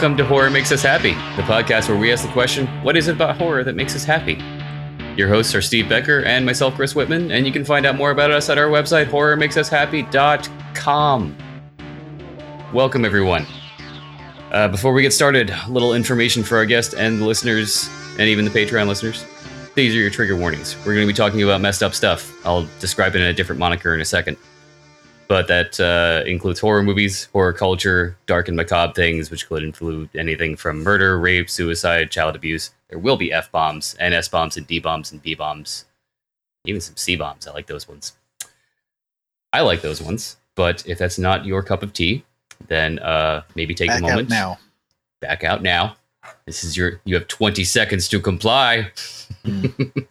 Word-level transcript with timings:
Welcome 0.00 0.16
to 0.16 0.24
Horror 0.24 0.48
Makes 0.48 0.72
Us 0.72 0.82
Happy, 0.82 1.12
the 1.12 1.42
podcast 1.42 1.90
where 1.90 1.98
we 1.98 2.10
ask 2.10 2.24
the 2.24 2.32
question, 2.32 2.66
what 2.82 2.96
is 2.96 3.08
it 3.08 3.16
about 3.16 3.36
horror 3.36 3.62
that 3.62 3.76
makes 3.76 3.94
us 3.94 4.02
happy? 4.02 4.42
Your 5.14 5.28
hosts 5.28 5.54
are 5.54 5.60
Steve 5.60 5.90
Becker 5.90 6.24
and 6.24 6.46
myself, 6.46 6.74
Chris 6.74 6.94
Whitman, 6.94 7.30
and 7.30 7.46
you 7.46 7.52
can 7.52 7.66
find 7.66 7.84
out 7.84 7.96
more 7.96 8.10
about 8.10 8.30
us 8.30 8.48
at 8.48 8.56
our 8.56 8.68
website, 8.68 9.10
horrormakesushappy.com. 9.10 11.36
Welcome, 12.72 13.04
everyone. 13.04 13.44
Uh, 14.50 14.68
before 14.68 14.94
we 14.94 15.02
get 15.02 15.12
started, 15.12 15.50
a 15.50 15.68
little 15.68 15.92
information 15.92 16.44
for 16.44 16.56
our 16.56 16.64
guest 16.64 16.94
and 16.94 17.20
the 17.20 17.26
listeners, 17.26 17.90
and 18.12 18.22
even 18.22 18.46
the 18.46 18.50
Patreon 18.50 18.88
listeners. 18.88 19.26
These 19.74 19.94
are 19.94 19.98
your 19.98 20.08
trigger 20.08 20.34
warnings. 20.34 20.78
We're 20.78 20.94
going 20.94 21.06
to 21.06 21.12
be 21.12 21.14
talking 21.14 21.42
about 21.42 21.60
messed 21.60 21.82
up 21.82 21.94
stuff. 21.94 22.34
I'll 22.46 22.66
describe 22.80 23.16
it 23.16 23.20
in 23.20 23.26
a 23.26 23.34
different 23.34 23.58
moniker 23.58 23.94
in 23.94 24.00
a 24.00 24.06
second. 24.06 24.38
But 25.30 25.46
that 25.46 25.78
uh, 25.78 26.24
includes 26.26 26.58
horror 26.58 26.82
movies, 26.82 27.28
horror 27.32 27.52
culture, 27.52 28.16
dark 28.26 28.48
and 28.48 28.56
macabre 28.56 28.92
things, 28.94 29.30
which 29.30 29.48
could 29.48 29.62
include 29.62 30.10
anything 30.16 30.56
from 30.56 30.82
murder, 30.82 31.20
rape, 31.20 31.48
suicide, 31.48 32.10
child 32.10 32.34
abuse. 32.34 32.72
There 32.88 32.98
will 32.98 33.16
be 33.16 33.32
F 33.32 33.48
bombs, 33.52 33.94
and 34.00 34.12
S 34.12 34.26
bombs, 34.26 34.56
and 34.56 34.66
D 34.66 34.80
bombs, 34.80 35.12
and 35.12 35.22
B 35.22 35.36
bombs. 35.36 35.84
Even 36.64 36.80
some 36.80 36.96
C 36.96 37.14
bombs. 37.14 37.46
I 37.46 37.52
like 37.52 37.68
those 37.68 37.86
ones. 37.86 38.14
I 39.52 39.60
like 39.60 39.82
those 39.82 40.02
ones. 40.02 40.36
But 40.56 40.84
if 40.84 40.98
that's 40.98 41.16
not 41.16 41.46
your 41.46 41.62
cup 41.62 41.84
of 41.84 41.92
tea, 41.92 42.24
then 42.66 42.98
uh, 42.98 43.42
maybe 43.54 43.72
take 43.72 43.90
Back 43.90 44.00
a 44.00 44.02
moment. 44.02 44.32
out 44.32 44.34
now. 44.34 44.58
Back 45.20 45.44
out 45.44 45.62
now. 45.62 45.94
This 46.44 46.64
is 46.64 46.76
your. 46.76 47.00
You 47.04 47.14
have 47.14 47.28
20 47.28 47.62
seconds 47.62 48.08
to 48.08 48.18
comply. 48.18 48.90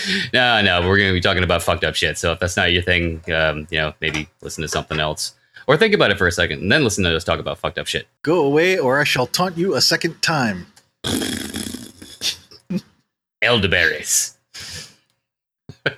no, 0.32 0.62
no, 0.62 0.80
we're 0.86 0.98
going 0.98 1.10
to 1.10 1.14
be 1.14 1.20
talking 1.20 1.44
about 1.44 1.62
fucked 1.62 1.84
up 1.84 1.94
shit. 1.94 2.18
So 2.18 2.32
if 2.32 2.40
that's 2.40 2.56
not 2.56 2.72
your 2.72 2.82
thing, 2.82 3.22
um, 3.32 3.66
you 3.70 3.78
know, 3.78 3.94
maybe 4.00 4.28
listen 4.42 4.62
to 4.62 4.68
something 4.68 4.98
else, 5.00 5.34
or 5.66 5.76
think 5.76 5.94
about 5.94 6.10
it 6.10 6.18
for 6.18 6.26
a 6.26 6.32
second, 6.32 6.62
and 6.62 6.72
then 6.72 6.84
listen 6.84 7.04
to 7.04 7.14
us 7.14 7.24
talk 7.24 7.40
about 7.40 7.58
fucked 7.58 7.78
up 7.78 7.86
shit. 7.86 8.06
Go 8.22 8.44
away, 8.44 8.78
or 8.78 9.00
I 9.00 9.04
shall 9.04 9.26
taunt 9.26 9.56
you 9.56 9.74
a 9.74 9.80
second 9.80 10.20
time. 10.22 10.66
elderberries. 13.42 14.36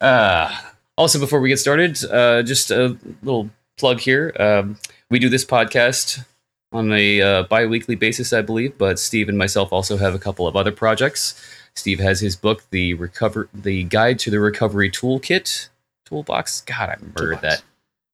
uh, 0.00 0.58
also, 0.96 1.18
before 1.18 1.40
we 1.40 1.48
get 1.48 1.58
started, 1.58 2.02
uh, 2.10 2.42
just 2.42 2.70
a 2.70 2.96
little 3.22 3.50
plug 3.76 4.00
here. 4.00 4.34
Um, 4.38 4.78
we 5.10 5.18
do 5.18 5.28
this 5.28 5.44
podcast 5.44 6.24
on 6.72 6.92
a 6.92 7.20
uh, 7.20 7.42
bi 7.44 7.66
weekly 7.66 7.94
basis, 7.94 8.32
I 8.32 8.42
believe, 8.42 8.76
but 8.78 8.98
Steve 8.98 9.28
and 9.28 9.38
myself 9.38 9.72
also 9.72 9.96
have 9.96 10.14
a 10.14 10.18
couple 10.18 10.46
of 10.46 10.56
other 10.56 10.72
projects. 10.72 11.40
Steve 11.76 12.00
has 12.00 12.20
his 12.20 12.34
book, 12.36 12.64
The 12.70 12.94
Recover, 12.94 13.48
The 13.54 13.84
Guide 13.84 14.18
to 14.20 14.30
the 14.30 14.40
Recovery 14.40 14.90
Toolkit. 14.90 15.68
Toolbox? 16.06 16.62
God, 16.62 16.88
I 16.90 16.96
murdered 17.00 17.40
Toolbox. 17.40 17.62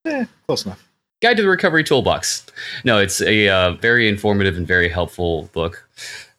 that. 0.05 0.13
Eh, 0.13 0.25
close 0.47 0.67
enough. 0.67 0.89
Guide 1.23 1.37
to 1.37 1.43
the 1.43 1.49
Recovery 1.49 1.85
Toolbox. 1.85 2.45
No, 2.85 2.99
it's 2.99 3.23
a 3.23 3.49
uh, 3.49 3.73
very 3.73 4.09
informative 4.09 4.57
and 4.57 4.67
very 4.67 4.89
helpful 4.89 5.49
book 5.53 5.89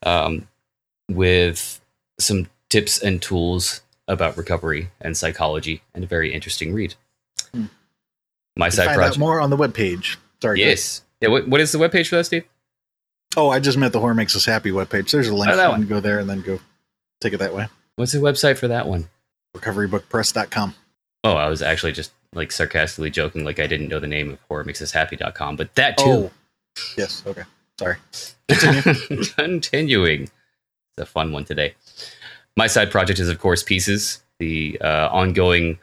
um, 0.06 0.48
with 1.10 1.80
some 2.20 2.50
tips 2.70 3.02
and 3.02 3.22
tools 3.22 3.82
about 4.10 4.36
recovery 4.36 4.90
and 5.00 5.16
psychology, 5.16 5.82
and 5.96 6.04
a 6.04 6.08
very 6.08 6.34
interesting 6.34 6.74
read. 6.74 6.94
Hmm. 7.54 7.66
My 8.58 8.66
You 8.68 8.72
side 8.72 8.86
find 8.88 8.96
project. 8.98 9.16
out 9.16 9.20
more 9.20 9.40
on 9.40 9.50
the 9.50 9.58
webpage. 9.58 10.18
Sorry. 10.42 10.60
Yes. 10.60 11.04
Yeah. 11.22 11.30
What, 11.30 11.48
what 11.48 11.62
is 11.62 11.72
the 11.72 11.78
webpage 11.80 12.10
for 12.10 12.18
that, 12.18 12.26
Steve? 12.26 12.44
Oh, 13.38 13.50
I 13.50 13.60
just 13.60 13.78
meant 13.78 13.94
the 13.94 14.00
Horror 14.02 14.14
Makes 14.14 14.36
Us 14.36 14.46
Happy 14.46 14.72
webpage. 14.72 15.10
There's 15.12 15.30
a 15.30 15.34
link. 15.34 15.52
Oh, 15.52 15.56
that 15.56 15.64
you 15.64 15.70
one. 15.72 15.80
can 15.82 15.90
go 15.90 16.00
there 16.02 16.20
and 16.20 16.30
then 16.30 16.42
go 16.42 16.60
take 17.24 17.34
it 17.34 17.40
that 17.40 17.54
way. 17.54 17.68
What's 17.96 18.12
the 18.12 18.20
website 18.20 18.58
for 18.58 18.68
that 18.68 18.88
one? 18.88 19.10
Recoverybookpress.com. 19.56 20.76
Oh, 21.24 21.34
I 21.34 21.48
was 21.48 21.62
actually 21.62 21.94
just 21.94 22.12
like 22.34 22.52
sarcastically 22.52 23.10
joking, 23.10 23.46
like 23.46 23.60
I 23.60 23.68
didn't 23.68 23.88
know 23.88 24.00
the 24.00 24.08
name 24.08 24.32
of 24.32 24.48
horrormakesushappy.com, 24.50 25.56
but 25.56 25.74
that 25.76 25.98
too. 25.98 26.04
Oh, 26.06 26.32
yes. 26.98 27.24
Okay. 27.26 27.44
Sorry. 27.80 27.98
Continue. 28.48 29.24
Continuing. 29.38 30.24
It's 30.24 31.00
a 31.00 31.06
fun 31.06 31.32
one 31.32 31.46
today. 31.46 31.76
My 32.58 32.68
side 32.68 32.92
project 32.92 33.20
is, 33.20 33.30
of 33.30 33.40
course, 33.40 33.64
Pieces, 33.64 34.22
the 34.40 34.78
uh, 34.82 35.10
ongoing, 35.12 35.80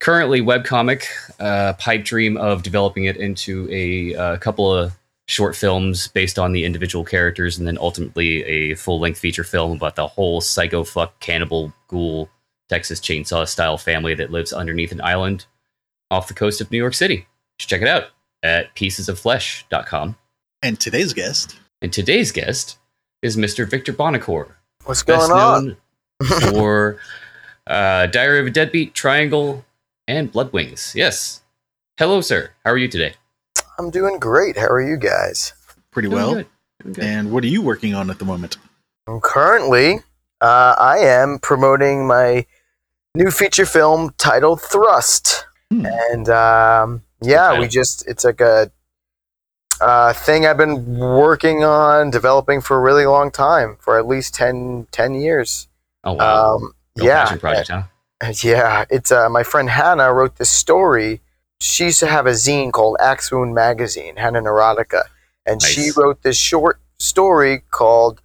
currently 0.00 0.40
webcomic 0.40 1.06
uh, 1.40 1.72
pipe 1.74 2.04
dream 2.04 2.36
of 2.36 2.62
developing 2.62 3.04
it 3.04 3.16
into 3.16 3.68
a 3.70 4.14
uh, 4.14 4.36
couple 4.36 4.72
of 4.72 4.92
short 5.26 5.56
films 5.56 6.08
based 6.08 6.38
on 6.38 6.52
the 6.52 6.64
individual 6.64 7.04
characters 7.04 7.56
and 7.58 7.66
then 7.66 7.78
ultimately 7.80 8.44
a 8.44 8.74
full 8.74 9.00
length 9.00 9.18
feature 9.18 9.44
film 9.44 9.72
about 9.72 9.96
the 9.96 10.06
whole 10.06 10.40
psycho 10.40 10.84
fuck 10.84 11.18
cannibal 11.20 11.72
ghoul 11.88 12.28
Texas 12.68 13.00
chainsaw 13.00 13.46
style 13.48 13.78
family 13.78 14.14
that 14.14 14.30
lives 14.30 14.52
underneath 14.52 14.92
an 14.92 15.00
island 15.00 15.46
off 16.10 16.28
the 16.28 16.34
coast 16.34 16.60
of 16.60 16.70
New 16.70 16.76
York 16.78 16.94
City. 16.94 17.14
You 17.14 17.66
check 17.66 17.82
it 17.82 17.88
out 17.88 18.04
at 18.42 18.74
piecesofflesh.com. 18.74 20.16
and 20.62 20.78
today's 20.80 21.12
guest. 21.12 21.56
And 21.80 21.92
today's 21.92 22.32
guest 22.32 22.78
is 23.22 23.36
Mr. 23.36 23.68
Victor 23.68 23.92
Bonacore, 23.92 24.52
What's 24.84 25.02
best 25.02 25.28
going 25.28 25.40
on? 25.40 25.66
known 25.66 25.76
for 26.52 26.98
uh, 27.66 28.06
Diary 28.06 28.40
of 28.40 28.46
a 28.46 28.50
Deadbeat, 28.50 28.94
Triangle, 28.94 29.64
and 30.06 30.30
Blood 30.30 30.52
Wings. 30.52 30.92
Yes. 30.94 31.42
Hello, 31.98 32.20
sir. 32.20 32.50
How 32.64 32.70
are 32.72 32.78
you 32.78 32.88
today? 32.88 33.14
I'm 33.78 33.90
doing 33.90 34.18
great. 34.18 34.56
How 34.56 34.68
are 34.68 34.80
you 34.80 34.96
guys? 34.96 35.52
Pretty 35.90 36.08
Doing 36.08 36.22
well. 36.22 36.34
good. 36.34 36.46
Doing 36.82 36.92
good. 36.94 37.04
And 37.04 37.32
what 37.32 37.44
are 37.44 37.48
you 37.48 37.62
working 37.62 37.94
on 37.94 38.10
at 38.10 38.18
the 38.18 38.24
moment? 38.24 38.56
Currently, 39.22 40.00
uh, 40.40 40.74
I 40.78 40.98
am 40.98 41.38
promoting 41.38 42.06
my 42.06 42.46
new 43.14 43.30
feature 43.30 43.66
film 43.66 44.14
titled 44.18 44.60
Thrust, 44.60 45.46
Hmm. 45.70 45.86
and 45.86 46.28
um, 46.28 47.02
yeah, 47.22 47.48
title. 47.48 47.60
we 47.62 47.68
just 47.68 48.06
it's 48.06 48.24
like 48.24 48.40
a 48.40 48.70
uh, 49.80 50.12
thing 50.12 50.46
I've 50.46 50.56
been 50.56 50.98
working 50.98 51.64
on 51.64 52.10
developing 52.10 52.60
for 52.60 52.76
a 52.76 52.80
really 52.80 53.06
long 53.06 53.30
time, 53.30 53.76
for 53.80 53.98
at 53.98 54.06
least 54.06 54.34
10, 54.34 54.86
10 54.92 55.14
years. 55.14 55.68
oh, 56.04 56.12
wow. 56.14 56.54
Um, 56.56 56.74
Real 56.96 57.06
yeah, 57.08 57.36
project, 57.36 57.68
huh? 57.68 57.82
Yeah, 58.42 58.84
it's 58.88 59.10
uh, 59.10 59.28
my 59.28 59.42
friend 59.42 59.68
Hannah 59.68 60.12
wrote 60.14 60.36
this 60.36 60.48
story. 60.50 61.20
She 61.64 61.84
used 61.84 62.00
to 62.00 62.06
have 62.06 62.26
a 62.26 62.30
zine 62.30 62.72
called 62.72 62.96
Axe 63.00 63.32
Wound 63.32 63.54
Magazine, 63.54 64.16
Hannah 64.16 64.42
Neurotica, 64.42 65.04
and 65.46 65.62
she 65.62 65.90
wrote 65.96 66.22
this 66.22 66.36
short 66.36 66.78
story 66.98 67.62
called 67.70 68.20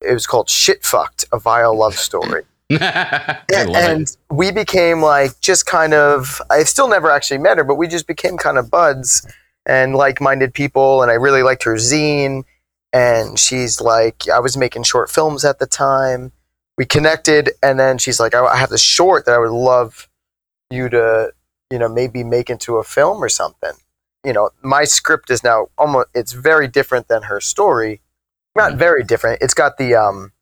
it 0.00 0.14
was 0.14 0.26
called 0.26 0.48
Shit 0.48 0.84
Fucked, 0.84 1.26
a 1.32 1.38
vile 1.38 1.76
love 1.76 1.94
story. 1.94 2.44
And 2.70 3.74
and 3.74 4.02
it. 4.02 4.16
we 4.30 4.50
became 4.52 5.00
like 5.00 5.40
just 5.40 5.64
kind 5.64 5.94
of 5.94 6.40
I 6.50 6.64
still 6.64 6.86
never 6.86 7.10
actually 7.10 7.38
met 7.38 7.56
her, 7.56 7.64
but 7.64 7.76
we 7.76 7.88
just 7.88 8.06
became 8.06 8.36
kind 8.36 8.58
of 8.58 8.70
buds 8.70 9.26
and 9.64 9.94
like-minded 9.94 10.52
people 10.52 11.02
and 11.02 11.10
I 11.10 11.14
really 11.14 11.42
liked 11.42 11.64
her 11.64 11.76
zine 11.76 12.44
and 12.92 13.38
she's 13.38 13.80
like 13.80 14.28
I 14.28 14.40
was 14.40 14.56
making 14.58 14.82
short 14.82 15.10
films 15.10 15.46
at 15.46 15.58
the 15.58 15.66
time. 15.66 16.32
We 16.76 16.84
connected 16.84 17.50
and 17.62 17.80
then 17.80 17.96
she's 17.96 18.20
like 18.20 18.34
I, 18.34 18.44
I 18.44 18.56
have 18.56 18.68
this 18.68 18.82
short 18.82 19.24
that 19.24 19.34
I 19.34 19.38
would 19.38 19.50
love 19.50 20.06
you 20.70 20.90
to, 20.90 21.32
you 21.70 21.78
know, 21.78 21.88
maybe 21.88 22.24
make 22.24 22.50
into 22.50 22.76
a 22.76 22.84
film 22.84 23.22
or 23.22 23.28
something. 23.28 23.72
You 24.24 24.32
know, 24.32 24.50
my 24.62 24.84
script 24.84 25.30
is 25.30 25.44
now 25.44 25.68
almost 25.78 26.08
it's 26.14 26.32
very 26.32 26.68
different 26.68 27.08
than 27.08 27.24
her 27.24 27.40
story. 27.40 28.00
Not 28.56 28.76
very 28.76 29.04
different. 29.04 29.40
It's 29.42 29.54
got 29.54 29.78
the 29.78 29.94
um 29.94 30.32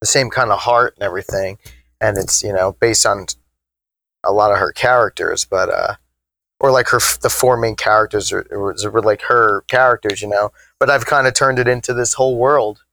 the 0.00 0.06
same 0.06 0.30
kind 0.30 0.50
of 0.50 0.60
heart 0.60 0.94
and 0.96 1.02
everything 1.02 1.58
and 2.00 2.18
it's 2.18 2.42
you 2.42 2.52
know 2.52 2.76
based 2.80 3.06
on 3.06 3.26
a 4.24 4.32
lot 4.32 4.52
of 4.52 4.58
her 4.58 4.72
characters 4.72 5.44
but 5.44 5.68
uh 5.68 5.94
or 6.60 6.70
like 6.70 6.88
her 6.88 6.98
the 7.22 7.30
four 7.30 7.56
main 7.56 7.76
characters 7.76 8.32
are, 8.32 8.46
are 8.52 9.02
like 9.02 9.22
her 9.22 9.62
characters 9.62 10.22
you 10.22 10.28
know 10.28 10.50
but 10.78 10.90
i've 10.90 11.06
kind 11.06 11.26
of 11.26 11.34
turned 11.34 11.58
it 11.58 11.68
into 11.68 11.94
this 11.94 12.14
whole 12.14 12.36
world 12.36 12.84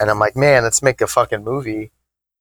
and 0.00 0.10
i'm 0.10 0.18
like 0.18 0.36
man 0.36 0.62
let's 0.62 0.82
make 0.82 1.00
a 1.00 1.06
fucking 1.06 1.44
movie 1.44 1.90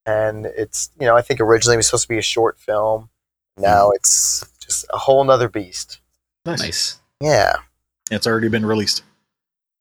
and 0.05 0.45
it's 0.45 0.89
you 0.99 1.05
know 1.05 1.15
i 1.15 1.21
think 1.21 1.39
originally 1.39 1.75
it 1.75 1.77
was 1.77 1.87
supposed 1.87 2.03
to 2.03 2.09
be 2.09 2.17
a 2.17 2.23
short 2.23 2.57
film 2.59 3.09
now 3.57 3.91
it's 3.91 4.45
just 4.59 4.85
a 4.93 4.97
whole 4.97 5.23
nother 5.23 5.49
beast 5.49 5.99
Nice. 6.45 6.61
Nice. 6.61 6.99
yeah 7.21 7.53
It's 8.11 8.27
already 8.27 8.49
been 8.49 8.65
released. 8.65 9.03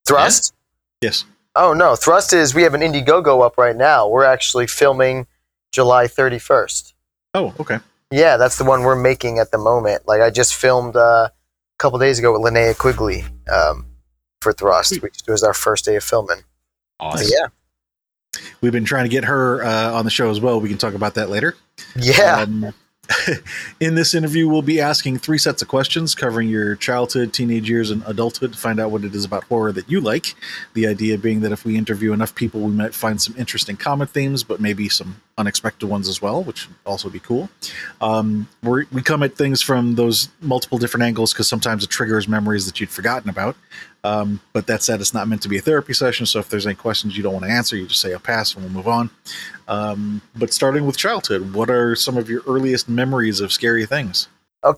thrust 0.07 0.55
Yes. 1.01 1.25
oh 1.57 1.73
no 1.75 1.97
thrust 1.97 2.33
is 2.33 2.55
we 2.55 2.63
have 2.63 2.75
an 2.75 2.81
indiegogo 2.81 3.45
up 3.45 3.59
right 3.59 3.77
now 3.77 4.09
we're 4.09 4.25
actually 4.25 4.67
filming 4.67 5.27
july 5.73 6.07
31st 6.07 6.93
Oh, 7.37 7.53
okay. 7.59 7.81
Yeah, 8.13 8.37
that's 8.37 8.59
the 8.59 8.65
one 8.65 8.83
we're 8.83 8.95
making 8.95 9.41
at 9.41 9.51
the 9.51 9.59
moment. 9.59 10.07
Like 10.07 10.21
I 10.21 10.31
just 10.31 10.55
filmed 10.55 10.95
uh, 10.95 11.01
a 11.31 11.33
couple 11.79 11.99
days 11.99 12.21
ago 12.21 12.33
with 12.33 12.43
Linnea 12.43 12.79
Quigley 12.79 13.25
um, 13.53 13.87
for 14.41 14.53
Thrust, 14.53 14.91
Sweet. 14.91 15.03
which 15.03 15.21
was 15.27 15.43
our 15.43 15.53
first 15.53 15.85
day 15.85 15.97
of 15.97 16.05
filming. 16.05 16.45
Awesome. 17.01 17.27
So, 17.27 17.35
yeah, 17.37 18.41
We've 18.61 18.71
been 18.71 18.85
trying 18.85 19.07
to 19.07 19.09
get 19.09 19.25
her 19.25 19.65
uh, 19.65 19.91
on 19.95 20.05
the 20.05 20.13
show 20.13 20.31
as 20.31 20.39
well. 20.41 20.61
We 20.61 20.69
can 20.69 20.79
talk 20.79 20.95
about 20.95 21.15
that 21.15 21.29
later. 21.29 21.57
yeah, 21.97 22.43
Um, 22.43 22.73
in 23.81 23.95
this 23.95 24.15
interview, 24.15 24.49
we'll 24.49 24.63
be 24.63 24.81
asking 24.81 25.19
three 25.19 25.39
sets 25.39 25.63
of 25.63 25.69
questions 25.69 26.15
covering 26.15 26.49
your 26.49 26.77
childhood, 26.77 27.33
teenage 27.33 27.69
years, 27.69 27.91
and 27.91 28.03
adulthood 28.07 28.53
to 28.53 28.59
find 28.59 28.81
out 28.81 28.91
what 28.91 29.05
it 29.05 29.15
is 29.15 29.25
about 29.25 29.45
horror 29.45 29.73
that 29.73 29.91
you 29.91 30.01
like. 30.01 30.35
The 30.75 30.87
idea 30.87 31.19
being 31.19 31.41
that 31.41 31.53
if 31.53 31.65
we 31.65 31.77
interview 31.77 32.13
enough 32.13 32.35
people, 32.35 32.61
we 32.61 32.73
might 32.73 32.95
find 32.95 33.21
some 33.21 33.35
interesting 33.37 33.77
common 33.77 34.07
themes, 34.07 34.43
but 34.43 34.61
maybe 34.61 34.89
some 34.89 35.21
unexpected 35.37 35.89
ones 35.89 36.09
as 36.09 36.23
well, 36.23 36.43
which 36.43 36.69
would 36.69 36.77
also 36.87 37.09
be 37.09 37.19
cool. 37.19 37.49
Um, 38.01 38.49
we 38.63 39.03
come 39.03 39.23
at 39.23 39.37
things 39.37 39.63
from 39.63 39.97
those 39.97 40.29
multiple 40.41 40.79
different 40.79 41.05
angles 41.05 41.33
because 41.33 41.49
sometimes 41.49 41.83
it 41.83 41.91
triggers 41.91 42.29
memories 42.29 42.67
that 42.67 42.81
you'd 42.81 42.91
forgotten 42.91 43.29
about. 43.29 43.57
Um, 44.05 44.41
but 44.53 44.67
that 44.67 44.83
said, 44.83 45.01
it's 45.01 45.15
not 45.15 45.27
meant 45.29 45.43
to 45.43 45.49
be 45.49 45.57
a 45.57 45.63
therapy 45.63 45.95
session. 45.95 46.27
So 46.27 46.39
if 46.39 46.49
there's 46.51 46.67
any 46.67 46.77
questions 46.77 47.17
you 47.17 47.23
don't 47.23 47.33
want 47.33 47.47
to 47.47 47.51
answer, 47.51 47.77
you 47.77 47.87
just 47.87 48.01
say, 48.01 48.13
I'll 48.13 48.21
pass 48.21 48.55
and 48.55 48.65
we'll 48.65 48.73
move 48.73 48.87
on. 48.87 49.11
Um, 49.67 50.21
but 50.37 50.53
starting 50.53 50.87
with 50.87 50.97
childhood, 50.97 51.55
what 51.55 51.71
are 51.71 51.97
some 51.97 52.17
of 52.17 52.29
your 52.29 52.43
earliest 52.47 52.89
memories 52.89 53.41
of 53.41 53.51
scary 53.51 53.87
things? 53.87 54.29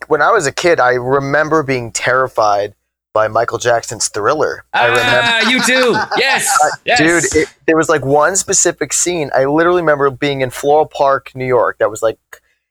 When 0.08 0.22
I 0.22 0.30
was 0.30 0.46
a 0.46 0.52
kid, 0.52 0.80
I 0.80 0.94
remember 0.94 1.62
being 1.62 1.92
terrified 1.92 2.74
by 3.16 3.28
Michael 3.28 3.56
Jackson's 3.56 4.08
Thriller. 4.08 4.64
I 4.74 4.86
remember, 4.88 5.20
Ah, 5.24 5.48
you 5.50 5.62
too. 5.62 5.96
Yes, 6.18 6.46
yes. 6.84 6.98
dude, 6.98 7.24
it, 7.42 7.48
there 7.66 7.76
was 7.78 7.88
like 7.88 8.04
one 8.04 8.36
specific 8.36 8.92
scene. 8.92 9.30
I 9.34 9.46
literally 9.46 9.80
remember 9.80 10.10
being 10.10 10.42
in 10.42 10.50
Floral 10.50 10.84
Park, 10.86 11.32
New 11.34 11.46
York. 11.46 11.78
That 11.78 11.90
was 11.90 12.02
like, 12.02 12.18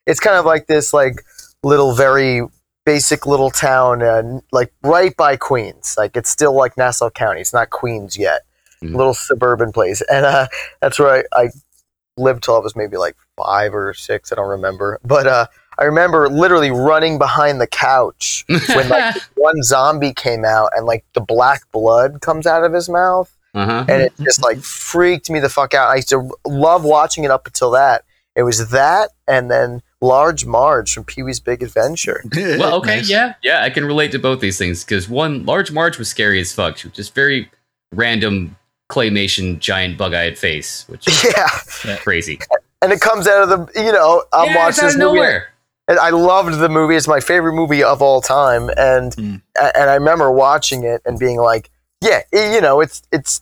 it's 0.05 0.19
kind 0.19 0.35
of 0.35 0.45
like 0.45 0.67
this 0.67 0.93
like 0.93 1.23
little 1.63 1.93
very 1.95 2.41
basic 2.85 3.25
little 3.25 3.49
town, 3.49 4.03
uh, 4.03 4.39
like 4.51 4.71
right 4.83 5.17
by 5.17 5.35
Queens. 5.35 5.95
Like 5.97 6.15
it's 6.15 6.29
still 6.29 6.53
like 6.55 6.77
Nassau 6.77 7.09
County. 7.09 7.41
It's 7.41 7.53
not 7.53 7.71
Queens 7.71 8.15
yet. 8.15 8.41
Mhm. 8.83 8.95
Little 8.95 9.15
suburban 9.15 9.71
place, 9.71 10.01
and 10.11 10.25
uh, 10.27 10.47
that's 10.81 10.99
where 10.99 11.23
I, 11.33 11.41
I 11.45 11.49
lived 12.17 12.43
till 12.43 12.55
I 12.55 12.59
was 12.59 12.75
maybe 12.75 12.97
like 12.97 13.15
five 13.35 13.73
or 13.73 13.93
six. 13.95 14.31
I 14.31 14.35
don't 14.35 14.49
remember, 14.49 14.99
but 15.03 15.25
uh, 15.25 15.47
I 15.77 15.83
remember 15.85 16.29
literally 16.29 16.71
running 16.71 17.17
behind 17.17 17.59
the 17.61 17.67
couch 17.67 18.45
when 18.69 18.89
like 18.89 19.15
one 19.35 19.61
zombie 19.63 20.13
came 20.13 20.45
out 20.45 20.69
and 20.75 20.85
like 20.85 21.03
the 21.13 21.21
black 21.21 21.61
blood 21.71 22.21
comes 22.21 22.45
out 22.47 22.63
of 22.63 22.73
his 22.73 22.87
mouth 22.89 23.35
uh-huh. 23.53 23.85
and 23.89 24.01
it 24.01 24.13
just 24.21 24.41
like 24.43 24.57
freaked 24.59 25.29
me 25.29 25.39
the 25.39 25.49
fuck 25.49 25.73
out. 25.73 25.89
I 25.89 25.95
used 25.95 26.09
to 26.09 26.29
love 26.45 26.83
watching 26.83 27.23
it 27.23 27.31
up 27.31 27.45
until 27.47 27.71
that. 27.71 28.03
It 28.35 28.43
was 28.43 28.69
that 28.69 29.11
and 29.27 29.49
then 29.51 29.81
Large 30.01 30.45
Marge 30.45 30.93
from 30.93 31.03
Pee 31.05 31.23
Wee's 31.23 31.39
Big 31.39 31.63
Adventure. 31.63 32.21
Well, 32.35 32.75
okay, 32.75 32.97
Nice. 32.97 33.09
yeah, 33.09 33.33
yeah, 33.43 33.63
I 33.63 33.69
can 33.69 33.85
relate 33.85 34.11
to 34.11 34.19
both 34.19 34.39
these 34.39 34.57
things 34.57 34.83
because 34.83 35.09
one, 35.09 35.45
Large 35.45 35.71
Marge 35.71 35.97
was 35.97 36.09
scary 36.09 36.39
as 36.41 36.53
fuck. 36.53 36.77
She 36.77 36.87
was 36.87 36.95
just 36.95 37.15
very 37.15 37.49
random 37.91 38.55
claymation 38.91 39.57
giant 39.59 39.97
bug-eyed 39.97 40.37
face, 40.37 40.85
which 40.87 41.07
is 41.07 41.23
Yeah, 41.85 41.97
crazy. 41.97 42.39
and 42.81 42.91
it 42.91 42.99
comes 43.01 43.27
out 43.27 43.49
of 43.49 43.49
the 43.73 43.81
you 43.83 43.91
know 43.91 44.23
I'm 44.31 44.47
yeah, 44.49 44.67
it's 44.69 44.77
watching 44.77 44.83
out 44.83 44.87
this 44.87 44.93
of 44.95 44.99
movie. 44.99 45.15
nowhere. 45.15 45.47
And 45.87 45.99
I 45.99 46.09
loved 46.09 46.57
the 46.59 46.69
movie. 46.69 46.95
It's 46.95 47.07
my 47.07 47.19
favorite 47.19 47.53
movie 47.53 47.83
of 47.83 48.01
all 48.01 48.21
time, 48.21 48.69
and 48.75 49.11
Mm. 49.15 49.41
and 49.75 49.89
I 49.89 49.93
remember 49.95 50.31
watching 50.31 50.83
it 50.83 51.01
and 51.05 51.19
being 51.19 51.37
like, 51.39 51.69
yeah, 52.01 52.21
you 52.33 52.59
know, 52.61 52.81
it's 52.81 53.03
it's 53.11 53.41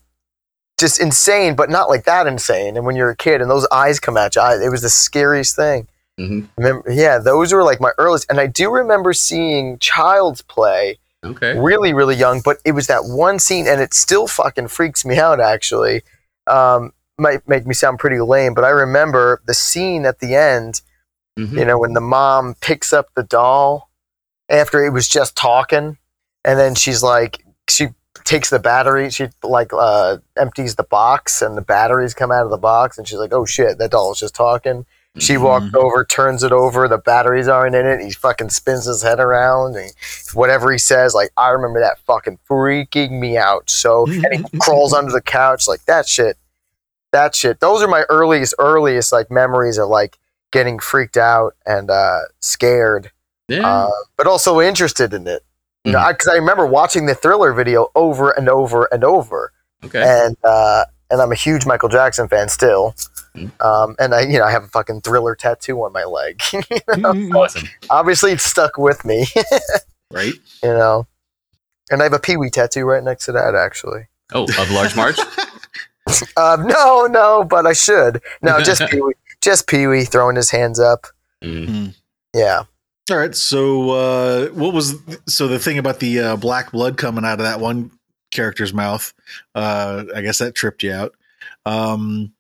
just 0.80 1.00
insane, 1.00 1.56
but 1.56 1.70
not 1.70 1.88
like 1.90 2.04
that 2.06 2.28
insane. 2.28 2.76
And 2.76 2.86
when 2.86 2.96
you're 2.96 3.10
a 3.12 3.16
kid 3.16 3.42
and 3.42 3.50
those 3.50 3.66
eyes 3.72 4.00
come 4.00 4.18
at 4.18 4.36
you, 4.36 4.42
I, 4.42 4.56
it 4.62 4.70
was 4.70 4.82
the 4.82 4.90
scariest 4.90 5.56
thing. 5.56 5.88
Mhm. 6.20 6.48
Remember, 6.58 6.92
yeah, 6.92 7.18
those 7.20 7.54
were 7.54 7.64
like 7.64 7.80
my 7.80 7.92
earliest, 7.98 8.26
and 8.30 8.40
I 8.40 8.48
do 8.48 8.70
remember 8.70 9.14
seeing 9.14 9.78
Child's 9.80 10.42
Play 10.42 11.00
Okay. 11.26 11.58
really, 11.58 11.94
really 11.94 12.16
young, 12.16 12.42
but 12.44 12.58
it 12.66 12.74
was 12.74 12.88
that 12.88 13.06
one 13.06 13.40
scene, 13.40 13.68
and 13.68 13.80
it 13.80 13.94
still 13.94 14.28
fucking 14.28 14.68
freaks 14.68 15.06
me 15.06 15.18
out. 15.18 15.40
Actually, 15.40 16.02
um, 16.48 16.92
might 17.18 17.48
make 17.48 17.66
me 17.66 17.74
sound 17.74 18.00
pretty 18.00 18.20
lame, 18.20 18.54
but 18.54 18.66
I 18.66 18.70
remember 18.70 19.42
the 19.46 19.54
scene 19.54 20.06
at 20.06 20.20
the 20.20 20.36
end. 20.36 20.82
Mhm. 21.38 21.58
You 21.58 21.66
know, 21.66 21.80
when 21.80 21.94
the 21.94 22.02
mom 22.02 22.56
picks 22.62 22.94
up 22.94 23.08
the 23.16 23.24
doll 23.24 23.90
after 24.50 24.84
it 24.86 24.92
was 24.92 25.08
just 25.08 25.36
talking, 25.36 25.98
and 26.46 26.60
then 26.60 26.76
she's 26.76 27.02
like, 27.02 27.44
she 27.68 27.88
takes 28.24 28.50
the 28.50 28.60
battery, 28.60 29.10
she 29.10 29.28
like 29.42 29.72
uh, 29.74 30.18
empties 30.38 30.76
the 30.76 30.84
box, 30.84 31.42
and 31.42 31.58
the 31.58 31.62
batteries 31.62 32.14
come 32.14 32.32
out 32.32 32.44
of 32.46 32.52
the 32.52 32.58
box, 32.58 32.98
and 32.98 33.08
she's 33.08 33.18
like, 33.18 33.34
"Oh 33.34 33.46
shit, 33.46 33.78
that 33.80 33.92
doll 33.92 34.10
was 34.10 34.20
just 34.20 34.36
talking." 34.36 34.86
She 35.20 35.38
walked 35.38 35.68
Mhm. 35.74 35.76
over, 35.76 36.04
turns 36.04 36.42
it 36.44 36.52
over, 36.52 36.88
the 36.88 36.98
batteries 36.98 37.48
aren't 37.48 37.76
in 37.76 37.86
it. 37.86 38.02
He 38.02 38.12
fucking 38.12 38.50
spins 38.50 38.86
his 38.86 39.04
head 39.04 39.20
around, 39.20 39.76
and 39.76 39.92
whatever 40.34 40.72
he 40.72 40.78
says, 40.80 41.14
like 41.14 41.30
I 41.38 41.50
remember 41.50 41.80
that 41.82 42.00
fucking 42.08 42.40
freaking 42.50 43.20
me 43.20 43.38
out. 43.38 43.70
So, 43.70 44.06
and 44.08 44.48
he 44.52 44.58
crawls 44.60 44.92
under 44.94 45.12
the 45.12 45.22
couch, 45.22 45.68
like 45.68 45.86
that 45.86 46.08
shit, 46.08 46.38
that 47.12 47.36
shit. 47.36 47.60
Those 47.60 47.82
are 47.84 47.88
my 47.88 48.04
earliest, 48.10 48.56
earliest 48.60 49.12
like 49.12 49.30
memories 49.30 49.78
of 49.78 49.88
like 49.90 50.18
getting 50.54 50.80
freaked 50.80 51.18
out 51.18 51.56
and 51.66 51.92
uh, 51.92 52.20
scared, 52.40 53.12
Yeah. 53.50 53.68
uh, 53.68 53.92
but 54.16 54.28
also 54.28 54.62
interested 54.62 55.14
in 55.14 55.28
it. 55.28 55.44
You 55.84 55.92
know, 55.92 56.08
because 56.08 56.30
I 56.30 56.36
remember 56.36 56.66
watching 56.66 57.08
the 57.08 57.16
Thriller 57.16 57.52
video 57.52 57.90
over 57.94 58.32
and 58.32 58.48
over 58.48 58.88
and 58.90 59.04
over 59.04 59.52
okay. 59.84 60.02
and 60.02 60.38
uh, 60.46 60.86
and 61.10 61.22
I'm 61.22 61.34
a 61.34 61.36
huge 61.36 61.66
Michael 61.66 61.90
Jackson 61.90 62.30
fan 62.30 62.48
still. 62.48 62.96
Mm. 63.36 63.52
Um, 63.62 63.96
and 64.00 64.16
I, 64.16 64.22
you 64.22 64.40
know, 64.40 64.46
I 64.46 64.52
have 64.52 64.64
a 64.64 64.68
fucking 64.68 65.02
Thriller 65.02 65.36
tattoo 65.36 65.84
on 65.84 65.92
my 65.92 66.06
leg. 66.06 66.42
awesome. 67.36 67.68
Obviously, 67.90 68.32
it's 68.32 68.46
stuck 68.46 68.78
with 68.78 69.04
me. 69.04 69.26
right? 70.12 70.34
you 70.64 70.70
know, 70.70 71.06
and 71.92 72.02
I 72.02 72.06
have 72.06 72.14
a 72.14 72.20
Pee 72.20 72.38
Wee 72.38 72.50
tattoo 72.50 72.86
right 72.86 73.04
next 73.04 73.26
to 73.26 73.34
that, 73.34 73.54
actually. 73.54 74.08
Oh, 74.34 74.44
of 74.44 74.72
Large 74.72 74.96
Marge. 74.96 75.20
Um, 76.38 76.68
no, 76.68 77.08
no, 77.08 77.44
but 77.44 77.66
I 77.66 77.74
should. 77.74 78.22
No, 78.42 78.62
just 78.62 78.82
Pee 78.90 79.02
Wee, 79.02 79.14
just 79.44 79.68
Pee 79.68 79.88
Wee 79.88 80.06
throwing 80.06 80.36
his 80.36 80.52
hands 80.52 80.80
up. 80.80 81.08
Mm. 81.44 81.96
Yeah. 82.34 82.64
All 83.12 83.18
right. 83.18 83.36
So, 83.36 83.92
uh, 83.92 84.48
what 84.50 84.74
was 84.74 84.96
so 85.28 85.48
the 85.48 85.60
thing 85.60 85.78
about 85.78 86.00
the 86.00 86.20
uh, 86.20 86.36
black 86.38 86.72
blood 86.72 86.98
coming 86.98 87.26
out 87.26 87.40
of 87.40 87.46
that 87.46 87.60
one 87.60 87.92
character's 88.32 88.74
mouth? 88.74 89.14
Uh, 89.54 90.06
I 90.16 90.22
guess 90.22 90.40
that 90.40 90.56
tripped 90.56 90.84
you 90.84 90.94
out. 90.94 91.14
Um, 91.66 92.34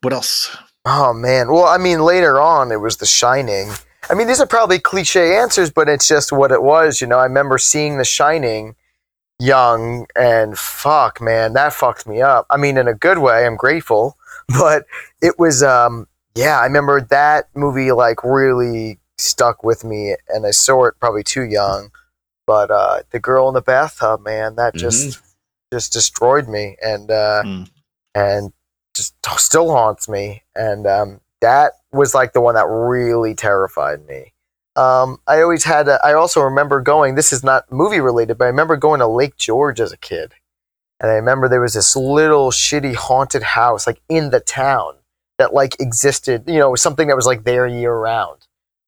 what 0.00 0.12
else? 0.12 0.56
Oh 0.84 1.12
man. 1.12 1.50
Well, 1.50 1.66
I 1.66 1.78
mean, 1.78 2.00
later 2.00 2.40
on, 2.40 2.72
it 2.72 2.80
was 2.80 2.96
The 2.96 3.06
Shining. 3.06 3.70
I 4.10 4.14
mean, 4.14 4.26
these 4.26 4.40
are 4.40 4.46
probably 4.46 4.80
cliche 4.80 5.36
answers, 5.36 5.70
but 5.70 5.88
it's 5.88 6.08
just 6.08 6.32
what 6.32 6.50
it 6.50 6.62
was. 6.62 7.00
You 7.00 7.06
know, 7.06 7.18
I 7.18 7.24
remember 7.24 7.56
seeing 7.56 7.98
The 7.98 8.04
Shining 8.04 8.74
young, 9.38 10.06
and 10.16 10.58
fuck, 10.58 11.20
man, 11.20 11.52
that 11.52 11.72
fucked 11.72 12.06
me 12.06 12.20
up. 12.20 12.46
I 12.50 12.56
mean, 12.56 12.76
in 12.76 12.88
a 12.88 12.94
good 12.94 13.18
way. 13.18 13.46
I'm 13.46 13.56
grateful, 13.56 14.16
but 14.58 14.86
it 15.20 15.38
was, 15.38 15.62
um, 15.62 16.06
yeah, 16.34 16.58
I 16.58 16.64
remember 16.64 17.00
that 17.00 17.48
movie 17.54 17.92
like 17.92 18.24
really 18.24 18.98
stuck 19.18 19.62
with 19.62 19.84
me, 19.84 20.16
and 20.28 20.46
I 20.46 20.50
saw 20.50 20.84
it 20.86 20.94
probably 21.00 21.22
too 21.22 21.42
young. 21.44 21.90
But 22.46 22.70
uh, 22.70 23.02
the 23.10 23.20
girl 23.20 23.48
in 23.48 23.54
the 23.54 23.60
bathtub, 23.62 24.22
man, 24.24 24.56
that 24.56 24.74
just 24.74 25.20
just 25.72 25.92
destroyed 25.92 26.48
me, 26.48 26.76
and 26.82 27.10
uh, 27.10 27.42
Mm. 27.44 27.70
and 28.14 28.52
just 28.94 29.14
still 29.38 29.70
haunts 29.70 30.08
me. 30.08 30.42
And 30.54 30.86
um, 30.86 31.20
that 31.40 31.72
was 31.92 32.14
like 32.14 32.32
the 32.32 32.40
one 32.40 32.54
that 32.56 32.66
really 32.66 33.34
terrified 33.34 34.04
me. 34.06 34.32
Um, 34.74 35.18
I 35.26 35.40
always 35.42 35.64
had. 35.64 35.86
A, 35.88 36.00
I 36.04 36.14
also 36.14 36.40
remember 36.40 36.80
going. 36.80 37.14
This 37.14 37.32
is 37.32 37.44
not 37.44 37.70
movie 37.70 38.00
related, 38.00 38.38
but 38.38 38.44
I 38.46 38.48
remember 38.48 38.76
going 38.76 39.00
to 39.00 39.06
Lake 39.06 39.36
George 39.36 39.80
as 39.80 39.92
a 39.92 39.98
kid, 39.98 40.32
and 41.02 41.10
I 41.10 41.14
remember 41.14 41.48
there 41.48 41.60
was 41.60 41.74
this 41.74 41.94
little 41.96 42.50
shitty 42.50 42.94
haunted 42.94 43.42
house 43.42 43.86
like 43.86 44.00
in 44.08 44.30
the 44.30 44.40
town 44.40 44.94
that 45.38 45.52
like 45.52 45.78
existed. 45.80 46.44
You 46.46 46.58
know, 46.60 46.74
something 46.76 47.08
that 47.08 47.16
was 47.16 47.26
like 47.26 47.44
there 47.44 47.66
year 47.66 47.94
round, 47.94 48.46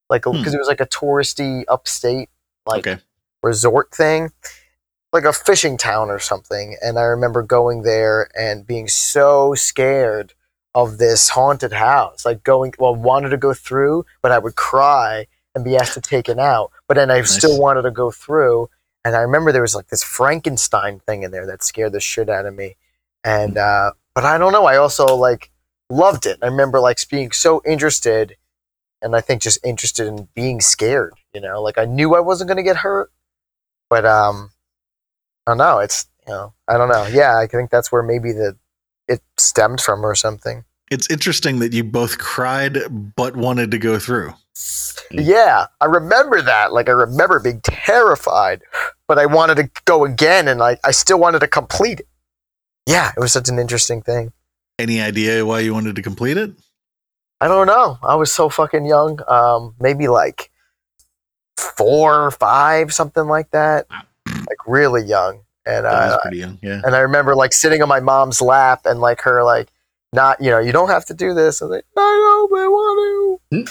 like 0.09 0.23
because 0.23 0.47
Hmm. 0.47 0.55
it 0.55 0.59
was 0.59 0.67
like 0.67 0.81
a 0.81 0.87
touristy 0.87 1.63
upstate 1.67 2.29
like 2.65 2.87
Okay. 2.87 3.01
resort 3.43 3.91
thing, 3.91 4.31
like 5.13 5.25
a 5.25 5.33
fishing 5.33 5.77
town 5.77 6.09
or 6.09 6.17
something. 6.19 6.77
And 6.81 6.97
I 6.97 7.03
remember 7.03 7.43
going 7.43 7.83
there 7.83 8.29
and 8.35 8.65
being 8.65 8.87
so 8.87 9.53
scared 9.53 10.33
of 10.73 10.97
this 10.97 11.29
haunted 11.29 11.73
house, 11.73 12.25
like 12.25 12.43
going, 12.43 12.73
well, 12.79 12.95
wanted 12.95 13.29
to 13.29 13.37
go 13.37 13.53
through, 13.53 14.05
but 14.21 14.31
I 14.31 14.39
would 14.39 14.55
cry 14.55 15.27
and 15.53 15.63
be 15.63 15.77
asked 15.77 15.93
to 15.93 16.01
take 16.01 16.27
it 16.27 16.37
out. 16.39 16.71
But 16.87 16.95
then 16.95 17.09
I 17.09 17.21
still 17.21 17.57
wanted 17.59 17.83
to 17.83 17.91
go 17.91 18.11
through. 18.11 18.69
And 19.05 19.15
I 19.15 19.21
remember 19.21 19.51
there 19.51 19.61
was 19.61 19.75
like 19.75 19.87
this 19.87 20.03
Frankenstein 20.03 20.99
thing 20.99 21.21
in 21.21 21.29
there 21.29 21.45
that 21.45 21.63
scared 21.63 21.93
the 21.93 21.99
shit 21.99 22.27
out 22.27 22.47
of 22.47 22.55
me. 22.55 22.75
And, 23.23 23.55
uh, 23.55 23.91
but 24.15 24.25
I 24.25 24.39
don't 24.39 24.51
know. 24.51 24.65
I 24.65 24.77
also 24.77 25.15
like 25.15 25.51
loved 25.91 26.25
it. 26.25 26.39
I 26.41 26.47
remember 26.47 26.79
like 26.79 26.97
being 27.07 27.31
so 27.31 27.61
interested 27.65 28.35
and 29.03 29.15
I 29.15 29.21
think 29.21 29.43
just 29.43 29.63
interested 29.63 30.07
in 30.07 30.27
being 30.33 30.59
scared, 30.59 31.13
you 31.35 31.39
know, 31.39 31.61
like 31.61 31.77
I 31.77 31.85
knew 31.85 32.15
I 32.15 32.19
wasn't 32.19 32.47
going 32.47 32.57
to 32.57 32.63
get 32.63 32.77
hurt, 32.77 33.11
but, 33.91 34.05
um, 34.05 34.49
I 35.45 35.51
don't 35.51 35.59
know. 35.59 35.77
It's, 35.79 36.07
you 36.25 36.33
know, 36.33 36.53
I 36.67 36.77
don't 36.77 36.89
know. 36.89 37.05
Yeah. 37.05 37.37
I 37.37 37.45
think 37.45 37.69
that's 37.69 37.91
where 37.91 38.01
maybe 38.01 38.31
the, 38.31 38.57
it 39.07 39.21
stemmed 39.37 39.81
from 39.81 40.03
or 40.03 40.15
something. 40.15 40.65
It's 40.89 41.07
interesting 41.11 41.59
that 41.59 41.73
you 41.73 41.83
both 41.83 42.17
cried 42.17 42.79
but 43.15 43.35
wanted 43.35 43.69
to 43.69 43.77
go 43.77 43.99
through. 43.99 44.33
Yeah, 45.11 45.67
I 45.81 45.85
remember 45.85 46.41
that. 46.41 46.71
Like 46.73 46.87
I 46.87 46.93
remember 46.93 47.39
being 47.39 47.61
terrified, 47.61 48.61
but 49.07 49.19
I 49.19 49.25
wanted 49.25 49.55
to 49.55 49.69
go 49.85 50.05
again, 50.05 50.47
and 50.47 50.61
I, 50.61 50.77
I 50.83 50.91
still 50.91 51.19
wanted 51.19 51.39
to 51.39 51.47
complete 51.47 51.99
it. 52.01 52.07
Yeah, 52.87 53.11
it 53.15 53.19
was 53.19 53.33
such 53.33 53.49
an 53.49 53.59
interesting 53.59 54.01
thing. 54.01 54.31
Any 54.79 55.01
idea 55.01 55.45
why 55.45 55.59
you 55.61 55.73
wanted 55.73 55.95
to 55.95 56.01
complete 56.01 56.37
it? 56.37 56.51
I 57.41 57.47
don't 57.47 57.67
know. 57.67 57.97
I 58.03 58.15
was 58.15 58.31
so 58.31 58.49
fucking 58.49 58.85
young. 58.85 59.19
Um, 59.27 59.75
maybe 59.79 60.07
like 60.07 60.51
four 61.57 62.21
or 62.25 62.31
five, 62.31 62.93
something 62.93 63.25
like 63.25 63.51
that. 63.51 63.87
Like 64.27 64.67
really 64.67 65.03
young, 65.03 65.41
and 65.65 65.85
That 65.85 66.11
uh, 66.13 66.19
pretty 66.21 66.37
young. 66.37 66.59
Yeah. 66.61 66.81
and 66.83 66.95
I 66.95 66.99
remember 66.99 67.35
like 67.35 67.53
sitting 67.53 67.81
on 67.81 67.89
my 67.89 67.99
mom's 67.99 68.41
lap 68.41 68.81
and 68.85 68.99
like 69.01 69.21
her 69.21 69.43
like 69.43 69.69
not 70.13 70.41
you 70.41 70.49
know 70.49 70.59
you 70.59 70.71
don't 70.71 70.89
have 70.89 71.05
to 71.05 71.13
do 71.13 71.33
this. 71.33 71.61
I'm 71.61 71.69
like, 71.69 71.85
I 71.97 72.47
don't 72.49 72.71
want 72.71 73.39
to. 73.51 73.65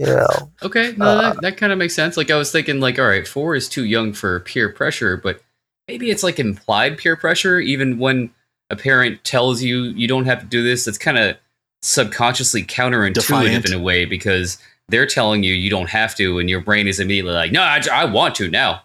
you 0.00 0.06
know, 0.06 0.50
Okay, 0.62 0.94
no, 0.96 1.04
Uh, 1.06 1.32
that, 1.34 1.42
that 1.42 1.56
kind 1.56 1.72
of 1.72 1.78
makes 1.78 1.94
sense. 1.94 2.16
Like 2.16 2.30
I 2.30 2.36
was 2.36 2.50
thinking, 2.52 2.80
like, 2.80 2.98
all 2.98 3.06
right, 3.06 3.26
four 3.26 3.54
is 3.54 3.68
too 3.68 3.84
young 3.84 4.12
for 4.12 4.40
peer 4.40 4.68
pressure, 4.68 5.16
but 5.16 5.40
maybe 5.88 6.10
it's 6.10 6.22
like 6.22 6.38
implied 6.38 6.98
peer 6.98 7.16
pressure. 7.16 7.58
Even 7.60 7.98
when 7.98 8.30
a 8.70 8.76
parent 8.76 9.22
tells 9.24 9.62
you 9.62 9.84
you 9.84 10.08
don't 10.08 10.24
have 10.26 10.40
to 10.40 10.46
do 10.46 10.62
this, 10.62 10.86
it's 10.88 10.98
kind 10.98 11.18
of 11.18 11.36
subconsciously 11.82 12.64
counterintuitive 12.64 13.14
Defiant. 13.14 13.66
in 13.66 13.72
a 13.72 13.78
way 13.80 14.04
because 14.04 14.58
they're 14.88 15.06
telling 15.06 15.42
you 15.42 15.52
you 15.54 15.70
don't 15.70 15.88
have 15.90 16.14
to, 16.16 16.38
and 16.38 16.50
your 16.50 16.60
brain 16.60 16.88
is 16.88 16.98
immediately 17.00 17.32
like, 17.32 17.52
no, 17.52 17.62
I, 17.62 17.80
I 17.92 18.04
want 18.06 18.34
to 18.36 18.48
now. 18.50 18.82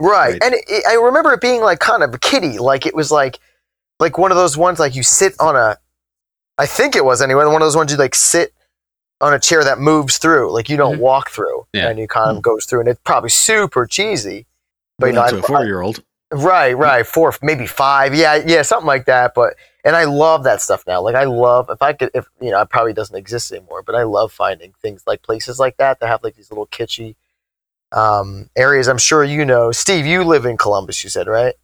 right? 0.00 0.32
Right. 0.32 0.42
And 0.42 0.54
it, 0.54 0.64
it- 0.68 0.84
I 0.88 0.94
remember 0.94 1.32
it 1.34 1.40
being 1.40 1.60
like 1.62 1.78
kind 1.78 2.02
of 2.02 2.14
a 2.14 2.18
kiddie, 2.18 2.58
like 2.58 2.86
it 2.86 2.94
was 2.94 3.10
like 3.10 3.38
like 4.00 4.18
one 4.18 4.30
of 4.32 4.36
those 4.36 4.56
ones 4.56 4.78
like 4.78 4.94
you 4.96 5.02
sit 5.02 5.34
on 5.40 5.56
a. 5.56 5.76
I 6.62 6.66
think 6.66 6.94
it 6.96 7.04
was 7.04 7.20
anyway. 7.20 7.44
One 7.44 7.56
of 7.56 7.66
those 7.66 7.76
ones 7.76 7.90
you 7.92 7.98
like 7.98 8.14
sit 8.14 8.52
on 9.20 9.34
a 9.34 9.38
chair 9.38 9.62
that 9.64 9.78
moves 9.78 10.18
through, 10.18 10.52
like 10.52 10.68
you 10.68 10.76
don't 10.76 10.96
Mhm. 10.96 11.00
walk 11.10 11.30
through, 11.30 11.66
Yeah. 11.72 11.88
and 11.88 11.98
you 11.98 12.06
kind 12.08 12.36
of 12.36 12.42
goes 12.42 12.64
through, 12.66 12.80
and 12.80 12.88
it's 12.88 13.00
probably 13.04 13.30
super 13.30 13.86
cheesy. 13.86 14.46
But 14.98 15.06
But 15.06 15.06
you 15.08 15.12
know, 15.14 15.28
to 15.28 15.36
I- 15.36 15.38
a 15.38 15.42
four 15.42 15.64
year 15.64 15.80
old. 15.80 16.02
Right, 16.32 16.72
right. 16.76 17.06
Four, 17.06 17.34
maybe 17.42 17.66
five. 17.66 18.14
Yeah, 18.14 18.36
yeah, 18.36 18.62
something 18.62 18.86
like 18.86 19.04
that. 19.06 19.34
But 19.34 19.54
and 19.84 19.94
I 19.96 20.04
love 20.04 20.44
that 20.44 20.62
stuff 20.62 20.84
now. 20.86 21.00
Like 21.02 21.14
I 21.16 21.24
love 21.24 21.68
if 21.70 21.82
I 21.82 21.92
could 21.92 22.10
if 22.14 22.26
you 22.40 22.50
know, 22.52 22.60
it 22.60 22.70
probably 22.70 22.92
doesn't 22.94 23.16
exist 23.16 23.50
anymore, 23.52 23.82
but 23.82 23.94
I 23.94 24.04
love 24.04 24.32
finding 24.32 24.72
things 24.80 25.02
like 25.06 25.22
places 25.22 25.58
like 25.58 25.76
that 25.78 25.98
that 26.00 26.06
have 26.06 26.22
like 26.24 26.36
these 26.36 26.50
little 26.50 26.66
kitschy 26.68 27.16
um 27.92 28.48
areas. 28.56 28.88
I'm 28.88 28.98
sure 28.98 29.22
you 29.24 29.44
know. 29.44 29.72
Steve, 29.72 30.06
you 30.06 30.24
live 30.24 30.46
in 30.46 30.56
Columbus, 30.56 31.02
you 31.04 31.10
said, 31.10 31.26
right? 31.26 31.54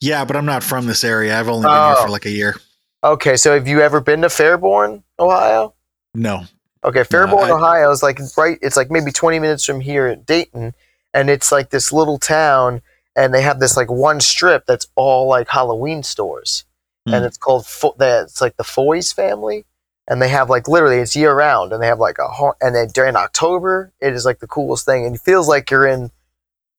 Yeah, 0.00 0.24
but 0.26 0.36
I'm 0.36 0.44
not 0.46 0.62
from 0.62 0.86
this 0.86 1.02
area. 1.04 1.38
I've 1.38 1.48
only 1.48 1.62
been 1.66 1.70
Oh. 1.72 1.94
here 1.94 2.02
for 2.02 2.10
like 2.10 2.26
a 2.26 2.30
year. 2.30 2.56
Okay, 3.04 3.36
so 3.36 3.52
have 3.54 3.68
you 3.68 3.80
ever 3.82 4.00
been 4.00 4.22
to 4.22 4.28
Fairborn, 4.28 5.02
Ohio? 5.18 5.74
No. 6.14 6.44
Okay, 6.82 7.00
Fairborn, 7.02 7.44
I- 7.44 7.50
Ohio 7.50 7.90
is 7.90 8.02
like 8.02 8.18
right. 8.36 8.58
It's 8.62 8.76
like 8.76 8.90
maybe 8.90 9.12
20 9.12 9.38
minutes 9.38 9.64
from 9.64 9.80
here 9.80 10.06
at 10.06 10.24
Dayton, 10.26 10.74
and 11.12 11.28
it's 11.30 11.52
like 11.52 11.70
this 11.70 11.92
little 11.92 12.18
town, 12.18 12.80
and 13.14 13.32
they 13.34 13.42
have 13.42 13.60
this 13.60 13.76
like 13.76 13.90
one 13.90 14.20
strip 14.20 14.64
that's 14.66 14.86
all 14.96 15.28
like 15.28 15.48
Halloween 15.48 16.02
stores, 16.02 16.64
Hmm. 17.06 17.14
and 17.14 17.24
it's 17.26 17.36
called 17.36 17.66
Fo- 17.66 17.94
that. 17.98 18.22
It's 18.24 18.40
like 18.40 18.56
the 18.56 18.64
Foy's 18.64 19.12
family, 19.12 19.66
and 20.08 20.20
they 20.22 20.28
have 20.28 20.48
like 20.48 20.66
literally 20.68 20.96
it's 20.98 21.14
year 21.14 21.34
round, 21.34 21.72
and 21.72 21.82
they 21.82 21.86
have 21.86 22.00
like 22.00 22.18
a 22.18 22.28
ha- 22.28 22.52
and 22.62 22.74
then 22.74 22.88
during 22.88 23.16
October 23.16 23.92
it 24.00 24.14
is 24.14 24.24
like 24.24 24.38
the 24.40 24.46
coolest 24.46 24.86
thing, 24.86 25.04
and 25.04 25.14
it 25.14 25.20
feels 25.20 25.46
like 25.48 25.70
you're 25.70 25.86
in 25.86 26.10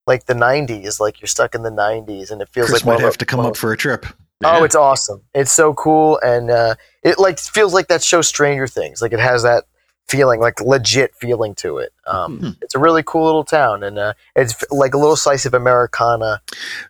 like 0.07 0.25
the 0.25 0.33
90s, 0.35 0.99
like 0.99 1.19
you're 1.21 1.27
stuck 1.27 1.53
in 1.55 1.61
the 1.63 1.71
90s, 1.71 2.29
and 2.31 2.41
it 2.41 2.49
feels 2.49 2.69
Chris 2.69 2.83
like 2.85 2.99
might 2.99 3.03
have 3.05 3.17
to 3.17 3.25
come 3.25 3.39
up 3.39 3.57
for 3.57 3.71
a 3.71 3.77
trip. 3.77 4.05
Oh, 4.43 4.63
it's 4.63 4.75
awesome! 4.75 5.21
It's 5.33 5.51
so 5.51 5.73
cool, 5.73 6.19
and 6.21 6.51
uh, 6.51 6.75
it 7.03 7.17
like 7.19 7.39
feels 7.39 7.73
like 7.73 7.87
that 7.87 8.03
show 8.03 8.21
Stranger 8.21 8.67
Things. 8.67 9.01
Like 9.01 9.13
it 9.13 9.19
has 9.19 9.43
that 9.43 9.65
feeling, 10.07 10.39
like 10.39 10.59
legit 10.61 11.15
feeling 11.15 11.55
to 11.55 11.77
it. 11.77 11.91
Um, 12.05 12.39
Hmm. 12.39 12.49
It's 12.61 12.75
a 12.75 12.79
really 12.79 13.01
cool 13.03 13.25
little 13.25 13.43
town, 13.45 13.81
and 13.83 13.97
uh, 13.97 14.13
it's 14.35 14.63
like 14.71 14.93
a 14.93 14.97
little 14.97 15.15
slice 15.15 15.45
of 15.45 15.53
Americana. 15.53 16.41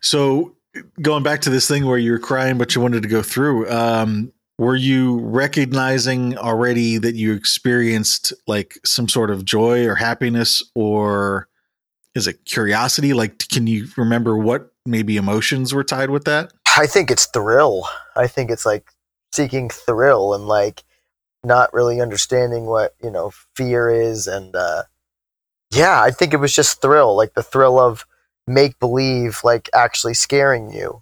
So 0.02 0.56
going 1.02 1.24
back 1.24 1.42
to 1.42 1.50
this 1.50 1.68
thing 1.68 1.86
where 1.86 1.98
you 1.98 2.12
were 2.12 2.20
crying, 2.20 2.58
but 2.58 2.76
you 2.76 2.82
wanted 2.82 3.04
to 3.04 3.10
go 3.10 3.22
through, 3.22 3.70
um, 3.70 4.34
were 4.58 4.76
you 4.76 5.20
recognizing 5.20 6.38
already 6.38 6.98
that 6.98 7.16
you 7.16 7.34
experienced 7.34 8.34
like 8.48 8.78
some 8.84 9.08
sort 9.08 9.30
of 9.30 9.46
joy 9.46 9.86
or 9.86 9.96
happiness 9.96 10.64
or 10.76 11.48
is 12.16 12.28
it 12.28 12.44
curiosity? 12.46 13.14
Like, 13.14 13.48
can 13.50 13.68
you 13.68 13.88
remember 13.98 14.38
what 14.38 14.72
maybe 14.86 15.18
emotions 15.18 15.74
were 15.74 15.84
tied 15.84 16.10
with 16.10 16.26
that? 16.26 16.52
I 16.78 16.88
think 16.88 17.12
it's 17.12 17.26
thrill. 17.28 17.88
I 18.16 18.28
think 18.28 18.52
it's 18.52 18.66
like 18.66 18.92
seeking 19.32 19.70
thrill 19.70 20.34
and 20.34 20.48
like 20.48 20.84
not 21.44 21.74
really 21.74 22.02
understanding 22.02 22.66
what 22.66 22.96
you 23.04 23.12
know 23.12 23.32
fear 23.56 23.90
is, 23.90 24.28
and 24.28 24.56
uh, 24.56 24.84
yeah, 25.74 26.02
I 26.02 26.12
think 26.12 26.34
it 26.34 26.38
was 26.38 26.56
just 26.56 26.82
thrill, 26.82 27.16
like 27.16 27.34
the 27.34 27.44
thrill 27.44 27.80
of 27.80 28.06
make 28.48 28.80
believe, 28.80 29.42
like 29.44 29.70
actually 29.74 30.14
scaring 30.14 30.72
you. 30.72 31.02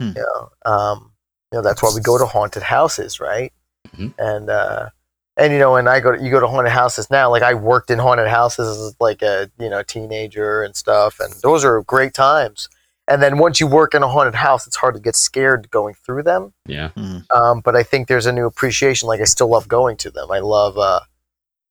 Hmm. 0.00 0.08
You 0.08 0.14
know, 0.22 0.50
um, 0.64 1.12
you 1.52 1.58
know 1.58 1.62
that's 1.62 1.82
why 1.82 1.90
we 1.94 2.00
go 2.00 2.18
to 2.18 2.26
haunted 2.26 2.62
houses, 2.62 3.20
right? 3.20 3.52
Mhm. 3.96 4.14
And 4.18 4.50
uh, 4.50 4.88
and 5.36 5.52
you 5.52 5.58
know, 5.58 5.72
when 5.72 5.88
I 5.88 6.00
go, 6.00 6.12
to, 6.12 6.22
you 6.22 6.30
go 6.30 6.40
to 6.40 6.46
haunted 6.46 6.72
houses 6.72 7.10
now. 7.10 7.30
Like 7.30 7.42
I 7.42 7.54
worked 7.54 7.90
in 7.90 7.98
haunted 7.98 8.28
houses 8.28 8.78
as 8.78 8.96
like 9.00 9.22
a 9.22 9.50
you 9.58 9.68
know 9.68 9.82
teenager 9.82 10.62
and 10.62 10.76
stuff, 10.76 11.20
and 11.20 11.32
those 11.42 11.64
are 11.64 11.82
great 11.82 12.14
times. 12.14 12.68
And 13.08 13.22
then 13.22 13.38
once 13.38 13.58
you 13.60 13.66
work 13.66 13.94
in 13.94 14.02
a 14.02 14.08
haunted 14.08 14.34
house, 14.34 14.66
it's 14.66 14.76
hard 14.76 14.94
to 14.94 15.00
get 15.00 15.16
scared 15.16 15.70
going 15.70 15.94
through 15.94 16.22
them. 16.22 16.52
Yeah. 16.66 16.90
Um, 17.34 17.60
but 17.60 17.74
I 17.74 17.82
think 17.82 18.08
there's 18.08 18.26
a 18.26 18.32
new 18.32 18.46
appreciation. 18.46 19.08
Like 19.08 19.20
I 19.20 19.24
still 19.24 19.48
love 19.48 19.66
going 19.68 19.96
to 19.98 20.10
them. 20.10 20.30
I 20.30 20.38
love. 20.38 20.78
Uh, 20.78 21.00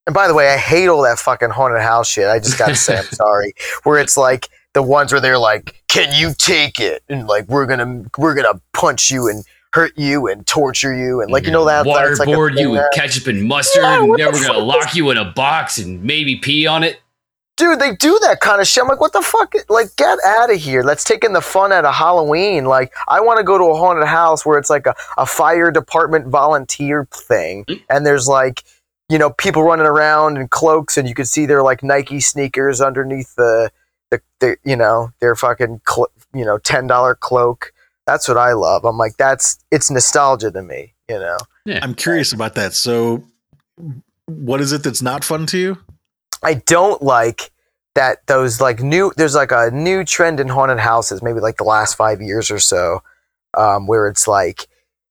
and 0.06 0.14
by 0.14 0.28
the 0.28 0.34
way, 0.34 0.50
I 0.54 0.58
hate 0.58 0.88
all 0.88 1.04
that 1.04 1.20
fucking 1.20 1.52
haunted 1.52 1.82
house 1.82 2.10
shit. 2.10 2.28
I 2.28 2.40
just 2.40 2.58
gotta 2.58 2.76
say, 2.76 2.98
I'm 2.98 3.06
sorry. 3.12 3.54
Where 3.84 4.00
it's 4.00 4.18
like 4.18 4.50
the 4.74 4.84
ones 4.84 5.12
where 5.12 5.22
they're 5.22 5.38
like, 5.38 5.84
"Can 5.88 6.14
you 6.20 6.34
take 6.38 6.80
it?" 6.80 7.04
and 7.08 7.28
like 7.28 7.48
we're 7.48 7.66
gonna 7.66 8.04
we're 8.18 8.36
gonna 8.36 8.60
punch 8.74 9.10
you 9.12 9.30
and 9.30 9.44
hurt 9.74 9.98
you 9.98 10.28
and 10.28 10.46
torture 10.46 10.94
you 10.94 11.22
and 11.22 11.32
like 11.32 11.46
you 11.46 11.52
know 11.52 11.64
that 11.64 11.86
that's 11.86 12.20
like 12.20 12.28
waterboard 12.28 12.60
you 12.60 12.72
with 12.72 12.84
ketchup 12.94 13.28
and 13.28 13.44
mustard, 13.44 13.84
Yeah, 13.84 14.00
and 14.00 14.10
what 14.10 14.18
then 14.18 14.34
we're 14.34 14.46
gonna 14.46 14.60
lock 14.60 14.96
you 14.96 15.12
in 15.12 15.18
a 15.18 15.32
box 15.32 15.78
and 15.78 16.04
maybe 16.04 16.36
pee 16.36 16.68
on 16.68 16.84
it. 16.84 17.00
Dude, 17.62 17.80
they 17.80 17.96
do 17.96 18.18
that 18.24 18.40
kind 18.40 18.60
of 18.60 18.68
shit. 18.68 18.82
I'm 18.82 18.88
like, 18.88 19.00
what 19.00 19.14
the 19.14 19.22
fuck? 19.22 19.54
Like, 19.70 19.96
get 19.96 20.18
out 20.26 20.52
of 20.52 20.60
here. 20.60 20.84
That's 20.84 21.04
taking 21.04 21.34
the 21.34 21.42
fun 21.42 21.72
out 21.72 21.86
of 21.86 21.94
Halloween. 21.94 22.66
Like, 22.66 22.92
I 23.08 23.22
want 23.22 23.38
to 23.38 23.44
go 23.44 23.58
to 23.60 23.66
a 23.66 23.78
haunted 23.78 24.08
house 24.08 24.44
where 24.46 24.58
it's 24.58 24.70
like 24.70 24.88
a, 24.88 24.96
a 25.18 25.28
fire 25.28 25.72
department 25.72 26.28
volunteer 26.28 27.08
thing, 27.12 27.66
hmm? 27.68 27.76
and 27.90 28.06
there's 28.06 28.28
like, 28.28 28.64
you 29.10 29.20
know, 29.20 29.30
people 29.30 29.62
running 29.62 29.86
around 29.86 30.38
in 30.38 30.48
cloaks, 30.48 30.98
and 30.98 31.08
you 31.08 31.14
can 31.14 31.26
see 31.26 31.46
their 31.46 31.62
like 31.62 31.84
Nike 31.84 32.20
sneakers 32.20 32.82
underneath 32.82 33.36
the, 33.36 33.72
the, 34.10 34.22
the 34.40 34.58
you 34.64 34.76
know, 34.76 35.12
their 35.20 35.36
fucking, 35.36 35.82
cl- 35.88 36.12
you 36.34 36.44
know, 36.44 36.58
ten 36.58 36.88
dollar 36.88 37.14
cloak. 37.14 37.74
That's 38.08 38.28
what 38.28 38.38
I 38.38 38.54
love. 38.54 38.86
I'm 38.86 38.98
like, 38.98 39.18
that's 39.18 39.60
it's 39.70 39.92
nostalgia 39.92 40.50
to 40.50 40.64
me. 40.64 40.96
You 41.08 41.20
know. 41.20 41.38
Yeah. 41.66 41.80
I'm 41.84 41.94
curious 41.94 42.34
about 42.34 42.56
that. 42.56 42.74
So, 42.74 43.24
what 44.26 44.62
is 44.62 44.72
it 44.72 44.82
that's 44.82 45.04
not 45.04 45.24
fun 45.24 45.46
to 45.48 45.60
you? 45.60 45.78
I 46.42 46.56
don't 46.56 47.04
like 47.04 47.51
that 47.96 48.26
those 48.28 48.62
like 48.62 48.82
new 48.82 49.12
there's 49.18 49.36
like 49.36 49.52
a 49.52 49.70
new 49.72 50.04
trend 50.04 50.40
in 50.40 50.48
haunted 50.48 50.80
houses, 50.80 51.22
maybe 51.22 51.40
like 51.40 51.58
the 51.58 51.64
last 51.64 51.96
five 51.96 52.22
years 52.22 52.50
or 52.52 52.60
so, 52.60 53.02
um, 53.58 53.88
where 53.88 54.08
it's 54.08 54.28
like 54.28 54.68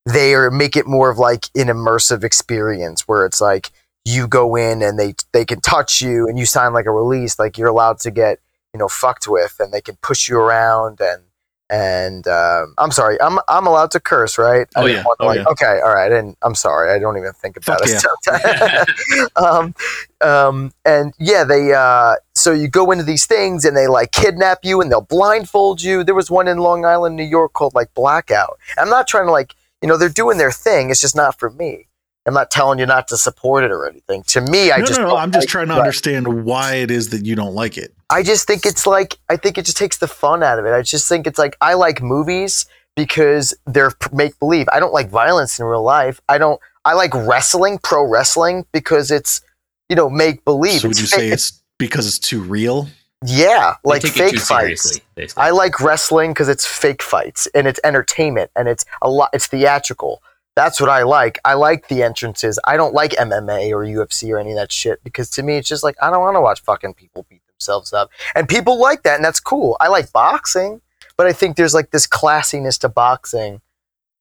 they 0.06 0.34
are 0.34 0.50
make 0.50 0.76
it 0.76 0.86
more 0.86 1.10
of 1.10 1.18
like 1.18 1.46
an 1.54 1.68
immersive 1.68 2.24
experience 2.24 3.06
where 3.06 3.26
it's 3.26 3.40
like 3.40 3.70
you 4.04 4.26
go 4.26 4.56
in 4.56 4.82
and 4.82 4.98
they 4.98 5.14
they 5.32 5.44
can 5.44 5.60
touch 5.60 6.00
you 6.00 6.26
and 6.26 6.38
you 6.38 6.46
sign 6.46 6.72
like 6.72 6.86
a 6.86 6.90
release, 6.90 7.38
like 7.38 7.58
you're 7.58 7.68
allowed 7.68 7.98
to 8.00 8.10
get, 8.10 8.38
you 8.72 8.78
know, 8.78 8.88
fucked 8.88 9.28
with 9.28 9.56
and 9.60 9.72
they 9.72 9.80
can 9.80 9.96
push 10.02 10.28
you 10.28 10.38
around 10.38 11.00
and 11.00 11.22
and 11.70 12.26
um, 12.26 12.74
I'm 12.78 12.90
sorry, 12.90 13.20
I'm 13.22 13.38
I'm 13.48 13.66
allowed 13.66 13.92
to 13.92 14.00
curse, 14.00 14.36
right? 14.38 14.66
I 14.76 14.80
Oh, 14.82 14.86
yeah. 14.86 15.04
want 15.04 15.16
Oh, 15.20 15.26
like, 15.26 15.36
yeah. 15.36 15.44
Okay, 15.52 15.80
all 15.82 15.94
right. 15.94 16.10
And 16.10 16.36
I'm 16.42 16.54
sorry, 16.56 16.92
I 16.92 16.98
don't 16.98 17.16
even 17.16 17.32
think 17.32 17.56
about 17.56 17.80
Fuck 17.80 17.88
it. 17.88 19.30
um, 19.36 19.74
um, 20.20 20.72
and 20.84 21.14
yeah, 21.18 21.44
they 21.44 21.72
uh, 21.72 22.16
so 22.34 22.52
you 22.52 22.66
go 22.68 22.90
into 22.90 23.04
these 23.04 23.24
things 23.24 23.64
and 23.64 23.76
they 23.76 23.86
like 23.86 24.10
kidnap 24.10 24.58
you 24.64 24.80
and 24.80 24.90
they'll 24.90 25.00
blindfold 25.00 25.80
you. 25.80 26.02
There 26.02 26.14
was 26.14 26.30
one 26.30 26.48
in 26.48 26.58
Long 26.58 26.84
Island, 26.84 27.14
New 27.16 27.24
York 27.24 27.52
called 27.52 27.74
like 27.74 27.94
Blackout. 27.94 28.58
I'm 28.76 28.90
not 28.90 29.06
trying 29.06 29.26
to 29.26 29.32
like 29.32 29.54
you 29.80 29.88
know 29.88 29.96
they're 29.96 30.08
doing 30.08 30.38
their 30.38 30.52
thing. 30.52 30.90
It's 30.90 31.00
just 31.00 31.14
not 31.16 31.38
for 31.38 31.50
me. 31.50 31.86
I'm 32.26 32.34
not 32.34 32.50
telling 32.50 32.78
you 32.78 32.86
not 32.86 33.08
to 33.08 33.16
support 33.16 33.64
it 33.64 33.70
or 33.70 33.88
anything. 33.88 34.22
To 34.24 34.40
me, 34.42 34.70
I 34.72 34.78
no, 34.78 34.86
just 34.86 35.00
no, 35.00 35.08
no. 35.08 35.16
I'm 35.16 35.32
just 35.32 35.44
like- 35.44 35.48
trying 35.48 35.68
to 35.68 35.72
right. 35.74 35.80
understand 35.80 36.44
why 36.44 36.74
it 36.74 36.90
is 36.90 37.08
that 37.10 37.24
you 37.24 37.34
don't 37.34 37.54
like 37.54 37.78
it. 37.78 37.94
I 38.10 38.22
just 38.22 38.46
think 38.46 38.66
it's 38.66 38.86
like 38.86 39.18
I 39.28 39.36
think 39.36 39.56
it 39.56 39.64
just 39.64 39.76
takes 39.76 39.98
the 39.98 40.08
fun 40.08 40.42
out 40.42 40.58
of 40.58 40.66
it. 40.66 40.72
I 40.72 40.82
just 40.82 41.08
think 41.08 41.26
it's 41.26 41.38
like 41.38 41.56
I 41.60 41.74
like 41.74 42.02
movies 42.02 42.66
because 42.96 43.54
they're 43.66 43.92
make 44.12 44.38
believe. 44.38 44.68
I 44.72 44.80
don't 44.80 44.92
like 44.92 45.08
violence 45.08 45.58
in 45.58 45.64
real 45.66 45.82
life. 45.82 46.20
I 46.28 46.38
don't. 46.38 46.60
I 46.84 46.94
like 46.94 47.14
wrestling, 47.14 47.78
pro 47.78 48.04
wrestling, 48.04 48.66
because 48.72 49.10
it's 49.10 49.40
you 49.88 49.96
know 49.96 50.10
make 50.10 50.44
believe. 50.44 50.80
So, 50.80 50.88
would 50.88 50.98
you 51.00 51.06
fake- 51.06 51.20
say 51.20 51.28
it's 51.28 51.62
because 51.78 52.06
it's 52.06 52.18
too 52.18 52.42
real? 52.42 52.88
yeah, 53.26 53.74
like 53.84 54.02
fake 54.02 54.38
fights. 54.38 54.98
I 55.36 55.50
like 55.50 55.80
wrestling 55.80 56.30
because 56.32 56.48
it's 56.48 56.66
fake 56.66 57.02
fights 57.02 57.46
and 57.54 57.66
it's 57.66 57.78
entertainment 57.84 58.50
and 58.56 58.66
it's 58.68 58.84
a 59.02 59.10
lot. 59.10 59.30
It's 59.32 59.46
theatrical. 59.46 60.22
That's 60.56 60.80
what 60.80 60.90
I 60.90 61.04
like. 61.04 61.38
I 61.44 61.54
like 61.54 61.88
the 61.88 62.02
entrances. 62.02 62.58
I 62.64 62.76
don't 62.76 62.92
like 62.94 63.12
MMA 63.12 63.70
or 63.70 63.84
UFC 63.84 64.30
or 64.30 64.38
any 64.38 64.50
of 64.50 64.56
that 64.56 64.72
shit 64.72 65.02
because 65.04 65.30
to 65.30 65.42
me 65.42 65.56
it's 65.56 65.68
just 65.68 65.82
like 65.84 65.96
I 66.02 66.10
don't 66.10 66.20
want 66.20 66.36
to 66.36 66.40
watch 66.40 66.60
fucking 66.62 66.94
people 66.94 67.24
beat 67.30 67.42
themselves 67.46 67.92
up. 67.92 68.10
And 68.34 68.48
people 68.48 68.78
like 68.78 69.02
that 69.04 69.16
and 69.16 69.24
that's 69.24 69.40
cool. 69.40 69.76
I 69.80 69.88
like 69.88 70.12
boxing, 70.12 70.80
but 71.16 71.26
I 71.26 71.32
think 71.32 71.56
there's 71.56 71.74
like 71.74 71.90
this 71.92 72.06
classiness 72.06 72.78
to 72.80 72.88
boxing 72.88 73.60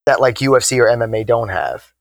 that 0.06 0.22
like 0.22 0.36
UFC 0.36 0.78
or 0.80 0.86
MMA 0.88 1.26
don't 1.26 1.50
have. 1.50 1.94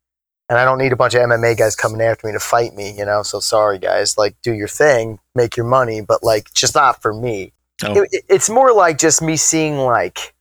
And 0.51 0.59
I 0.59 0.65
don't 0.65 0.79
need 0.79 0.93
a 0.93 0.97
bunch 0.97 1.15
of 1.15 1.21
MMA 1.23 1.59
guys 1.59 1.77
coming 1.77 2.01
after 2.01 2.27
me 2.27 2.33
to 2.33 2.41
fight 2.41 2.75
me, 2.75 2.97
you 2.97 3.05
know. 3.05 3.23
So 3.23 3.41
sorry 3.41 3.79
guys, 3.79 4.17
like 4.17 4.37
do 4.43 4.53
your 4.53 4.69
thing, 4.69 5.19
make 5.35 5.57
your 5.57 5.67
money, 5.67 6.01
but 6.01 6.23
like 6.23 6.53
just 6.55 6.75
not 6.75 7.03
for 7.03 7.13
me 7.13 7.53
Oh, 7.85 8.03
it, 8.03 8.09
it- 8.13 8.25
it's 8.29 8.51
more 8.51 8.73
like 8.73 8.99
just 8.99 9.23
me 9.23 9.37
seeing 9.37 9.79
like 9.79 10.35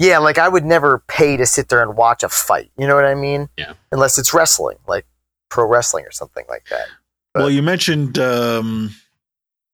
yeah, 0.00 0.18
like 0.18 0.38
I 0.38 0.48
would 0.48 0.64
never 0.64 1.04
pay 1.06 1.36
to 1.36 1.46
sit 1.46 1.68
there 1.68 1.82
and 1.82 1.96
watch 1.96 2.22
a 2.24 2.28
fight. 2.28 2.72
You 2.76 2.88
know 2.88 2.96
what 2.96 3.04
I 3.04 3.14
mean? 3.14 3.48
Yeah. 3.56 3.74
Unless 3.92 4.18
it's 4.18 4.34
wrestling, 4.34 4.78
like 4.88 5.06
pro 5.50 5.66
wrestling 5.66 6.04
or 6.06 6.10
something 6.10 6.44
like 6.48 6.64
that. 6.70 6.86
But- 7.34 7.40
well, 7.40 7.50
you 7.50 7.62
mentioned 7.62 8.18
um, 8.18 8.90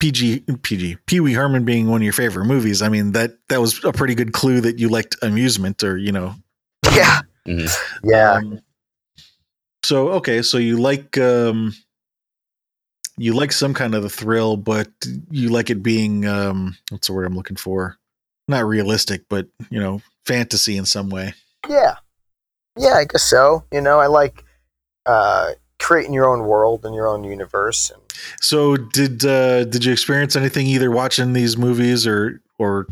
PG 0.00 0.40
PG 0.62 0.96
Pee 1.06 1.20
Wee 1.20 1.32
Herman 1.32 1.64
being 1.64 1.88
one 1.88 2.02
of 2.02 2.04
your 2.04 2.12
favorite 2.12 2.44
movies. 2.44 2.82
I 2.82 2.88
mean 2.90 3.12
that 3.12 3.38
that 3.48 3.60
was 3.62 3.82
a 3.84 3.92
pretty 3.92 4.14
good 4.14 4.32
clue 4.34 4.60
that 4.60 4.78
you 4.78 4.88
liked 4.90 5.16
amusement, 5.22 5.82
or 5.82 5.96
you 5.96 6.12
know. 6.12 6.34
Yeah. 6.92 7.20
Mhm. 7.46 7.74
Yeah. 8.04 8.32
Um, 8.32 8.60
so 9.84 10.08
okay, 10.14 10.42
so 10.42 10.58
you 10.58 10.76
like 10.78 11.16
um, 11.16 11.72
you 13.16 13.32
like 13.32 13.52
some 13.52 13.72
kind 13.72 13.94
of 13.94 14.04
a 14.04 14.08
thrill, 14.08 14.56
but 14.56 14.88
you 15.30 15.48
like 15.48 15.70
it 15.70 15.82
being 15.82 16.26
um, 16.26 16.76
what's 16.90 17.06
the 17.06 17.14
word 17.14 17.24
I'm 17.24 17.36
looking 17.36 17.56
for? 17.56 17.96
Not 18.48 18.64
realistic, 18.64 19.22
but 19.28 19.48
you 19.70 19.80
know, 19.80 20.02
fantasy 20.24 20.76
in 20.76 20.86
some 20.86 21.10
way. 21.10 21.34
Yeah. 21.68 21.96
Yeah, 22.76 22.94
I 22.94 23.04
guess 23.04 23.22
so. 23.22 23.64
You 23.72 23.80
know, 23.80 23.98
I 23.98 24.06
like 24.06 24.44
uh, 25.06 25.52
creating 25.78 26.12
your 26.12 26.28
own 26.28 26.46
world 26.46 26.84
and 26.84 26.94
your 26.94 27.08
own 27.08 27.24
universe. 27.24 27.90
And 27.90 28.02
So 28.40 28.76
did 28.76 29.24
uh, 29.24 29.64
did 29.64 29.84
you 29.84 29.92
experience 29.92 30.36
anything 30.36 30.66
either 30.66 30.90
watching 30.90 31.32
these 31.32 31.56
movies 31.56 32.06
or 32.06 32.40
or 32.58 32.86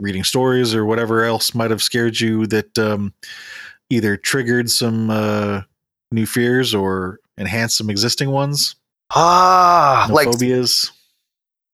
reading 0.00 0.24
stories 0.24 0.74
or 0.74 0.84
whatever 0.84 1.24
else 1.24 1.54
might 1.54 1.70
have 1.70 1.82
scared 1.82 2.20
you 2.20 2.46
that 2.48 2.78
um, 2.78 3.14
either 3.90 4.16
triggered 4.16 4.70
some 4.70 5.10
uh, 5.10 5.62
new 6.12 6.26
fears 6.26 6.74
or 6.74 7.18
enhanced 7.38 7.76
some 7.76 7.90
existing 7.90 8.30
ones? 8.30 8.76
ah, 9.10 10.06
No 10.08 10.14
like 10.14 10.26
phobias. 10.26 10.90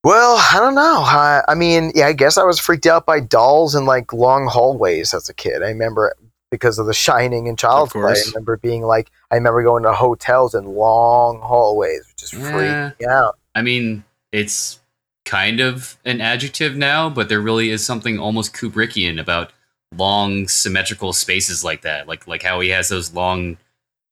Well, 0.02 0.36
I 0.36 0.58
don't 0.58 0.74
know. 0.74 1.02
I, 1.04 1.42
I 1.46 1.54
mean, 1.54 1.92
yeah, 1.94 2.06
I 2.06 2.12
guess 2.14 2.38
I 2.38 2.44
was 2.44 2.58
freaked 2.58 2.86
out 2.86 3.04
by 3.04 3.20
dolls 3.20 3.74
and 3.74 3.84
like 3.86 4.12
long 4.12 4.46
hallways 4.46 5.12
as 5.12 5.28
a 5.28 5.34
kid. 5.34 5.62
I 5.62 5.68
remember 5.68 6.14
because 6.50 6.78
of 6.78 6.86
The 6.86 6.94
Shining 6.94 7.48
and 7.48 7.58
Child's 7.58 7.92
Play. 7.92 8.02
I 8.02 8.22
remember 8.28 8.56
being 8.56 8.82
like, 8.82 9.10
I 9.30 9.34
remember 9.36 9.62
going 9.62 9.82
to 9.84 9.92
hotels 9.92 10.54
and 10.54 10.68
long 10.68 11.40
hallways, 11.40 12.06
which 12.08 12.16
just 12.16 12.32
Yeah. 12.32 12.50
freaked 12.50 13.00
me 13.00 13.06
out. 13.06 13.38
I 13.54 13.62
mean, 13.62 14.04
it's 14.32 14.80
kind 15.24 15.60
of 15.60 15.96
an 16.04 16.20
adjective 16.20 16.76
now, 16.76 17.08
but 17.10 17.28
there 17.28 17.40
really 17.40 17.70
is 17.70 17.84
something 17.84 18.18
almost 18.18 18.54
Kubrickian 18.54 19.20
about 19.20 19.52
long 19.94 20.48
symmetrical 20.48 21.12
spaces 21.12 21.62
like 21.62 21.82
that. 21.82 22.08
Like 22.08 22.26
like 22.26 22.42
how 22.42 22.60
he 22.60 22.70
has 22.70 22.88
those 22.88 23.12
long 23.12 23.58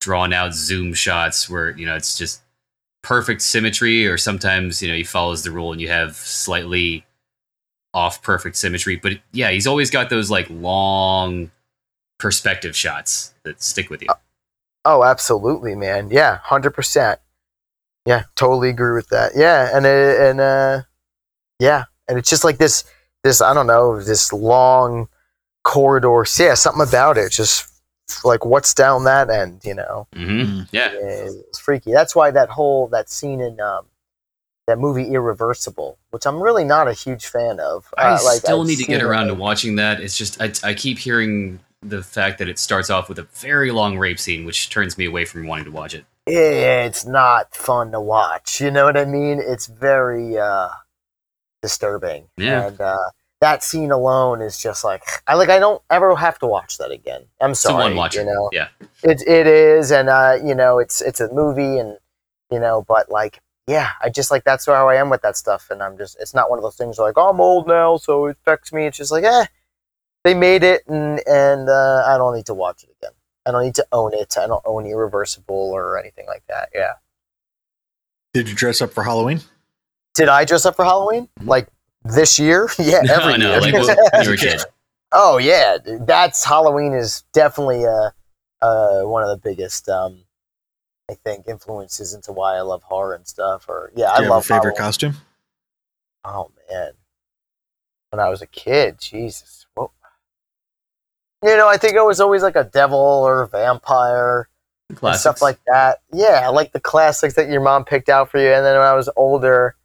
drawn 0.00 0.32
out 0.32 0.54
zoom 0.54 0.92
shots 0.92 1.48
where, 1.48 1.70
you 1.70 1.86
know, 1.86 1.96
it's 1.96 2.16
just 2.18 2.42
perfect 3.08 3.40
symmetry 3.40 4.06
or 4.06 4.18
sometimes, 4.18 4.82
you 4.82 4.88
know, 4.88 4.94
he 4.94 5.02
follows 5.02 5.42
the 5.42 5.50
rule 5.50 5.72
and 5.72 5.80
you 5.80 5.88
have 5.88 6.14
slightly 6.14 7.06
off 7.94 8.22
perfect 8.22 8.54
symmetry, 8.54 8.96
but 8.96 9.14
yeah, 9.32 9.50
he's 9.50 9.66
always 9.66 9.90
got 9.90 10.10
those 10.10 10.30
like 10.30 10.46
long 10.50 11.50
perspective 12.18 12.76
shots 12.76 13.32
that 13.44 13.62
stick 13.62 13.88
with 13.88 14.02
you. 14.02 14.08
Oh, 14.84 15.04
absolutely, 15.04 15.74
man. 15.74 16.10
Yeah, 16.10 16.40
hundred 16.42 16.72
percent. 16.72 17.18
Yeah, 18.04 18.24
totally 18.36 18.68
agree 18.68 18.94
with 18.94 19.08
that. 19.08 19.32
Yeah, 19.34 19.70
and 19.74 19.86
it, 19.86 20.20
and 20.20 20.38
uh, 20.38 20.82
yeah, 21.58 21.84
and 22.08 22.18
it's 22.18 22.28
just 22.28 22.44
like 22.44 22.58
this, 22.58 22.84
this 23.24 23.40
I 23.40 23.54
don't 23.54 23.66
know, 23.66 24.02
this 24.02 24.34
long 24.34 25.08
corridor. 25.64 26.26
Yeah, 26.38 26.52
something 26.52 26.86
about 26.86 27.16
it. 27.16 27.32
Just 27.32 27.72
like 28.24 28.44
what's 28.44 28.74
down 28.74 29.04
that 29.04 29.30
end, 29.30 29.60
you 29.64 29.74
know. 29.74 30.06
hmm 30.14 30.62
Yeah. 30.72 30.90
It's 30.92 31.58
freaky. 31.58 31.92
That's 31.92 32.14
why 32.14 32.30
that 32.30 32.50
whole 32.50 32.88
that 32.88 33.08
scene 33.08 33.40
in 33.40 33.60
um, 33.60 33.86
that 34.66 34.78
movie 34.78 35.12
Irreversible, 35.12 35.98
which 36.10 36.26
I'm 36.26 36.40
really 36.40 36.64
not 36.64 36.88
a 36.88 36.92
huge 36.92 37.26
fan 37.26 37.58
of. 37.58 37.92
I 37.96 38.14
uh, 38.14 38.22
like, 38.22 38.40
still 38.40 38.60
I've 38.60 38.66
need 38.66 38.76
to 38.76 38.84
get 38.84 38.86
seen 38.86 39.00
it, 39.00 39.02
around 39.02 39.28
to 39.28 39.34
watching 39.34 39.76
that. 39.76 40.00
It's 40.00 40.16
just 40.16 40.40
I, 40.40 40.52
I 40.62 40.74
keep 40.74 40.98
hearing 40.98 41.60
the 41.82 42.02
fact 42.02 42.38
that 42.38 42.48
it 42.48 42.58
starts 42.58 42.90
off 42.90 43.08
with 43.08 43.18
a 43.18 43.22
very 43.34 43.70
long 43.70 43.98
rape 43.98 44.18
scene, 44.18 44.44
which 44.44 44.68
turns 44.70 44.98
me 44.98 45.06
away 45.06 45.24
from 45.24 45.46
wanting 45.46 45.64
to 45.66 45.70
watch 45.70 45.94
it. 45.94 46.04
Yeah, 46.26 46.84
it's 46.84 47.06
not 47.06 47.54
fun 47.54 47.92
to 47.92 48.00
watch. 48.00 48.60
You 48.60 48.70
know 48.70 48.84
what 48.84 48.96
I 48.96 49.04
mean? 49.04 49.40
It's 49.42 49.66
very 49.66 50.36
uh, 50.36 50.68
disturbing. 51.62 52.28
Yeah. 52.36 52.66
And 52.66 52.80
uh, 52.80 53.10
that 53.40 53.62
scene 53.62 53.90
alone 53.92 54.42
is 54.42 54.58
just 54.58 54.82
like 54.84 55.02
I 55.26 55.34
like. 55.34 55.48
I 55.48 55.58
don't 55.58 55.82
ever 55.90 56.14
have 56.16 56.38
to 56.40 56.46
watch 56.46 56.78
that 56.78 56.90
again. 56.90 57.24
I'm 57.40 57.54
sorry. 57.54 57.72
Someone 57.84 57.96
watch 57.96 58.14
you 58.16 58.22
it. 58.22 58.26
know, 58.26 58.50
Yeah. 58.52 58.68
it 59.02 59.22
it 59.26 59.46
is, 59.46 59.90
and 59.92 60.08
uh, 60.08 60.36
you 60.42 60.54
know, 60.54 60.78
it's 60.78 61.00
it's 61.00 61.20
a 61.20 61.32
movie, 61.32 61.78
and 61.78 61.96
you 62.50 62.58
know, 62.60 62.84
but 62.86 63.10
like. 63.10 63.40
Yeah, 63.70 63.90
I 64.00 64.08
just 64.08 64.30
like 64.30 64.44
that's 64.44 64.64
how 64.64 64.88
I 64.88 64.94
am 64.94 65.10
with 65.10 65.20
that 65.20 65.36
stuff, 65.36 65.68
and 65.70 65.82
I'm 65.82 65.98
just 65.98 66.16
it's 66.18 66.32
not 66.32 66.48
one 66.48 66.58
of 66.58 66.62
those 66.62 66.76
things 66.76 66.98
like 66.98 67.18
oh, 67.18 67.28
I'm 67.28 67.38
old 67.38 67.66
now, 67.68 67.98
so 67.98 68.24
it 68.24 68.38
affects 68.40 68.72
me. 68.72 68.86
It's 68.86 68.96
just 68.96 69.12
like 69.12 69.24
eh, 69.24 69.44
they 70.24 70.32
made 70.32 70.62
it, 70.64 70.84
and 70.88 71.20
and 71.28 71.68
uh, 71.68 72.02
I 72.08 72.16
don't 72.16 72.34
need 72.34 72.46
to 72.46 72.54
watch 72.54 72.82
it 72.82 72.88
again. 72.98 73.12
I 73.44 73.50
don't 73.50 73.62
need 73.64 73.74
to 73.74 73.86
own 73.92 74.14
it. 74.14 74.38
I 74.38 74.46
don't 74.46 74.62
own 74.64 74.86
Irreversible 74.86 75.54
or 75.54 75.98
anything 76.00 76.24
like 76.26 76.44
that. 76.48 76.70
Yeah. 76.74 76.92
Did 78.32 78.48
you 78.48 78.54
dress 78.54 78.80
up 78.80 78.90
for 78.94 79.02
Halloween? 79.04 79.42
Did 80.14 80.30
I 80.30 80.46
dress 80.46 80.64
up 80.64 80.74
for 80.74 80.86
Halloween? 80.86 81.28
Like 81.44 81.68
this 82.14 82.38
year? 82.38 82.68
Yeah, 82.78 83.00
No, 83.02 83.14
every 83.14 83.38
no, 83.38 83.50
year. 83.52 83.60
like 83.60 83.72
when 83.74 84.22
you 84.22 84.28
were 84.28 84.34
a 84.34 84.38
kid. 84.38 84.60
oh 85.12 85.38
yeah, 85.38 85.78
that's 86.00 86.44
Halloween 86.44 86.92
is 86.94 87.24
definitely 87.32 87.84
uh, 87.86 88.10
uh, 88.62 89.02
one 89.02 89.22
of 89.22 89.28
the 89.30 89.36
biggest 89.42 89.88
um, 89.88 90.24
I 91.10 91.14
think 91.14 91.46
influences 91.48 92.14
into 92.14 92.32
why 92.32 92.56
I 92.56 92.60
love 92.60 92.82
horror 92.82 93.14
and 93.14 93.26
stuff. 93.26 93.66
Or 93.68 93.90
yeah, 93.96 94.12
Do 94.16 94.24
I 94.24 94.28
love 94.28 94.42
a 94.42 94.46
favorite 94.46 94.60
Halloween. 94.62 94.76
costume? 94.76 95.14
Oh 96.24 96.50
man, 96.70 96.92
when 98.10 98.20
I 98.20 98.28
was 98.28 98.42
a 98.42 98.46
kid, 98.46 98.98
Jesus, 98.98 99.66
what? 99.74 99.90
You 101.42 101.56
know, 101.56 101.68
I 101.68 101.76
think 101.76 101.96
I 101.96 102.02
was 102.02 102.20
always 102.20 102.42
like 102.42 102.56
a 102.56 102.64
devil 102.64 102.98
or 102.98 103.42
a 103.42 103.48
vampire. 103.48 104.48
and 105.02 105.16
stuff 105.16 105.40
like 105.42 105.58
that. 105.66 105.98
Yeah, 106.12 106.40
I 106.44 106.48
like 106.48 106.72
the 106.72 106.80
classics 106.80 107.34
that 107.34 107.48
your 107.48 107.60
mom 107.60 107.84
picked 107.84 108.08
out 108.08 108.30
for 108.30 108.38
you. 108.38 108.48
And 108.52 108.64
then 108.64 108.76
when 108.76 108.86
I 108.86 108.94
was 108.94 109.08
older, 109.16 109.76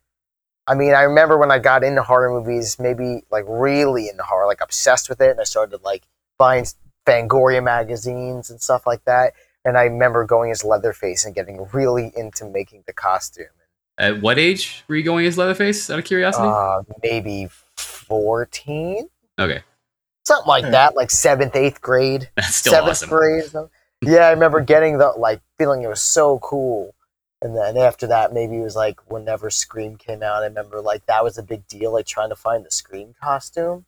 I 0.67 0.75
mean, 0.75 0.93
I 0.93 1.01
remember 1.01 1.37
when 1.37 1.51
I 1.51 1.59
got 1.59 1.83
into 1.83 2.03
horror 2.03 2.29
movies, 2.29 2.77
maybe 2.79 3.23
like 3.29 3.45
really 3.47 4.07
into 4.07 4.23
horror, 4.23 4.47
like 4.47 4.61
obsessed 4.61 5.09
with 5.09 5.19
it, 5.19 5.31
and 5.31 5.41
I 5.41 5.43
started 5.43 5.83
like 5.83 6.03
buying 6.37 6.65
Fangoria 7.05 7.63
magazines 7.63 8.49
and 8.49 8.61
stuff 8.61 8.87
like 8.87 9.03
that. 9.05 9.33
And 9.65 9.77
I 9.77 9.83
remember 9.83 10.25
going 10.25 10.51
as 10.51 10.63
Leatherface 10.63 11.25
and 11.25 11.35
getting 11.35 11.67
really 11.73 12.11
into 12.15 12.45
making 12.45 12.83
the 12.85 12.93
costume. 12.93 13.47
At 13.97 14.21
what 14.21 14.39
age 14.39 14.83
were 14.87 14.95
you 14.95 15.03
going 15.03 15.25
as 15.25 15.37
Leatherface? 15.37 15.89
Out 15.89 15.99
of 15.99 16.05
curiosity. 16.05 16.47
Uh, 16.47 16.81
maybe 17.03 17.49
fourteen, 17.77 19.09
okay, 19.37 19.61
something 20.25 20.47
like 20.47 20.69
that, 20.71 20.95
like 20.95 21.11
seventh, 21.11 21.55
eighth 21.55 21.81
grade. 21.81 22.29
that's 22.35 22.55
still 22.55 22.73
seventh 22.73 22.89
awesome. 22.89 23.09
grade. 23.09 23.43
Yeah, 24.01 24.27
I 24.27 24.31
remember 24.31 24.61
getting 24.61 24.97
the 24.97 25.09
like 25.09 25.41
feeling 25.57 25.83
it 25.83 25.87
was 25.87 26.01
so 26.01 26.39
cool. 26.39 26.95
And 27.43 27.57
then 27.57 27.75
after 27.75 28.07
that, 28.07 28.31
maybe 28.31 28.55
it 28.55 28.63
was 28.63 28.77
like 28.77 29.11
whenever 29.11 29.49
Scream 29.49 29.97
came 29.97 30.23
out. 30.23 30.43
I 30.43 30.45
remember 30.45 30.79
like 30.79 31.05
that 31.07 31.25
was 31.25 31.37
a 31.37 31.43
big 31.43 31.67
deal, 31.67 31.91
like 31.91 32.05
trying 32.05 32.29
to 32.29 32.37
find 32.37 32.65
the 32.65 32.71
Scream 32.71 33.13
costume. 33.21 33.85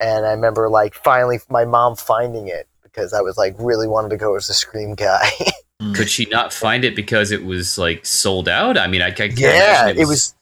And 0.00 0.26
I 0.26 0.32
remember 0.32 0.68
like 0.68 0.94
finally 0.94 1.38
my 1.48 1.64
mom 1.64 1.94
finding 1.94 2.48
it 2.48 2.66
because 2.82 3.12
I 3.12 3.20
was 3.20 3.38
like 3.38 3.54
really 3.60 3.86
wanted 3.86 4.08
to 4.10 4.16
go 4.16 4.34
as 4.34 4.48
the 4.48 4.54
Scream 4.54 4.96
guy. 4.96 5.30
Could 5.94 6.10
she 6.10 6.26
not 6.26 6.52
find 6.52 6.84
it 6.84 6.96
because 6.96 7.30
it 7.30 7.44
was 7.44 7.78
like 7.78 8.04
sold 8.04 8.48
out? 8.48 8.76
I 8.76 8.88
mean, 8.88 9.00
I, 9.00 9.06
I 9.06 9.12
can't 9.12 9.38
yeah, 9.38 9.84
imagine 9.84 10.02
it 10.02 10.08
was. 10.08 10.34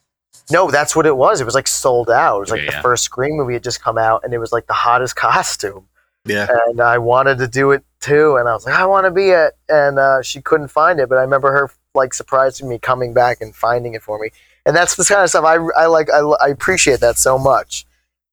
No, 0.51 0.71
that's 0.71 0.97
what 0.97 1.05
it 1.05 1.15
was. 1.15 1.43
It 1.43 1.45
was 1.45 1.55
like 1.55 1.69
sold 1.69 2.09
out. 2.09 2.39
It 2.39 2.41
was 2.41 2.51
like 2.51 2.61
Okay, 2.61 2.67
the 2.69 2.73
yeah. 2.73 2.83
first 2.83 3.05
Scream 3.05 3.37
movie 3.37 3.53
had 3.53 3.63
just 3.63 3.83
come 3.83 3.99
out, 3.99 4.25
and 4.25 4.33
it 4.33 4.39
was 4.39 4.51
like 4.51 4.67
the 4.67 4.73
hottest 4.73 5.15
costume. 5.17 5.87
Yeah. 6.25 6.47
and 6.69 6.81
I 6.81 6.99
wanted 6.99 7.39
to 7.39 7.49
do 7.49 7.71
it 7.71 7.85
too. 8.01 8.37
And 8.37 8.49
I 8.49 8.53
was 8.53 8.67
like, 8.67 8.75
I 8.75 8.87
want 8.87 9.07
to 9.07 9.11
be 9.11 9.31
it. 9.31 9.55
And 9.69 9.99
uh, 9.99 10.23
she 10.23 10.43
couldn't 10.43 10.69
find 10.69 11.01
it, 11.01 11.09
but 11.09 11.17
I 11.17 11.23
remember 11.23 11.51
her 11.53 11.71
like 11.95 12.15
surprising 12.15 12.69
me, 12.69 12.79
coming 12.79 13.13
back 13.13 13.41
and 13.41 13.55
finding 13.55 13.95
it 13.95 14.03
for 14.03 14.19
me. 14.19 14.31
And 14.67 14.77
that's 14.77 14.97
the 14.97 15.05
kind 15.05 15.23
of 15.23 15.31
stuff 15.31 15.45
I, 15.45 15.57
I 15.77 15.87
like. 15.87 16.11
I, 16.11 16.19
I 16.19 16.49
appreciate 16.49 17.01
that 17.01 17.17
so 17.17 17.39
much, 17.39 17.87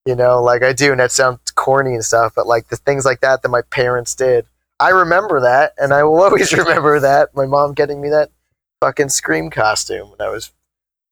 you 0.06 0.16
know, 0.16 0.42
like 0.42 0.64
I 0.64 0.74
do. 0.74 0.92
And 0.92 1.00
that 1.00 1.12
sounds 1.12 1.40
corny 1.52 1.94
and 1.94 2.04
stuff, 2.04 2.34
but 2.36 2.48
like 2.48 2.68
the 2.68 2.78
things 2.78 3.06
like 3.06 3.22
that 3.22 3.42
that 3.42 3.50
my 3.50 3.62
parents 3.62 4.16
did, 4.16 4.46
I 4.80 4.90
remember 4.90 5.42
that, 5.42 5.74
and 5.78 5.94
I 5.94 6.04
will 6.04 6.22
always 6.22 6.52
remember 6.54 7.00
that. 7.00 7.36
My 7.36 7.46
mom 7.46 7.74
getting 7.74 8.02
me 8.02 8.10
that 8.10 8.32
fucking 8.82 9.10
scream 9.10 9.50
costume 9.50 10.12
when 10.12 10.22
I 10.22 10.30
was 10.30 10.52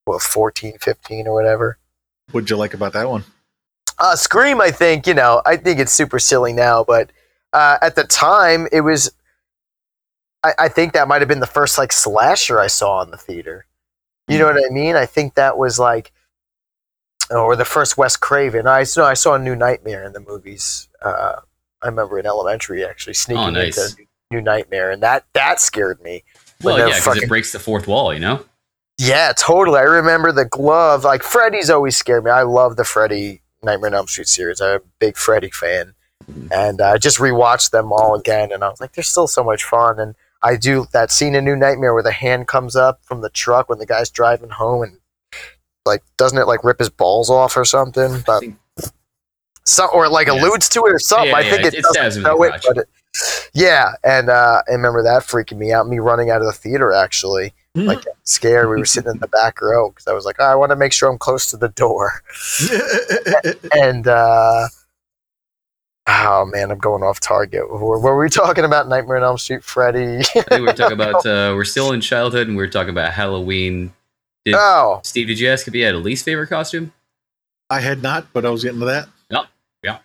what 0.05 0.21
14, 0.21 0.77
15 0.79 1.27
or 1.27 1.33
whatever. 1.33 1.77
What'd 2.31 2.49
you 2.49 2.57
like 2.57 2.73
about 2.73 2.93
that 2.93 3.09
one? 3.09 3.23
Uh, 3.99 4.15
Scream, 4.15 4.59
I 4.59 4.71
think, 4.71 5.07
you 5.07 5.13
know, 5.13 5.41
I 5.45 5.55
think 5.55 5.79
it's 5.79 5.93
super 5.93 6.19
silly 6.19 6.51
now, 6.51 6.83
but 6.83 7.11
uh, 7.53 7.77
at 7.81 7.95
the 7.95 8.03
time, 8.03 8.67
it 8.71 8.81
was. 8.81 9.11
I, 10.43 10.53
I 10.59 10.67
think 10.69 10.93
that 10.93 11.07
might 11.07 11.21
have 11.21 11.27
been 11.29 11.39
the 11.39 11.47
first 11.47 11.77
like 11.77 11.91
slasher 11.91 12.59
I 12.59 12.67
saw 12.67 13.01
in 13.01 13.11
the 13.11 13.17
theater. 13.17 13.65
You 14.27 14.39
know 14.39 14.45
what 14.45 14.55
I 14.57 14.69
mean? 14.73 14.95
I 14.95 15.05
think 15.05 15.35
that 15.35 15.57
was 15.57 15.77
like, 15.79 16.11
or 17.29 17.55
the 17.55 17.65
first 17.65 17.97
Wes 17.97 18.15
Craven. 18.15 18.67
I 18.67 18.83
saw 18.83 19.05
I 19.07 19.13
saw 19.15 19.35
a 19.35 19.39
New 19.39 19.55
Nightmare 19.55 20.03
in 20.03 20.13
the 20.13 20.19
movies. 20.19 20.87
Uh, 21.01 21.35
I 21.81 21.87
remember 21.87 22.19
in 22.19 22.25
elementary 22.25 22.85
actually 22.85 23.13
sneaking 23.15 23.43
Oh, 23.43 23.49
nice. 23.49 23.77
into 23.91 24.03
New 24.31 24.41
Nightmare, 24.41 24.91
and 24.91 25.01
that 25.03 25.25
that 25.33 25.59
scared 25.59 26.01
me. 26.01 26.23
well, 26.63 26.77
yeah, 26.77 26.95
because 26.97 27.17
it 27.17 27.27
breaks 27.29 27.51
the 27.51 27.59
fourth 27.59 27.87
wall. 27.87 28.13
You 28.13 28.19
know. 28.19 28.45
Yeah, 28.97 29.33
totally. 29.35 29.79
I 29.79 29.83
remember 29.83 30.31
the 30.31 30.45
glove. 30.45 31.03
Like 31.03 31.23
Freddy's 31.23 31.69
always 31.69 31.97
scared 31.97 32.23
me. 32.23 32.31
I 32.31 32.43
love 32.43 32.75
the 32.75 32.85
Freddy 32.85 33.41
Nightmare 33.63 33.89
on 33.89 33.95
Elm 33.95 34.07
Street 34.07 34.27
series. 34.27 34.61
I'm 34.61 34.75
a 34.77 34.79
big 34.99 35.17
Freddy 35.17 35.49
fan. 35.49 35.95
and 36.51 36.79
uh, 36.79 36.91
I 36.91 36.97
just 36.97 37.17
rewatched 37.17 37.71
them 37.71 37.91
all 37.91 38.15
again, 38.15 38.51
and 38.53 38.63
I 38.63 38.69
was 38.69 38.79
like, 38.79 38.93
they're 38.93 39.03
still 39.03 39.27
so 39.27 39.43
much 39.43 39.63
fun. 39.63 39.99
And 39.99 40.15
I 40.43 40.55
do 40.57 40.85
that 40.93 41.09
scene 41.11 41.35
in 41.35 41.45
New 41.45 41.55
Nightmare 41.55 41.93
where 41.93 42.03
the 42.03 42.11
hand 42.11 42.47
comes 42.47 42.75
up 42.75 42.99
from 43.03 43.21
the 43.21 43.29
truck 43.29 43.69
when 43.69 43.79
the 43.79 43.85
guy's 43.85 44.09
driving 44.09 44.49
home, 44.49 44.83
and 44.83 44.97
like 45.85 46.03
doesn't 46.17 46.37
it 46.37 46.45
like 46.47 46.63
rip 46.63 46.79
his 46.79 46.89
balls 46.89 47.29
off 47.29 47.55
or 47.57 47.65
something? 47.65 48.21
But 48.25 48.39
think- 48.41 48.57
some 49.65 49.89
or 49.93 50.09
like 50.09 50.27
Yeah. 50.27 50.33
alludes 50.33 50.67
to 50.69 50.85
it 50.85 50.93
or 50.93 50.99
something. 50.99 51.29
Yeah, 51.29 51.37
I 51.37 51.39
yeah, 51.41 51.51
think 51.51 51.65
it- 51.65 51.73
it, 51.75 51.85
doesn't 51.93 52.21
know 52.23 52.43
it, 52.43 52.61
but 52.67 52.77
it, 52.79 52.89
yeah. 53.53 53.93
And 54.03 54.29
uh, 54.29 54.61
I 54.67 54.71
remember 54.73 55.01
that 55.03 55.21
freaking 55.23 55.57
me 55.57 55.71
out. 55.71 55.87
Me 55.87 55.99
running 55.99 56.29
out 56.29 56.41
of 56.41 56.47
the 56.47 56.51
theater 56.53 56.91
actually, 56.91 57.53
like 57.75 58.03
scared. 58.23 58.69
We 58.69 58.75
were 58.77 58.85
sitting 58.85 59.11
in 59.11 59.19
the 59.19 59.27
back 59.29 59.61
row 59.61 59.89
because 59.89 60.07
I 60.07 60.13
was 60.13 60.25
like, 60.25 60.35
"Oh, 60.39 60.45
I 60.45 60.55
want 60.55 60.71
to 60.71 60.75
make 60.75 60.91
sure 60.91 61.09
I'm 61.09 61.17
close 61.17 61.49
to 61.51 61.57
the 61.57 61.69
door. 61.69 62.11
And 63.75 64.07
uh, 64.07 64.67
oh 66.07 66.45
man, 66.45 66.71
I'm 66.71 66.77
going 66.77 67.03
off 67.03 67.19
target. 67.19 67.69
What 67.71 67.81
were, 67.81 67.99
were 67.99 68.23
we 68.23 68.29
talking 68.29 68.65
about? 68.65 68.87
Nightmare 68.87 69.17
on 69.17 69.23
Elm 69.23 69.37
Street, 69.37 69.63
Freddy. 69.63 70.19
I 70.19 70.23
think 70.23 70.49
we 70.51 70.61
were 70.61 70.73
talking 70.73 70.99
about 70.99 71.25
uh, 71.25 71.53
we're 71.55 71.65
still 71.65 71.91
in 71.91 72.01
childhood 72.01 72.47
and 72.47 72.57
we 72.57 72.63
were 72.63 72.69
talking 72.69 72.89
about 72.89 73.13
Halloween. 73.13 73.93
Did, 74.45 74.55
oh, 74.57 74.99
Steve, 75.03 75.27
did 75.27 75.39
you 75.39 75.49
ask 75.49 75.67
if 75.67 75.73
you 75.73 75.85
had 75.85 75.95
a 75.95 75.99
least 75.99 76.25
favorite 76.25 76.47
costume? 76.47 76.91
I 77.69 77.79
had 77.79 78.03
not, 78.03 78.27
but 78.33 78.45
I 78.45 78.49
was 78.49 78.63
getting 78.63 78.79
to 78.81 78.85
that. 78.85 79.07
Yep. 79.29 79.45
Yeah. 79.83 79.97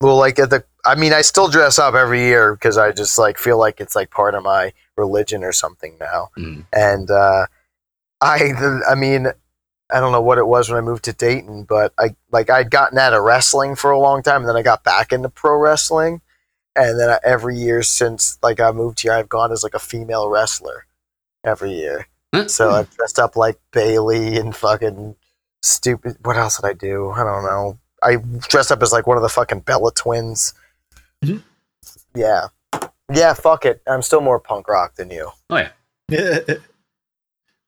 Well, 0.00 0.16
like 0.16 0.38
at 0.38 0.50
the. 0.50 0.64
I 0.86 0.94
mean, 0.94 1.12
I 1.12 1.20
still 1.20 1.48
dress 1.48 1.78
up 1.78 1.94
every 1.94 2.20
year 2.20 2.54
because 2.54 2.78
I 2.78 2.92
just 2.92 3.18
like 3.18 3.36
feel 3.36 3.58
like 3.58 3.80
it's 3.80 3.94
like 3.94 4.10
part 4.10 4.34
of 4.34 4.42
my 4.42 4.72
religion 4.96 5.44
or 5.44 5.52
something 5.52 5.96
now. 6.00 6.30
Mm. 6.38 6.64
And 6.72 7.10
uh, 7.10 7.46
I, 8.22 8.80
I 8.88 8.94
mean, 8.94 9.26
I 9.92 10.00
don't 10.00 10.12
know 10.12 10.20
what 10.22 10.38
it 10.38 10.46
was 10.46 10.68
when 10.68 10.78
I 10.78 10.82
moved 10.82 11.04
to 11.04 11.12
Dayton, 11.12 11.64
but 11.64 11.92
I 11.98 12.14
like 12.30 12.50
I'd 12.50 12.70
gotten 12.70 12.98
out 12.98 13.12
of 13.12 13.22
wrestling 13.22 13.74
for 13.76 13.90
a 13.90 13.98
long 13.98 14.22
time, 14.22 14.40
and 14.42 14.48
then 14.48 14.56
I 14.56 14.62
got 14.62 14.84
back 14.84 15.12
into 15.12 15.28
pro 15.28 15.56
wrestling, 15.56 16.20
and 16.76 16.98
then 16.98 17.10
I, 17.10 17.18
every 17.24 17.56
year 17.56 17.82
since 17.82 18.38
like 18.42 18.60
I 18.60 18.70
moved 18.72 19.00
here, 19.00 19.12
I've 19.12 19.28
gone 19.28 19.52
as 19.52 19.62
like 19.62 19.74
a 19.74 19.78
female 19.78 20.28
wrestler 20.28 20.86
every 21.44 21.72
year. 21.72 22.06
Huh? 22.34 22.48
So 22.48 22.70
I've 22.70 22.90
dressed 22.96 23.18
up 23.18 23.36
like 23.36 23.58
Bayley 23.72 24.36
and 24.36 24.54
fucking 24.54 25.16
stupid. 25.62 26.16
What 26.22 26.36
else 26.36 26.60
did 26.60 26.66
I 26.66 26.72
do? 26.74 27.10
I 27.10 27.24
don't 27.24 27.44
know. 27.44 27.78
I 28.02 28.16
dressed 28.48 28.72
up 28.72 28.82
as 28.82 28.92
like 28.92 29.06
one 29.06 29.16
of 29.16 29.22
the 29.22 29.28
fucking 29.28 29.60
Bella 29.60 29.92
twins. 29.92 30.54
Mhm. 31.24 31.42
Yeah, 32.14 32.48
yeah. 33.12 33.34
Fuck 33.34 33.64
it. 33.66 33.82
I'm 33.86 34.02
still 34.02 34.20
more 34.20 34.38
punk 34.40 34.68
rock 34.68 34.94
than 34.94 35.10
you. 35.10 35.30
oh 35.50 35.66
yeah, 36.08 36.40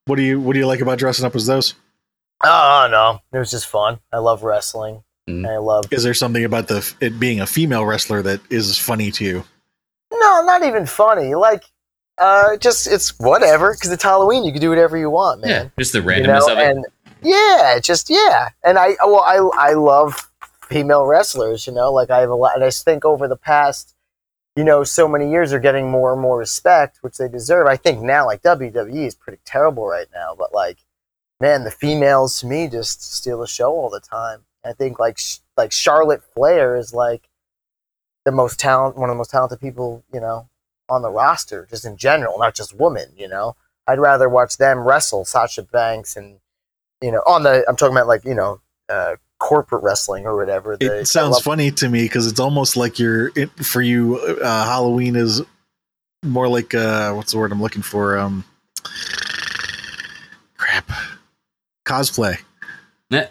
what 0.07 0.17
do 0.17 0.23
you 0.23 0.41
What 0.41 0.55
do 0.55 0.59
you 0.59 0.67
like 0.67 0.81
about 0.81 0.99
dressing 0.99 1.25
up 1.25 1.35
as 1.37 1.47
those? 1.47 1.75
Oh 2.45 2.89
no, 2.91 3.21
it 3.33 3.39
was 3.39 3.51
just 3.51 3.67
fun. 3.67 3.99
I 4.13 4.19
love 4.19 4.43
wrestling. 4.43 5.03
Mhm. 5.29 5.49
I 5.49 5.59
love. 5.59 5.85
Is 5.93 6.03
there 6.03 6.15
something 6.15 6.45
about 6.45 6.67
the 6.69 6.93
it 7.01 7.21
being 7.21 7.41
a 7.41 7.47
female 7.47 7.85
wrestler 7.87 8.23
that 8.23 8.41
is 8.51 8.77
funny 8.79 9.11
to 9.13 9.25
you? 9.25 9.45
No, 10.13 10.43
not 10.45 10.65
even 10.65 10.85
funny. 10.87 11.35
Like, 11.35 11.63
uh, 12.19 12.57
just 12.57 12.87
it's 12.89 13.19
whatever 13.21 13.73
because 13.75 13.91
it's 13.93 14.03
Halloween. 14.03 14.45
You 14.45 14.53
can 14.53 14.61
do 14.61 14.71
whatever 14.71 14.97
you 14.97 15.11
want, 15.11 15.41
man. 15.43 15.51
yeah, 15.51 15.69
just 15.79 15.93
the 15.93 16.01
you 16.01 16.05
randomness 16.05 16.47
know, 16.49 16.53
of 16.53 16.59
it. 16.59 16.67
and 16.77 16.87
yeah, 17.23 17.79
just 17.81 18.11
yeah. 18.11 18.49
And 18.65 18.79
I 18.79 18.97
well, 19.05 19.21
I 19.21 19.71
I 19.71 19.73
love 19.75 20.29
female 20.69 21.07
wrestlers. 21.07 21.67
You 21.69 21.73
know, 21.73 21.93
like 21.93 22.11
I 22.11 22.19
have 22.21 22.31
a 22.31 22.35
lot, 22.35 22.57
and 22.57 22.65
I 22.65 22.71
think 22.71 23.05
over 23.05 23.29
the 23.29 23.37
past, 23.37 23.95
you 24.57 24.65
know, 24.65 24.83
so 24.83 25.07
many 25.07 25.31
years, 25.31 25.51
they're 25.51 25.61
getting 25.61 25.89
more 25.91 26.13
and 26.13 26.21
more 26.21 26.37
respect, 26.37 26.99
which 27.03 27.19
they 27.19 27.29
deserve. 27.29 27.69
I 27.69 27.77
think 27.77 28.03
now, 28.03 28.27
like 28.27 28.43
WWE 28.43 29.07
is 29.07 29.15
pretty 29.15 29.39
terrible 29.45 29.87
right 29.87 30.09
now, 30.13 30.35
but 30.37 30.53
like, 30.53 30.79
man, 31.43 31.65
the 31.65 31.71
females 31.73 32.39
to 32.41 32.47
me 32.47 32.69
just 32.69 33.03
steal 33.15 33.41
the 33.41 33.47
show 33.49 33.73
all 33.73 33.91
the 33.91 34.01
time. 34.01 34.45
I 34.65 34.73
think 34.73 35.01
like 35.01 35.19
sh- 35.19 35.39
like 35.57 35.73
Charlotte 35.73 36.23
Flair 36.35 36.77
is 36.77 36.95
like 36.95 37.29
the 38.25 38.31
most 38.31 38.61
talent, 38.61 38.97
one 38.97 39.11
of 39.11 39.15
the 39.15 39.19
most 39.19 39.33
talented 39.33 39.61
people, 39.61 40.05
you 40.15 40.21
know, 40.21 40.49
on 40.89 41.03
the 41.03 41.11
roster, 41.11 41.67
just 41.69 41.85
in 41.85 41.97
general, 41.97 42.39
not 42.39 42.55
just 42.55 42.73
women. 42.73 43.09
You 43.17 43.27
know, 43.27 43.57
I'd 43.89 43.99
rather 43.99 44.29
watch 44.29 44.57
them 44.57 44.79
wrestle 44.79 45.25
Sasha 45.25 45.65
Banks 45.65 46.17
and 46.17 46.39
you 47.03 47.11
know 47.11 47.23
on 47.27 47.43
the 47.43 47.65
I'm 47.69 47.77
talking 47.77 47.95
about 47.95 48.07
like 48.07 48.25
you 48.25 48.35
know 48.35 48.61
uh, 48.89 49.17
corporate 49.41 49.83
wrestling 49.83 50.27
or 50.27 50.37
whatever. 50.37 50.77
It 50.81 51.09
sounds 51.09 51.41
funny 51.41 51.73
to 51.73 51.89
me 51.89 52.05
because 52.05 52.29
it's 52.29 52.41
almost 52.41 52.77
like 52.77 53.01
you're 53.01 53.33
it, 53.35 53.51
for 53.65 53.83
you. 53.83 54.19
Uh, 54.41 54.65
Halloween 54.65 55.17
is 55.17 55.43
more 56.23 56.47
like 56.47 56.73
uh, 56.73 57.13
what's 57.15 57.33
the 57.33 57.39
word 57.39 57.51
I'm 57.51 57.61
looking 57.61 57.83
for? 57.83 58.17
Um, 58.17 58.45
cosplay. 61.93 62.37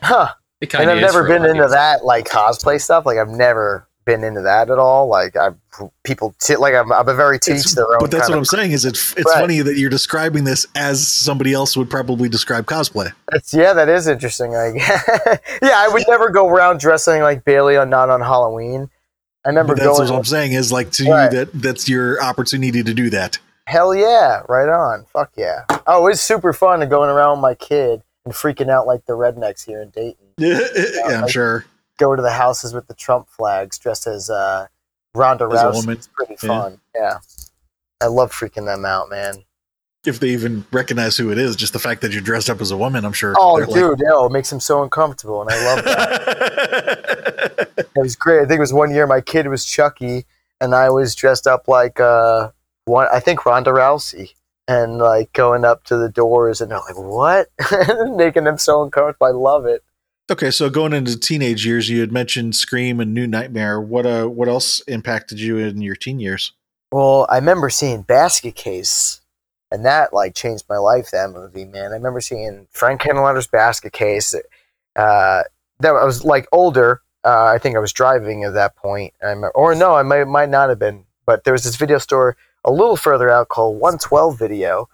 Huh. 0.02 0.30
It 0.62 0.74
And 0.76 0.90
I've 0.90 1.02
never 1.02 1.28
been 1.28 1.44
into 1.46 1.68
that 1.68 2.06
like 2.06 2.28
cosplay 2.28 2.80
stuff. 2.80 3.06
Like 3.06 3.18
I've 3.18 3.30
never 3.30 3.88
been 4.06 4.24
into 4.24 4.42
that 4.42 4.70
at 4.70 4.78
all. 4.78 5.08
Like 5.08 5.36
I 5.36 5.50
people 6.04 6.36
t- 6.40 6.56
like 6.56 6.76
I'm, 6.76 6.92
I'm 6.92 7.08
a 7.08 7.14
very 7.16 7.40
teach 7.40 7.54
It's- 7.56 7.74
their 7.76 7.86
own. 7.92 8.00
But 8.00 8.12
that's 8.12 8.24
kind 8.28 8.34
what 8.34 8.38
I'm 8.40 8.46
saying. 8.46 8.72
Is 8.72 8.86
it? 8.86 8.92
It's 8.94 9.16
Right. 9.26 9.40
funny 9.40 9.62
that 9.62 9.78
you're 9.78 9.90
describing 9.90 10.44
this 10.44 10.68
as 10.76 11.08
somebody 11.08 11.54
else 11.54 11.76
would 11.76 11.90
probably 11.90 12.30
describe 12.30 12.66
cosplay. 12.66 13.12
It's, 13.32 13.54
yeah, 13.54 13.74
that 13.74 13.90
is 13.90 14.08
interesting. 14.08 14.52
Like, 14.52 14.76
yeah, 15.62 15.74
I 15.78 15.90
would 15.92 16.04
never 16.08 16.30
go 16.30 16.48
around 16.48 16.80
dressing 16.80 17.22
like 17.24 17.44
Bayley 17.44 17.78
on 17.78 17.90
not 17.90 18.10
on 18.10 18.22
Halloween. 18.22 18.90
I 19.44 19.50
remember 19.50 19.74
But 19.74 19.84
that's 19.84 19.98
going. 19.98 20.10
what 20.12 20.18
I'm 20.20 20.26
saying. 20.26 20.54
Is 20.54 20.72
like 20.72 20.92
to 20.92 21.10
Right. 21.10 21.32
you 21.32 21.38
that 21.46 21.50
that's 21.54 21.90
your 21.90 22.22
opportunity 22.24 22.84
to 22.84 22.94
do 22.94 23.10
that. 23.10 23.40
Hell 23.66 23.96
yeah, 23.96 24.42
right 24.48 24.70
on. 24.70 25.06
Fuck 25.12 25.32
yeah. 25.38 25.64
Oh, 25.88 26.06
it's 26.08 26.22
super 26.22 26.54
fun 26.54 26.82
to 26.82 26.86
going 26.86 27.10
around 27.10 27.38
with 27.38 27.42
my 27.42 27.56
kid 27.56 28.04
and 28.26 28.34
freaking 28.34 28.70
out 28.70 28.88
like 28.88 29.06
the 29.06 29.14
rednecks 29.14 29.66
here 29.66 29.82
in 29.82 29.90
Dayton. 29.90 30.26
yeah, 30.38 31.22
I'm 31.22 31.28
sure. 31.28 31.66
Go 31.98 32.16
to 32.16 32.22
the 32.22 32.32
houses 32.32 32.74
with 32.74 32.88
the 32.88 32.94
Trump 32.94 33.28
flags 33.30 33.78
dressed 33.78 34.08
as 34.08 34.30
uh, 34.30 34.68
Ronda 35.14 35.46
As 35.46 35.52
Rousey. 35.52 35.90
It's 35.94 36.08
pretty 36.08 36.36
Yeah. 36.42 36.48
fun. 36.48 36.82
Yeah. 36.96 37.18
I 38.02 38.08
love 38.08 38.32
freaking 38.32 38.66
them 38.66 38.86
out, 38.86 39.10
man. 39.10 39.44
If 40.04 40.20
they 40.20 40.30
even 40.30 40.66
recognize 40.72 41.16
who 41.18 41.32
it 41.32 41.38
is, 41.38 41.56
just 41.56 41.74
the 41.74 41.80
fact 41.80 42.02
that 42.02 42.12
you're 42.12 42.24
dressed 42.24 42.50
up 42.50 42.60
as 42.60 42.72
a 42.72 42.78
woman, 42.78 43.06
I'm 43.06 43.14
sure. 43.14 43.36
Oh, 43.38 43.58
they're 43.58 43.68
like, 43.68 43.76
dude, 43.76 44.00
no, 44.02 44.26
it 44.26 44.32
makes 44.32 44.50
them 44.50 44.60
so 44.60 44.82
uncomfortable, 44.82 45.42
and 45.44 45.52
I 45.52 45.64
love 45.76 45.86
that. 45.86 47.70
it 47.78 48.00
was 48.02 48.16
great. 48.16 48.38
I 48.40 48.46
think 48.46 48.58
it 48.58 48.62
was 48.62 48.74
one 48.74 48.90
year 48.92 49.06
my 49.06 49.22
kid 49.22 49.48
was 49.48 49.64
Chucky, 49.64 50.26
and 50.60 50.74
I 50.74 50.90
was 50.90 51.14
dressed 51.14 51.46
up 51.46 51.68
like 51.68 52.00
uh, 52.00 52.50
one. 52.86 53.08
I 53.14 53.20
think 53.20 53.46
Ronda 53.46 53.70
Rousey, 53.70 54.34
and 54.68 54.98
like 54.98 55.34
going 55.34 55.66
up 55.66 55.84
to 55.86 55.98
the 55.98 56.10
doors, 56.10 56.62
and 56.62 56.72
they're 56.72 56.80
like, 56.80 56.98
"What?" 56.98 57.48
Making 58.16 58.46
them 58.46 58.58
so 58.58 58.84
uncomfortable. 58.84 59.28
I 59.28 59.32
love 59.32 59.66
it. 59.66 59.84
Okay, 60.32 60.52
so 60.52 60.70
going 60.70 60.94
into 60.94 61.20
teenage 61.20 61.66
years, 61.66 61.90
you 61.90 62.00
had 62.00 62.12
mentioned 62.12 62.56
Scream 62.56 63.02
and 63.02 63.14
New 63.14 63.28
Nightmare. 63.28 63.82
What 63.82 64.06
uh, 64.06 64.28
what 64.28 64.48
else 64.48 64.80
impacted 64.82 65.40
you 65.40 65.58
in 65.58 65.82
your 65.82 65.96
teen 65.96 66.20
years? 66.20 66.54
Well, 66.92 67.28
I 67.30 67.36
remember 67.36 67.70
seeing 67.70 68.04
Basket 68.04 68.56
Case, 68.56 69.22
and 69.72 69.86
that 69.86 70.14
like 70.14 70.36
changed 70.36 70.66
my 70.70 70.78
life. 70.78 71.12
That 71.12 71.32
movie, 71.32 71.66
man. 71.66 71.92
I 71.92 71.96
remember 71.96 72.22
seeing 72.22 72.68
Frank 72.72 73.02
Henenlotter's 73.02 73.48
Basket 73.48 73.94
Case. 73.94 74.34
Uh, 74.96 75.44
that 75.80 75.96
I 75.96 76.06
was 76.06 76.24
like 76.24 76.48
older. 76.52 77.02
Uh, 77.24 77.46
I 77.46 77.58
think 77.58 77.76
I 77.76 77.80
was 77.80 77.94
driving 77.94 78.44
at 78.44 78.54
that 78.54 78.76
point. 78.76 79.14
I 79.22 79.28
remember, 79.28 79.52
or 79.52 79.76
no, 79.76 79.96
I 79.96 80.04
might 80.04 80.26
might 80.26 80.50
not 80.50 80.70
have 80.70 80.80
been. 80.80 81.06
But 81.26 81.44
there 81.44 81.54
was 81.54 81.64
this 81.64 81.76
video 81.76 81.98
store 81.98 82.36
a 82.66 82.72
little 82.72 82.98
further 82.98 83.30
out 83.30 83.50
called 83.50 83.80
112 83.80 84.38
Video 84.38 84.90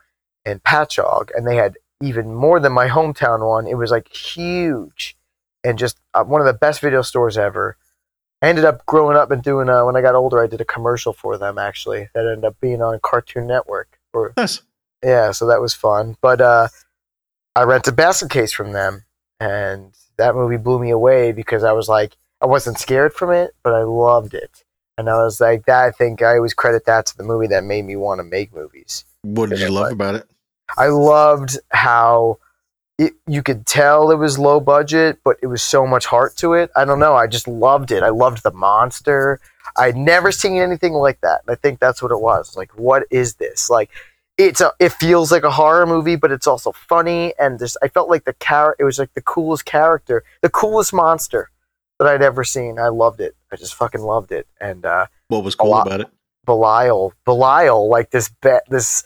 in 0.46 0.60
Patchogue, 0.60 1.30
and 1.36 1.46
they 1.48 1.56
had 1.56 1.78
even 2.02 2.34
more 2.34 2.60
than 2.60 2.72
my 2.72 2.88
hometown 2.88 3.46
one. 3.48 3.68
It 3.68 3.76
was 3.78 3.92
like 3.92 4.08
huge, 4.14 5.18
and 5.64 5.78
just 5.78 6.00
uh, 6.14 6.24
one 6.24 6.42
of 6.42 6.48
the 6.48 6.54
best 6.54 6.80
video 6.82 7.02
stores 7.02 7.38
ever. 7.38 7.78
I 8.42 8.50
ended 8.50 8.66
up 8.66 8.86
growing 8.86 9.18
up 9.18 9.32
and 9.32 9.42
doing 9.42 9.68
uh, 9.68 9.84
when 9.84 9.96
I 9.96 10.02
got 10.02 10.14
older. 10.16 10.42
I 10.42 10.48
did 10.48 10.62
a 10.62 10.66
commercial 10.66 11.12
for 11.12 11.38
them 11.40 11.58
actually 11.58 12.10
that 12.14 12.28
ended 12.28 12.46
up 12.46 12.56
being 12.62 12.82
on 12.84 13.00
Cartoon 13.02 13.48
Network. 13.48 14.00
Or 14.14 14.34
Nice. 14.38 14.62
yeah, 15.04 15.32
so 15.32 15.48
that 15.48 15.60
was 15.60 15.74
fun. 15.74 16.18
But 16.22 16.40
uh, 16.40 16.68
I 17.56 17.64
rented 17.64 17.96
Basket 17.96 18.30
Case 18.30 18.54
from 18.54 18.74
them, 18.74 19.06
and 19.40 19.94
that 20.18 20.36
movie 20.36 20.58
blew 20.58 20.78
me 20.80 20.92
away 20.92 21.32
because 21.32 21.64
I 21.64 21.72
was 21.72 21.90
like, 21.90 22.16
I 22.40 22.46
wasn't 22.46 22.78
scared 22.78 23.14
from 23.14 23.32
it, 23.32 23.56
but 23.64 23.74
I 23.74 23.82
loved 23.82 24.36
it, 24.36 24.64
and 24.98 25.10
I 25.10 25.18
was 25.24 25.40
like, 25.40 25.66
that. 25.66 25.86
I 25.86 25.92
think 25.92 26.22
I 26.22 26.38
always 26.38 26.54
credit 26.54 26.86
that 26.86 27.06
to 27.08 27.18
the 27.18 27.24
movie 27.24 27.48
that 27.48 27.64
made 27.64 27.86
me 27.86 27.96
want 27.96 28.20
to 28.20 28.24
make 28.24 28.54
movies. 28.54 29.06
What 29.22 29.50
did 29.50 29.60
you 29.60 29.70
love 29.70 29.84
like- 29.84 29.94
about 29.94 30.16
it? 30.16 30.28
I 30.78 30.88
loved 30.88 31.58
how 31.70 32.40
it, 32.98 33.14
you 33.28 33.44
could 33.44 33.66
tell 33.66 34.12
it 34.12 34.18
was 34.18 34.38
low 34.40 34.60
budget, 34.60 35.20
but 35.24 35.38
it 35.42 35.48
was 35.48 35.62
so 35.62 35.86
much 35.86 36.06
heart 36.06 36.36
to 36.38 36.54
it. 36.54 36.72
I 36.76 36.84
don't 36.84 37.00
know. 37.00 37.16
I 37.16 37.28
just 37.28 37.48
loved 37.48 37.92
it. 37.92 38.04
I 38.04 38.10
loved 38.10 38.44
the 38.44 38.52
monster. 38.52 39.40
I'd 39.78 39.96
never 39.96 40.32
seen 40.32 40.58
anything 40.58 40.94
like 40.94 41.22
that. 41.22 41.42
I 41.48 41.56
think 41.56 41.80
that's 41.80 42.02
what 42.02 42.12
it 42.12 42.20
was. 42.20 42.58
Like, 42.58 42.78
what 42.78 43.04
is 43.12 43.36
this? 43.36 43.70
Like, 43.70 43.92
it's 44.38 44.62
a. 44.62 44.72
It 44.80 44.92
feels 44.94 45.32
like 45.32 45.44
a 45.44 45.52
horror 45.52 45.86
movie, 45.86 46.16
but 46.16 46.32
it's 46.32 46.48
also 46.48 46.72
funny. 46.72 47.34
And 47.40 47.60
just, 47.60 47.78
I 47.82 47.88
felt 47.88 48.10
like 48.10 48.26
the 48.26 48.36
char. 48.42 48.76
It 48.80 48.84
was 48.84 49.00
like 49.00 49.14
the 49.14 49.22
coolest 49.22 49.66
character, 49.66 50.24
the 50.42 50.50
coolest 50.50 50.94
monster 50.94 51.50
that 52.00 52.08
I'd 52.08 52.22
ever 52.22 52.44
seen. 52.44 52.80
I 52.80 52.90
loved 52.90 53.22
it. 53.22 53.36
I 53.52 53.56
just 53.56 53.76
fucking 53.76 54.02
loved 54.02 54.32
it. 54.32 54.48
And 54.62 54.86
uh, 54.86 55.08
What 55.30 55.44
was 55.44 55.56
cool 55.56 55.72
lot. 55.72 55.88
about 55.88 56.02
it? 56.02 56.08
Belial, 56.46 57.14
Belial, 57.26 57.90
like 57.90 58.12
this 58.12 58.30
ba- 58.42 58.62
this 58.70 59.04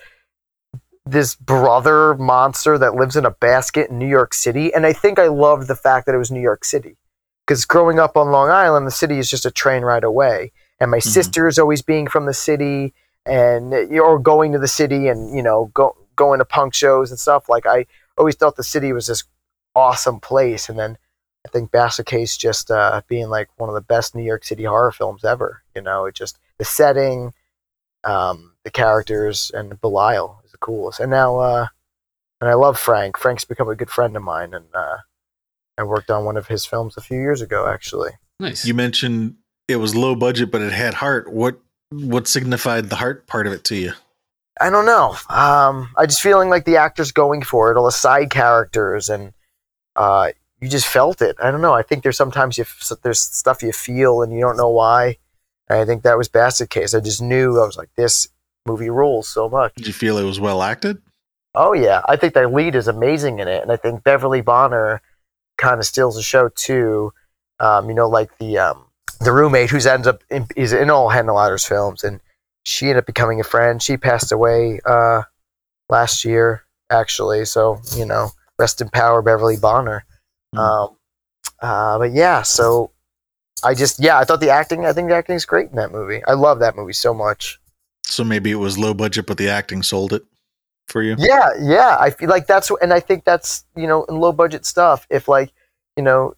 this 1.05 1.33
brother 1.35 2.13
monster 2.15 2.77
that 2.77 2.93
lives 2.93 3.15
in 3.15 3.25
a 3.25 3.31
basket 3.31 3.89
in 3.89 3.97
New 3.97 4.07
York 4.07 4.33
City, 4.35 4.71
and 4.73 4.85
I 4.85 4.93
think 4.93 5.17
I 5.17 5.27
loved 5.27 5.67
the 5.67 5.75
fact 5.75 6.05
that 6.05 6.13
it 6.13 6.19
was 6.19 6.29
New 6.29 6.41
York 6.41 6.63
City 6.63 6.97
because 7.45 7.65
growing 7.65 7.99
up 7.99 8.15
on 8.15 8.29
Long 8.31 8.49
Island, 8.51 8.85
the 8.85 8.91
city 8.91 9.17
is 9.17 9.27
just 9.29 9.45
a 9.45 9.51
train 9.51 9.81
ride 9.81 10.03
away, 10.03 10.51
and 10.79 10.91
my 10.91 10.97
Mhm. 10.99 11.47
is 11.47 11.57
always 11.57 11.81
being 11.81 12.05
from 12.07 12.27
the 12.27 12.33
city 12.35 12.93
and 13.25 13.73
or 13.73 14.19
going 14.19 14.51
to 14.51 14.59
the 14.59 14.67
city 14.67 15.07
and 15.07 15.35
you 15.35 15.41
know 15.43 15.71
go 15.73 15.95
going 16.15 16.39
to 16.39 16.45
punk 16.45 16.73
shows 16.73 17.11
and 17.11 17.19
stuff 17.19 17.47
like 17.47 17.67
i 17.67 17.85
always 18.17 18.35
thought 18.35 18.55
the 18.55 18.63
city 18.63 18.91
was 18.91 19.05
this 19.05 19.23
awesome 19.75 20.19
place 20.19 20.69
and 20.69 20.79
then 20.79 20.97
i 21.45 21.49
think 21.49 21.71
basket 21.71 22.05
case 22.05 22.37
just 22.37 22.71
uh, 22.71 23.01
being 23.07 23.29
like 23.29 23.49
one 23.57 23.69
of 23.69 23.75
the 23.75 23.81
best 23.81 24.15
new 24.15 24.23
york 24.23 24.43
city 24.43 24.63
horror 24.63 24.91
films 24.91 25.23
ever 25.23 25.63
you 25.75 25.81
know 25.81 26.05
it 26.05 26.15
just 26.15 26.37
the 26.57 26.65
setting 26.65 27.33
um, 28.03 28.53
the 28.63 28.71
characters 28.71 29.51
and 29.53 29.79
belial 29.79 30.41
is 30.43 30.51
the 30.51 30.57
coolest 30.57 30.99
and 30.99 31.11
now 31.11 31.37
uh, 31.37 31.67
and 32.39 32.49
i 32.49 32.53
love 32.53 32.79
frank 32.79 33.17
frank's 33.17 33.45
become 33.45 33.69
a 33.69 33.75
good 33.75 33.89
friend 33.89 34.15
of 34.15 34.23
mine 34.23 34.53
and 34.53 34.65
uh, 34.73 34.97
i 35.77 35.83
worked 35.83 36.09
on 36.09 36.25
one 36.25 36.37
of 36.37 36.47
his 36.47 36.65
films 36.65 36.97
a 36.97 37.01
few 37.01 37.17
years 37.17 37.41
ago 37.41 37.67
actually 37.67 38.11
Nice. 38.41 38.65
You 38.65 38.73
mentioned 38.73 39.35
it 39.67 39.75
was 39.75 39.95
low 39.95 40.15
budget, 40.15 40.51
but 40.51 40.61
it 40.61 40.71
had 40.71 40.95
heart. 40.95 41.31
What 41.31 41.59
what 41.91 42.27
signified 42.27 42.89
the 42.89 42.95
heart 42.95 43.27
part 43.27 43.45
of 43.45 43.53
it 43.53 43.63
to 43.65 43.75
you? 43.75 43.93
I 44.59 44.69
don't 44.69 44.85
know. 44.85 45.15
Um, 45.29 45.89
I 45.95 46.05
just 46.07 46.21
feeling 46.21 46.49
like 46.49 46.65
the 46.65 46.77
actors 46.77 47.11
going 47.11 47.43
for 47.43 47.71
it, 47.71 47.77
all 47.77 47.85
the 47.85 47.91
side 47.91 48.31
characters, 48.31 49.09
and 49.09 49.31
uh, 49.95 50.31
you 50.61 50.69
just 50.69 50.87
felt 50.87 51.21
it. 51.21 51.35
I 51.41 51.51
don't 51.51 51.61
know. 51.61 51.73
I 51.73 51.81
think 51.81 52.03
there's 52.03 52.17
sometimes 52.17 52.57
you 52.57 52.65
there's 53.01 53.19
stuff 53.19 53.63
you 53.63 53.73
feel 53.73 54.21
and 54.21 54.31
you 54.31 54.39
don't 54.39 54.57
know 54.57 54.69
why. 54.69 55.17
And 55.67 55.79
I 55.79 55.85
think 55.85 56.03
that 56.03 56.17
was 56.17 56.27
Basket 56.27 56.69
Case. 56.69 56.93
I 56.93 56.99
just 56.99 57.21
knew 57.21 57.59
I 57.59 57.65
was 57.65 57.77
like, 57.77 57.89
this 57.95 58.27
movie 58.65 58.89
rules 58.89 59.27
so 59.27 59.49
much. 59.49 59.73
Did 59.75 59.87
you 59.87 59.93
feel 59.93 60.17
it 60.17 60.23
was 60.23 60.39
well 60.39 60.61
acted? 60.61 61.01
Oh 61.55 61.73
yeah, 61.73 62.01
I 62.07 62.15
think 62.15 62.33
that 62.35 62.53
lead 62.53 62.75
is 62.75 62.87
amazing 62.87 63.39
in 63.39 63.47
it, 63.47 63.61
and 63.61 63.71
I 63.71 63.75
think 63.75 64.03
Beverly 64.03 64.41
Bonner 64.41 65.01
kind 65.57 65.79
of 65.79 65.85
steals 65.85 66.15
the 66.15 66.21
show 66.21 66.49
too. 66.49 67.11
Um, 67.59 67.89
you 67.89 67.95
know, 67.95 68.07
like 68.07 68.37
the 68.37 68.57
um, 68.57 68.85
the 69.19 69.33
roommate 69.33 69.69
who's 69.69 69.85
ends 69.85 70.07
up 70.07 70.23
in, 70.29 70.47
is 70.55 70.71
in 70.71 70.89
all 70.89 71.09
Henenlotter's 71.09 71.65
films, 71.65 72.03
and 72.03 72.21
she 72.63 72.85
ended 72.85 72.99
up 72.99 73.05
becoming 73.05 73.41
a 73.41 73.43
friend. 73.43 73.81
She 73.81 73.97
passed 73.97 74.31
away 74.31 74.79
uh, 74.85 75.23
last 75.89 76.23
year, 76.23 76.63
actually. 76.89 77.43
So 77.45 77.81
you 77.97 78.05
know, 78.05 78.29
rest 78.57 78.79
in 78.79 78.89
power, 78.89 79.21
Beverly 79.21 79.57
Bonner. 79.57 80.05
Mm. 80.55 80.59
Um, 80.59 80.95
uh, 81.61 81.97
but 81.99 82.11
yeah, 82.11 82.41
so 82.41 82.91
I 83.63 83.73
just 83.73 83.99
yeah, 83.99 84.17
I 84.17 84.23
thought 84.23 84.39
the 84.39 84.49
acting. 84.49 84.85
I 84.85 84.93
think 84.93 85.09
the 85.09 85.15
acting 85.15 85.35
is 85.35 85.45
great 85.45 85.69
in 85.69 85.75
that 85.75 85.91
movie. 85.91 86.21
I 86.27 86.33
love 86.33 86.59
that 86.59 86.75
movie 86.75 86.93
so 86.93 87.13
much. 87.13 87.59
So 88.03 88.23
maybe 88.23 88.51
it 88.51 88.55
was 88.55 88.77
low 88.77 88.93
budget, 88.93 89.27
but 89.27 89.37
the 89.37 89.49
acting 89.49 89.83
sold 89.83 90.13
it 90.13 90.23
for 90.87 91.01
you. 91.01 91.15
Yeah, 91.17 91.49
yeah. 91.59 91.97
I 91.99 92.09
feel 92.09 92.29
like 92.29 92.47
that's, 92.47 92.71
and 92.81 92.91
I 92.91 92.99
think 92.99 93.23
that's 93.23 93.65
you 93.75 93.87
know 93.87 94.03
in 94.05 94.19
low 94.19 94.31
budget 94.31 94.65
stuff. 94.65 95.05
If 95.09 95.27
like 95.27 95.51
you 95.95 96.03
know 96.03 96.35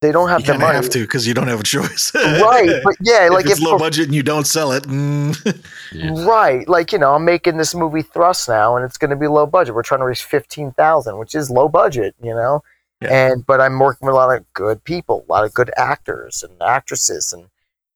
they 0.00 0.12
don't 0.12 0.28
have 0.28 0.40
You 0.40 0.46
the 0.46 0.58
money, 0.58 0.74
have 0.74 0.90
to 0.90 1.00
because 1.00 1.26
you 1.26 1.34
don't 1.34 1.48
have 1.48 1.60
a 1.60 1.64
choice. 1.64 2.12
right? 2.14 2.80
But 2.84 2.94
yeah, 3.00 3.28
like 3.30 3.46
if 3.46 3.52
it's 3.52 3.60
if, 3.60 3.66
low 3.66 3.78
budget 3.78 4.06
and 4.06 4.14
you 4.14 4.22
don't 4.22 4.46
sell 4.46 4.72
it, 4.72 4.84
mm, 4.84 5.62
Yeah. 5.92 6.24
right, 6.24 6.68
like 6.68 6.92
you 6.92 6.98
know, 6.98 7.14
I'm 7.14 7.24
making 7.24 7.56
this 7.56 7.74
movie 7.74 8.02
Thrust 8.02 8.48
now, 8.48 8.76
and 8.76 8.84
it's 8.84 8.98
going 8.98 9.10
to 9.10 9.16
be 9.16 9.26
low 9.26 9.46
budget. 9.46 9.74
We're 9.74 9.82
trying 9.82 10.00
to 10.00 10.06
raise 10.06 10.20
fifteen 10.20 10.72
thousand, 10.72 11.18
which 11.18 11.34
is 11.34 11.50
low 11.50 11.68
budget, 11.68 12.14
you 12.22 12.34
know. 12.34 12.62
Yeah. 13.02 13.30
And 13.32 13.46
but 13.46 13.60
I'm 13.60 13.78
working 13.78 14.06
with 14.06 14.14
a 14.14 14.16
lot 14.16 14.36
of 14.36 14.50
good 14.54 14.82
people, 14.84 15.24
a 15.28 15.32
lot 15.32 15.44
of 15.44 15.52
good 15.54 15.70
actors 15.76 16.42
and 16.42 16.60
actresses, 16.62 17.32
and 17.32 17.48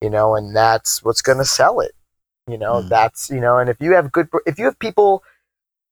you 0.03 0.11
know, 0.11 0.37
and 0.37 0.55
that's 0.55 1.03
what's 1.03 1.23
going 1.23 1.39
to 1.39 1.45
sell 1.45 1.81
it. 1.81 1.93
You 2.47 2.59
know, 2.59 2.83
Hmm. 2.83 2.89
that's 2.89 3.31
you 3.31 3.41
know, 3.41 3.59
and 3.59 3.71
if 3.71 3.81
you 3.81 3.93
have 3.95 4.13
good, 4.13 4.29
if 4.47 4.59
you 4.59 4.67
have 4.67 4.79
people 4.79 5.23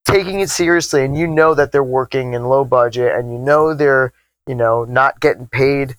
taking 0.06 0.40
it 0.40 0.50
seriously, 0.50 1.04
and 1.04 1.16
you 1.16 1.26
know 1.26 1.54
that 1.54 1.72
they're 1.72 1.84
working 1.84 2.34
in 2.34 2.44
low 2.48 2.64
budget, 2.64 3.14
and 3.14 3.32
you 3.32 3.38
know 3.38 3.74
they're 3.74 4.12
you 4.46 4.54
know 4.54 4.84
not 4.84 5.20
getting 5.20 5.46
paid, 5.48 5.96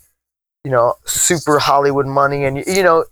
you 0.63 0.71
know, 0.71 0.95
super 1.05 1.59
Hollywood 1.59 2.07
money, 2.07 2.45
and 2.45 2.57
you, 2.57 2.63
you 2.67 2.83
know, 2.83 3.05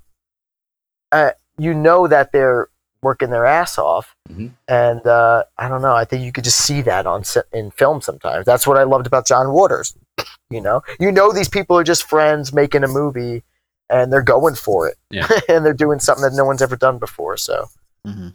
uh, 1.12 1.32
you 1.58 1.74
know 1.74 2.08
that 2.08 2.32
they're 2.32 2.70
working 3.02 3.30
their 3.30 3.46
ass 3.46 3.78
off, 3.78 4.16
Mhm. 4.30 4.52
and 4.68 5.06
uh, 5.08 5.44
I 5.58 5.68
don't 5.70 5.82
know. 5.82 5.96
I 5.96 6.06
think 6.06 6.24
you 6.24 6.32
could 6.32 6.44
just 6.44 6.60
see 6.62 6.82
that 6.84 7.06
on 7.08 7.24
set, 7.24 7.46
in 7.54 7.72
film 7.72 8.02
sometimes. 8.02 8.46
That's 8.46 8.66
what 8.68 8.78
I 8.78 8.84
loved 8.84 9.08
about 9.08 9.26
John 9.28 9.52
Waters. 9.52 9.96
You 10.50 10.62
know, 10.62 10.82
you 10.98 11.12
know 11.12 11.34
these 11.34 11.50
people 11.50 11.78
are 11.78 11.84
just 11.84 12.04
friends 12.08 12.54
making 12.54 12.84
a 12.86 12.88
movie, 12.88 13.44
and 13.90 14.14
they're 14.14 14.22
going 14.24 14.56
for 14.56 14.88
it, 14.88 14.96
Yeah. 15.10 15.28
and 15.50 15.66
they're 15.66 15.74
doing 15.74 16.00
something 16.00 16.24
that 16.24 16.34
no 16.34 16.46
one's 16.46 16.62
ever 16.62 16.78
done 16.78 17.00
before. 17.00 17.36
So 17.36 17.68
mhm. 18.08 18.34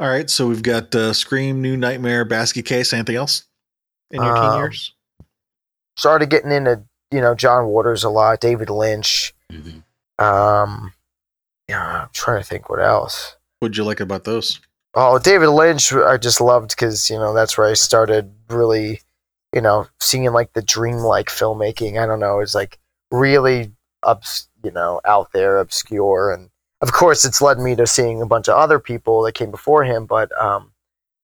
All 0.00 0.08
right, 0.08 0.28
so 0.28 0.48
we've 0.48 0.64
got 0.64 0.92
uh, 0.96 1.12
Scream, 1.12 1.62
New 1.62 1.76
Nightmare, 1.76 2.24
Basket 2.24 2.64
Case. 2.64 2.92
Anything 2.92 3.14
else 3.16 3.44
in 4.10 4.20
your 4.22 4.34
teen 4.34 4.44
Um, 4.44 4.58
years? 4.58 4.94
started 5.96 6.28
getting 6.28 6.50
into 6.52 6.82
you 7.12 7.20
know 7.20 7.34
John 7.36 7.66
Waters 7.66 8.02
a 8.02 8.10
lot, 8.10 8.40
David 8.40 8.68
Lynch. 8.68 9.32
Mhm. 9.52 9.84
Um, 10.18 10.92
yeah, 11.68 12.02
I'm 12.02 12.08
trying 12.12 12.42
to 12.42 12.48
think 12.48 12.68
what 12.68 12.80
else. 12.80 13.35
What'd 13.60 13.76
you 13.76 13.84
like 13.84 14.00
about 14.00 14.24
those? 14.24 14.60
Oh, 14.94 15.18
David 15.18 15.48
Lynch, 15.48 15.92
I 15.92 16.16
just 16.16 16.40
loved 16.40 16.70
because 16.70 17.10
you 17.10 17.18
know 17.18 17.34
that's 17.34 17.58
where 17.58 17.66
I 17.68 17.74
started 17.74 18.32
really, 18.48 19.00
you 19.52 19.60
know, 19.60 19.86
seeing 20.00 20.30
like 20.32 20.52
the 20.54 20.62
dreamlike 20.62 21.26
filmmaking. 21.26 22.00
I 22.02 22.06
don't 22.06 22.20
know, 22.20 22.40
it's 22.40 22.54
like 22.54 22.78
really 23.10 23.72
up, 24.02 24.24
you 24.62 24.70
know, 24.70 25.00
out 25.04 25.32
there, 25.32 25.58
obscure, 25.58 26.32
and 26.32 26.50
of 26.80 26.92
course, 26.92 27.24
it's 27.24 27.42
led 27.42 27.58
me 27.58 27.74
to 27.76 27.86
seeing 27.86 28.22
a 28.22 28.26
bunch 28.26 28.48
of 28.48 28.56
other 28.56 28.78
people 28.78 29.22
that 29.22 29.32
came 29.32 29.50
before 29.50 29.84
him. 29.84 30.06
But 30.06 30.30
um, 30.40 30.72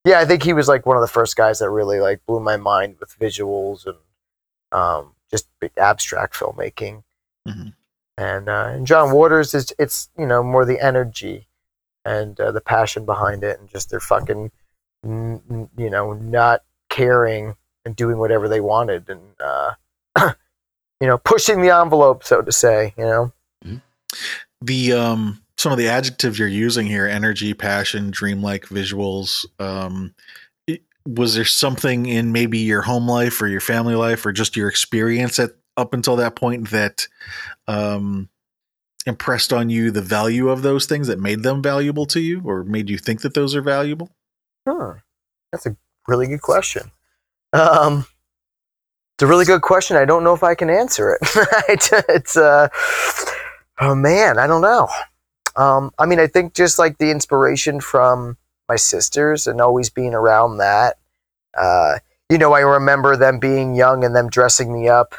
yeah, 0.05 0.21
I 0.21 0.25
think 0.25 0.43
he 0.43 0.53
was 0.53 0.69
like 0.69 0.85
one 0.87 0.97
of 0.97 1.03
the 1.03 1.09
first 1.09 1.37
guys 1.37 1.59
that 1.61 1.71
really 1.71 2.01
like 2.01 2.25
blew 2.27 2.41
my 2.41 2.57
mind 2.57 2.97
with 3.01 3.19
visuals 3.19 3.87
and 3.87 3.97
um, 4.73 5.15
just 5.31 5.49
big 5.61 5.73
abstract 5.79 6.35
filmmaking. 6.35 7.05
Mhm. 7.49 7.75
And 8.19 8.49
uh, 8.49 8.71
and 8.75 8.87
John 8.87 9.13
Waters 9.13 9.55
is 9.55 9.73
it's 9.79 10.11
you 10.19 10.27
know 10.27 10.43
more 10.43 10.65
the 10.67 10.81
energy 10.81 11.49
and 12.05 12.39
uh, 12.41 12.53
the 12.53 12.61
passion 12.61 13.05
behind 13.05 13.45
it, 13.45 13.59
and 13.61 13.69
just 13.69 13.91
their 13.91 14.01
fucking, 14.01 14.51
you 15.05 15.69
know, 15.77 16.13
not 16.13 16.63
caring 16.89 17.57
and 17.85 17.97
doing 17.97 18.19
whatever 18.19 18.49
they 18.49 18.61
wanted, 18.61 19.09
and 19.09 19.21
uh, 19.41 19.73
you 21.01 21.07
know, 21.07 21.19
pushing 21.19 21.63
the 21.63 21.71
envelope, 21.71 22.25
so 22.25 22.43
to 22.43 22.53
say. 22.53 22.95
You 22.97 23.05
know, 23.05 23.33
The 24.61 24.93
um, 24.93 25.43
some 25.57 25.73
of 25.73 25.79
the 25.79 25.89
adjectives 25.89 26.39
you're 26.39 26.49
using 26.49 26.87
here: 26.87 27.07
energy, 27.07 27.55
passion, 27.55 28.11
dreamlike 28.11 28.67
visuals. 28.67 29.45
Um, 29.59 30.15
was 31.07 31.35
there 31.35 31.45
something 31.45 32.07
in 32.07 32.33
maybe 32.33 32.59
your 32.59 32.83
home 32.83 33.09
life 33.09 33.43
or 33.43 33.49
your 33.49 33.61
family 33.61 33.95
life 33.97 34.25
or 34.25 34.33
just 34.33 34.57
your 34.57 34.69
experience 34.69 35.39
at 35.39 35.51
up 35.77 35.95
until 35.95 36.17
that 36.17 36.37
point 36.37 36.71
that 36.71 37.09
um, 37.67 38.29
impressed 39.07 39.53
on 39.53 39.71
you 39.71 39.91
the 39.91 40.03
value 40.03 40.49
of 40.49 40.63
those 40.63 40.87
things 40.87 41.07
that 41.09 41.19
made 41.19 41.43
them 41.43 41.63
valuable 41.63 42.07
to 42.07 42.21
you 42.21 42.43
or 42.45 42.65
made 42.65 42.89
you 42.89 42.99
think 42.99 43.23
that 43.23 43.35
those 43.35 43.55
are 43.55 43.63
valuable? 43.63 44.11
Hmm. 44.69 44.99
That's 45.51 45.67
a 45.67 45.77
really 46.09 46.27
good 46.27 46.43
question. 46.43 46.91
Um, 47.53 48.07
it's 49.15 49.23
a 49.23 49.27
really 49.27 49.45
good 49.45 49.63
question. 49.63 49.97
I 49.97 50.05
don't 50.05 50.25
know 50.25 50.35
if 50.35 50.43
I 50.43 50.55
can 50.55 50.71
answer 50.71 51.19
it. 51.21 51.29
it's 52.09 52.37
uh, 52.37 52.69
oh 53.81 53.95
man, 53.95 54.39
I 54.39 54.47
don't 54.47 54.63
know. 54.63 54.89
Um, 55.57 55.91
I 55.99 56.07
mean, 56.07 56.19
I 56.19 56.27
think 56.27 56.55
just 56.55 56.79
like 56.79 56.99
the 56.99 57.11
inspiration 57.11 57.81
from 57.81 58.39
my 58.69 58.77
sisters 58.77 59.47
and 59.47 59.61
always 59.61 59.91
being 59.91 60.15
around 60.15 60.59
that. 60.59 60.97
Uh, 61.57 61.99
you 62.31 62.39
know, 62.39 62.55
I 62.55 62.61
remember 62.61 63.17
them 63.17 63.39
being 63.39 63.75
young 63.75 64.05
and 64.05 64.17
them 64.17 64.31
dressing 64.31 64.73
me 64.73 64.89
up 64.89 65.15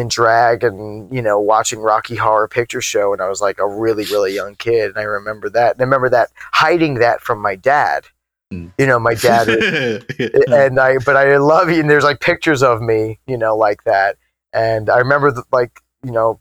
in 0.00 0.08
drag 0.08 0.64
and 0.64 1.14
you 1.14 1.22
know 1.22 1.38
watching 1.38 1.80
Rocky 1.80 2.16
Horror 2.16 2.48
Picture 2.48 2.80
Show 2.80 3.12
and 3.12 3.22
I 3.22 3.28
was 3.28 3.40
like 3.40 3.58
a 3.58 3.68
really 3.68 4.04
really 4.06 4.34
young 4.34 4.56
kid, 4.56 4.90
and 4.90 4.98
I 4.98 5.02
remember 5.02 5.48
that. 5.50 5.72
And 5.72 5.82
I 5.82 5.84
remember 5.84 6.08
that 6.10 6.30
hiding 6.52 6.94
that 6.94 7.20
from 7.20 7.38
my 7.40 7.56
dad. 7.56 8.06
Mm. 8.52 8.72
You 8.78 8.86
know, 8.86 8.98
my 8.98 9.14
dad 9.14 9.48
and 10.48 10.80
I, 10.80 10.98
but 10.98 11.16
I 11.16 11.36
love 11.36 11.70
you. 11.70 11.80
And 11.80 11.88
there's 11.88 12.04
like 12.04 12.20
pictures 12.20 12.62
of 12.62 12.82
me, 12.82 13.20
you 13.26 13.38
know, 13.38 13.56
like 13.56 13.84
that. 13.84 14.16
And 14.52 14.90
I 14.90 14.98
remember, 14.98 15.30
th- 15.30 15.44
like, 15.52 15.80
you 16.04 16.10
know, 16.10 16.40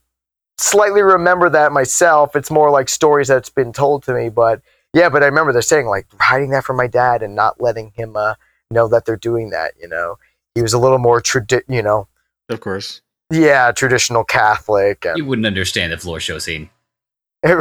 slightly 0.57 1.03
remember 1.03 1.49
that 1.49 1.71
myself. 1.71 2.35
It's 2.35 2.49
more 2.49 2.71
like 2.71 2.89
stories 2.89 3.27
that's 3.27 3.49
been 3.49 3.73
told 3.73 4.03
to 4.03 4.13
me. 4.13 4.29
But 4.29 4.61
yeah, 4.93 5.09
but 5.09 5.21
I 5.21 5.27
remember 5.27 5.53
they're 5.53 5.61
saying 5.61 5.85
like 5.85 6.07
hiding 6.19 6.49
that 6.51 6.63
from 6.63 6.77
my 6.77 6.87
dad 6.87 7.21
and 7.21 7.35
not 7.35 7.61
letting 7.61 7.91
him 7.91 8.15
uh, 8.15 8.33
know 8.71 8.87
that 8.87 9.05
they're 9.05 9.15
doing 9.15 9.51
that. 9.51 9.73
You 9.79 9.87
know, 9.87 10.17
he 10.55 10.61
was 10.63 10.73
a 10.73 10.79
little 10.79 10.97
more 10.97 11.21
tradi- 11.21 11.61
you 11.67 11.83
know, 11.83 12.07
of 12.49 12.59
course. 12.59 13.01
Yeah, 13.31 13.71
traditional 13.71 14.23
Catholic. 14.23 15.05
And 15.05 15.17
You 15.17 15.25
wouldn't 15.25 15.45
understand 15.47 15.91
the 15.93 15.97
floor 15.97 16.19
show 16.19 16.39
scene. 16.39 16.69
yeah, 17.45 17.53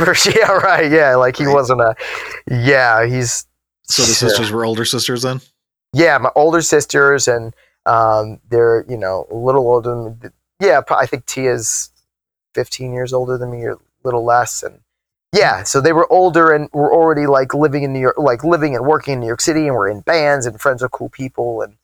right. 0.52 0.90
Yeah, 0.90 1.14
like 1.16 1.36
he 1.36 1.46
wasn't 1.46 1.80
a. 1.80 1.94
Yeah, 2.50 3.06
he's 3.06 3.46
So 3.84 4.02
the 4.02 4.08
Yeah. 4.08 4.14
sisters 4.14 4.50
were 4.50 4.64
older 4.64 4.84
sisters 4.84 5.22
then? 5.22 5.40
yeah, 5.92 6.18
my 6.18 6.30
older 6.34 6.60
sisters, 6.62 7.28
and 7.28 7.54
um, 7.86 8.40
they're 8.50 8.84
you 8.88 8.96
know 8.98 9.26
a 9.30 9.34
little 9.36 9.66
older 9.68 9.90
than 9.90 10.18
me. 10.22 10.28
Yeah, 10.60 10.80
I 10.90 11.06
think 11.06 11.26
Tia's 11.26 11.90
fifteen 12.54 12.92
years 12.92 13.12
older 13.12 13.38
than 13.38 13.50
me, 13.52 13.62
or 13.64 13.72
a 13.74 13.78
little 14.04 14.24
less, 14.24 14.62
and 14.64 14.80
yeah, 15.32 15.62
so 15.62 15.80
they 15.80 15.92
were 15.92 16.10
older 16.12 16.50
and 16.52 16.68
were 16.72 16.92
already 16.92 17.26
like 17.26 17.54
living 17.54 17.84
in 17.84 17.92
New 17.92 18.00
York, 18.00 18.18
like 18.18 18.42
living 18.42 18.74
and 18.74 18.84
working 18.84 19.14
in 19.14 19.20
New 19.20 19.26
York 19.26 19.40
City, 19.40 19.66
and 19.66 19.74
were 19.76 19.88
in 19.88 20.00
bands 20.00 20.44
and 20.44 20.60
friends 20.60 20.82
with 20.82 20.90
cool 20.90 21.08
people, 21.08 21.62
and 21.62 21.76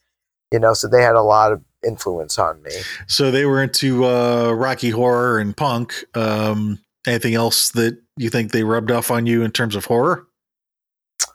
you 0.53 0.59
know, 0.59 0.75
so 0.75 0.89
they 0.89 1.03
had 1.03 1.15
a 1.15 1.23
lot 1.23 1.53
of 1.53 1.63
influence 1.87 2.39
on 2.39 2.63
me. 2.63 2.73
So 3.07 3.31
they 3.31 3.45
were 3.45 3.63
into 3.63 4.05
uh, 4.05 4.53
Rocky 4.53 4.91
Horror 4.91 5.39
and 5.39 5.57
punk. 5.57 6.05
Um, 6.15 6.81
anything 7.07 7.35
else 7.35 7.71
that 7.71 7.99
you 8.17 8.31
think 8.31 8.53
they 8.53 8.65
rubbed 8.65 8.91
off 8.91 9.11
on 9.11 9.27
you 9.27 9.43
in 9.43 9.51
terms 9.51 9.77
of 9.77 9.85
horror? 9.85 10.27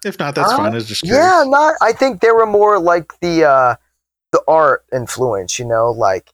If 0.05 0.19
not, 0.19 0.35
that's 0.35 0.51
Uh, 0.51 0.57
fine. 0.57 0.75
It's 0.75 0.87
just 0.87 1.03
curious. 1.03 1.23
Yeah, 1.23 1.43
not. 1.45 1.75
I 1.81 1.91
think 1.91 2.21
they 2.21 2.31
were 2.31 2.45
more 2.45 2.79
like 2.79 3.17
the 3.19 3.43
uh, 3.45 3.75
the 4.31 4.41
art 4.47 4.85
influence. 4.93 5.59
You 5.59 5.65
know, 5.65 5.91
like 5.91 6.31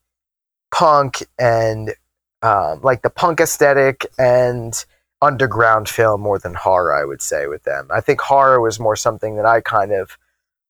punk 0.72 1.24
and 1.40 1.94
um, 2.42 2.82
like 2.82 3.02
the 3.02 3.10
punk 3.10 3.40
aesthetic 3.40 4.06
and 4.20 4.86
underground 5.22 5.90
film 5.90 6.22
more 6.22 6.38
than 6.38 6.54
horror. 6.54 6.94
I 6.94 7.06
would 7.06 7.22
say 7.22 7.48
with 7.48 7.64
them. 7.64 7.88
I 7.92 8.02
think 8.02 8.22
horror 8.22 8.62
was 8.62 8.80
more 8.80 8.96
something 8.96 9.36
that 9.38 9.46
I 9.46 9.62
kind 9.62 9.92
of 9.92 10.18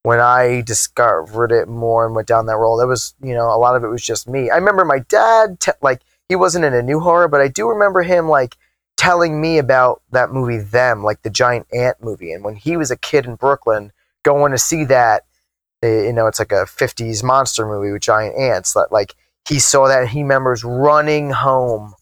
when 0.06 0.20
I 0.20 0.60
discovered 0.60 1.50
it 1.50 1.66
more 1.66 2.06
and 2.06 2.14
went 2.14 2.28
down 2.28 2.46
that 2.46 2.58
road. 2.58 2.76
That 2.76 2.86
was 2.86 3.16
you 3.20 3.34
know 3.34 3.52
a 3.52 3.58
lot 3.58 3.74
of 3.74 3.82
it 3.82 3.88
was 3.88 4.04
just 4.04 4.28
me. 4.28 4.50
I 4.50 4.56
remember 4.56 4.84
my 4.84 5.00
dad 5.00 5.58
te- 5.58 5.72
like 5.82 6.00
he 6.28 6.36
wasn't 6.36 6.64
in 6.64 6.74
a 6.74 6.82
new 6.82 7.00
horror, 7.00 7.26
but 7.26 7.40
I 7.40 7.48
do 7.48 7.68
remember 7.68 8.02
him 8.02 8.28
like 8.28 8.56
telling 8.96 9.40
me 9.40 9.58
about 9.58 10.02
that 10.12 10.30
movie 10.30 10.58
them 10.58 11.02
like 11.02 11.22
the 11.22 11.30
giant 11.30 11.66
ant 11.74 11.96
movie 12.00 12.32
and 12.32 12.44
when 12.44 12.54
he 12.54 12.76
was 12.76 12.90
a 12.90 12.96
kid 12.96 13.26
in 13.26 13.34
brooklyn 13.34 13.92
going 14.24 14.52
to 14.52 14.58
see 14.58 14.84
that 14.84 15.24
eh, 15.82 16.04
you 16.04 16.12
know 16.14 16.26
it's 16.26 16.38
like 16.38 16.50
a 16.50 16.64
50s 16.64 17.22
monster 17.22 17.66
movie 17.66 17.92
with 17.92 18.00
giant 18.00 18.34
ants 18.38 18.72
that 18.72 18.90
like 18.90 19.14
he 19.46 19.58
saw 19.58 19.86
that 19.86 20.08
he 20.08 20.22
remembers 20.22 20.64
running 20.64 21.28
home 21.28 21.92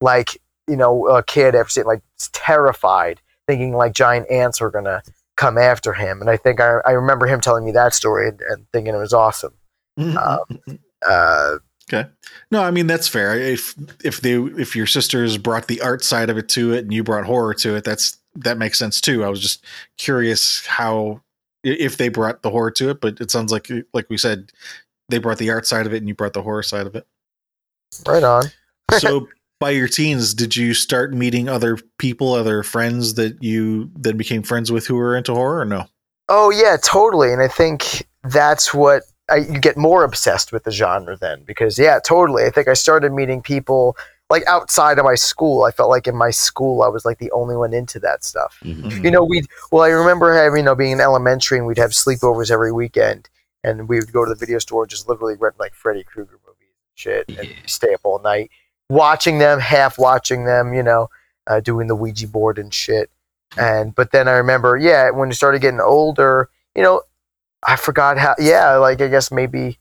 like 0.00 0.40
you 0.66 0.76
know 0.76 1.06
a 1.08 1.22
kid 1.22 1.54
after 1.54 1.70
seeing 1.70 1.86
like 1.86 2.02
terrified 2.32 3.20
thinking 3.46 3.74
like 3.74 3.92
giant 3.92 4.30
ants 4.30 4.58
were 4.58 4.70
gonna 4.70 5.02
come 5.38 5.56
after 5.56 5.94
him 5.94 6.20
and 6.20 6.28
i 6.28 6.36
think 6.36 6.60
i, 6.60 6.78
I 6.84 6.90
remember 6.90 7.26
him 7.26 7.40
telling 7.40 7.64
me 7.64 7.72
that 7.72 7.94
story 7.94 8.28
and, 8.28 8.40
and 8.50 8.66
thinking 8.72 8.94
it 8.94 8.98
was 8.98 9.14
awesome 9.14 9.54
um, 9.98 10.78
uh, 11.08 11.56
Okay. 11.92 12.08
No, 12.50 12.62
I 12.62 12.70
mean 12.70 12.86
that's 12.86 13.08
fair. 13.08 13.38
If 13.38 13.74
if 14.04 14.20
they 14.20 14.34
if 14.34 14.76
your 14.76 14.86
sisters 14.86 15.38
brought 15.38 15.68
the 15.68 15.80
art 15.80 16.04
side 16.04 16.28
of 16.28 16.36
it 16.36 16.48
to 16.50 16.72
it 16.74 16.80
and 16.80 16.92
you 16.92 17.02
brought 17.02 17.24
horror 17.24 17.54
to 17.54 17.76
it, 17.76 17.84
that's 17.84 18.18
that 18.34 18.58
makes 18.58 18.78
sense 18.78 19.00
too. 19.00 19.24
I 19.24 19.28
was 19.28 19.40
just 19.40 19.64
curious 19.96 20.66
how 20.66 21.22
if 21.64 21.96
they 21.96 22.08
brought 22.08 22.42
the 22.42 22.50
horror 22.50 22.70
to 22.72 22.90
it, 22.90 23.00
but 23.00 23.20
it 23.20 23.30
sounds 23.30 23.50
like 23.50 23.70
like 23.94 24.08
we 24.10 24.18
said 24.18 24.52
they 25.08 25.18
brought 25.18 25.38
the 25.38 25.50
art 25.50 25.66
side 25.66 25.86
of 25.86 25.94
it 25.94 25.98
and 25.98 26.08
you 26.08 26.14
brought 26.14 26.34
the 26.34 26.42
horror 26.42 26.62
side 26.62 26.86
of 26.86 26.94
it. 26.94 27.06
right 28.06 28.22
on 28.22 28.44
So 28.98 29.28
by 29.60 29.70
your 29.70 29.88
teens, 29.88 30.34
did 30.34 30.56
you 30.56 30.74
start 30.74 31.12
meeting 31.12 31.48
other 31.48 31.78
people, 31.98 32.32
other 32.34 32.62
friends 32.62 33.14
that 33.14 33.42
you 33.42 33.90
then 33.96 34.16
became 34.16 34.42
friends 34.42 34.70
with 34.70 34.86
who 34.86 34.94
were 34.94 35.16
into 35.16 35.34
horror 35.34 35.60
or 35.60 35.64
no? 35.64 35.86
Oh 36.28 36.50
yeah, 36.50 36.76
totally. 36.82 37.32
And 37.32 37.42
I 37.42 37.48
think 37.48 38.06
that's 38.24 38.72
what 38.72 39.02
I, 39.30 39.36
you 39.36 39.58
get 39.58 39.76
more 39.76 40.04
obsessed 40.04 40.52
with 40.52 40.64
the 40.64 40.70
genre 40.70 41.16
then, 41.16 41.42
because 41.44 41.78
yeah, 41.78 41.98
totally. 42.04 42.44
I 42.44 42.50
think 42.50 42.68
I 42.68 42.74
started 42.74 43.12
meeting 43.12 43.42
people 43.42 43.96
like 44.30 44.46
outside 44.46 44.98
of 44.98 45.04
my 45.04 45.14
school. 45.14 45.64
I 45.64 45.70
felt 45.70 45.88
like 45.90 46.06
in 46.06 46.14
my 46.14 46.30
school 46.30 46.82
I 46.82 46.88
was 46.88 47.04
like 47.04 47.18
the 47.18 47.30
only 47.32 47.56
one 47.56 47.72
into 47.72 47.98
that 48.00 48.24
stuff. 48.24 48.58
Mhm. 48.62 49.02
You 49.02 49.10
know, 49.10 49.24
we 49.24 49.42
well, 49.72 49.82
I 49.82 49.88
remember 49.88 50.34
having 50.34 50.58
you 50.58 50.62
know 50.64 50.74
being 50.74 50.92
in 50.92 51.00
elementary 51.00 51.58
and 51.58 51.66
we'd 51.66 51.78
have 51.78 51.90
sleepovers 51.90 52.50
every 52.50 52.72
weekend, 52.72 53.28
and 53.64 53.88
we 53.88 53.96
would 53.98 54.12
go 54.12 54.24
to 54.24 54.28
the 54.28 54.38
video 54.38 54.58
store 54.58 54.82
and 54.84 54.90
just 54.90 55.08
literally 55.08 55.34
rent 55.34 55.56
like 55.58 55.74
Freddy 55.74 56.04
Krueger 56.04 56.38
movies 56.46 56.74
and 56.76 56.94
shit, 56.94 57.24
and 57.28 57.48
Yeah. 57.48 57.54
stay 57.66 57.94
up 57.94 58.00
all 58.04 58.20
night 58.20 58.50
watching 58.88 59.38
them, 59.38 59.60
half 59.60 59.98
watching 59.98 60.44
them. 60.44 60.74
You 60.74 60.82
know, 60.82 61.10
uh, 61.46 61.60
doing 61.60 61.88
the 61.88 61.96
Ouija 61.96 62.28
board 62.28 62.58
and 62.58 62.72
shit. 62.72 63.10
And 63.56 63.94
but 63.94 64.12
then 64.12 64.28
I 64.28 64.32
remember, 64.32 64.76
yeah, 64.76 65.10
when 65.10 65.28
you 65.28 65.34
started 65.34 65.62
getting 65.62 65.80
older, 65.80 66.50
you 66.76 66.82
know, 66.82 67.02
I 67.66 67.76
forgot 67.76 68.18
how. 68.18 68.34
Yeah, 68.38 68.76
like 68.76 69.00
I 69.00 69.08
guess 69.08 69.32
maybe, 69.32 69.78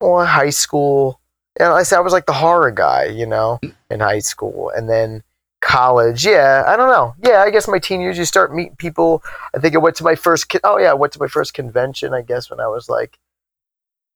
well, 0.00 0.24
high 0.24 0.50
school. 0.50 1.20
And 1.58 1.72
I 1.72 1.82
said 1.82 1.98
I 1.98 2.02
was 2.02 2.12
like 2.12 2.26
the 2.26 2.32
horror 2.32 2.70
guy, 2.70 3.06
you 3.06 3.26
know, 3.26 3.58
in 3.90 4.00
high 4.00 4.20
school, 4.20 4.70
and 4.74 4.88
then 4.88 5.22
college. 5.60 6.24
Yeah, 6.24 6.64
I 6.66 6.76
don't 6.76 6.90
know. 6.90 7.14
Yeah, 7.24 7.42
I 7.42 7.50
guess 7.50 7.66
my 7.66 7.78
teen 7.78 8.00
years, 8.00 8.18
you 8.18 8.24
start 8.24 8.54
meeting 8.54 8.76
people. 8.76 9.22
I 9.54 9.58
think 9.58 9.74
I 9.74 9.78
went 9.78 9.96
to 9.96 10.04
my 10.04 10.14
first. 10.14 10.48
Con- 10.48 10.60
oh 10.64 10.78
yeah, 10.78 10.90
I 10.90 10.94
went 10.94 11.12
to 11.14 11.20
my 11.20 11.28
first 11.28 11.54
convention. 11.54 12.14
I 12.14 12.22
guess 12.22 12.50
when 12.50 12.60
I 12.60 12.68
was 12.68 12.88
like 12.88 13.18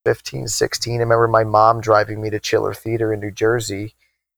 15, 0.05 0.49
16. 0.49 0.95
I 0.95 0.99
remember 0.99 1.29
my 1.29 1.45
mom 1.45 1.81
driving 1.81 2.21
me 2.21 2.31
to 2.31 2.39
Chiller 2.39 2.75
Theater 2.75 3.13
in 3.13 3.21
New 3.21 3.31
Jersey. 3.31 3.95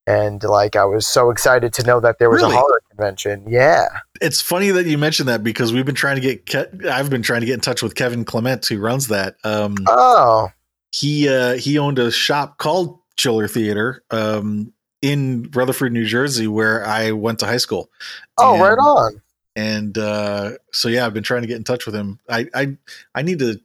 And 0.07 0.42
like 0.42 0.77
I 0.77 0.85
was 0.85 1.07
so 1.07 1.31
excited 1.31 1.73
to 1.75 1.83
know 1.85 1.99
that 2.01 2.19
there 2.19 2.31
was 2.31 2.40
Really? 2.42 2.55
a 2.55 2.59
horror 2.59 2.81
convention. 2.90 3.45
Yeah. 3.49 3.87
It's 4.21 4.40
funny 4.40 4.71
that 4.71 4.87
you 4.87 4.99
mentioned 4.99 5.29
that 5.29 5.42
because 5.42 5.73
we've 5.73 5.85
been 5.85 5.95
trying 5.97 6.14
to 6.16 6.21
get 6.21 6.47
Ke- 6.47 6.85
I've 6.87 7.11
been 7.11 7.23
trying 7.23 7.40
to 7.40 7.47
get 7.47 7.55
in 7.55 7.61
touch 7.61 7.83
with 7.83 7.95
Kevin 7.97 8.25
Clement 8.25 8.64
who 8.66 8.79
runs 8.79 9.09
that. 9.09 9.37
Um, 9.45 9.75
Oh, 9.88 10.49
he 10.92 11.29
uh, 11.29 11.55
he 11.55 11.79
owned 11.79 11.99
a 11.99 12.11
shop 12.11 12.59
called 12.59 12.99
Chiller 13.16 13.49
Theater 13.49 14.03
um, 14.11 14.73
in 15.03 15.51
Rutherford, 15.53 15.92
New 15.92 16.05
Jersey, 16.07 16.47
where 16.47 16.87
I 16.87 17.11
went 17.12 17.40
to 17.40 17.47
high 17.47 17.57
school. 17.59 17.90
oh, 18.38 18.53
And- 18.55 18.62
right 18.62 18.79
on. 18.79 19.21
And 19.57 19.97
uh, 19.97 20.53
so 20.73 20.88
yeah, 20.88 21.07
I've 21.07 21.14
been 21.14 21.23
trying 21.25 21.40
to 21.40 21.49
get 21.49 21.57
in 21.57 21.64
touch 21.64 21.87
with 21.87 21.95
him. 21.95 22.21
I 22.29 22.47
I 22.55 22.77
I 23.14 23.23
need 23.23 23.38
to 23.40 23.59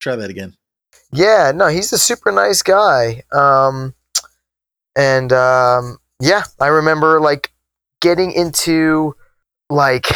try 0.00 0.16
that 0.16 0.28
again. 0.28 0.56
Yeah, 1.12 1.52
no, 1.54 1.68
he's 1.68 1.92
a 1.92 1.98
super 1.98 2.32
nice 2.32 2.62
guy. 2.62 3.22
Um, 3.32 3.94
and 4.96 5.32
um, 5.32 5.98
yeah, 6.20 6.44
I 6.60 6.68
remember 6.68 7.20
like 7.20 7.52
getting 8.00 8.32
into 8.32 9.14
like 9.68 10.06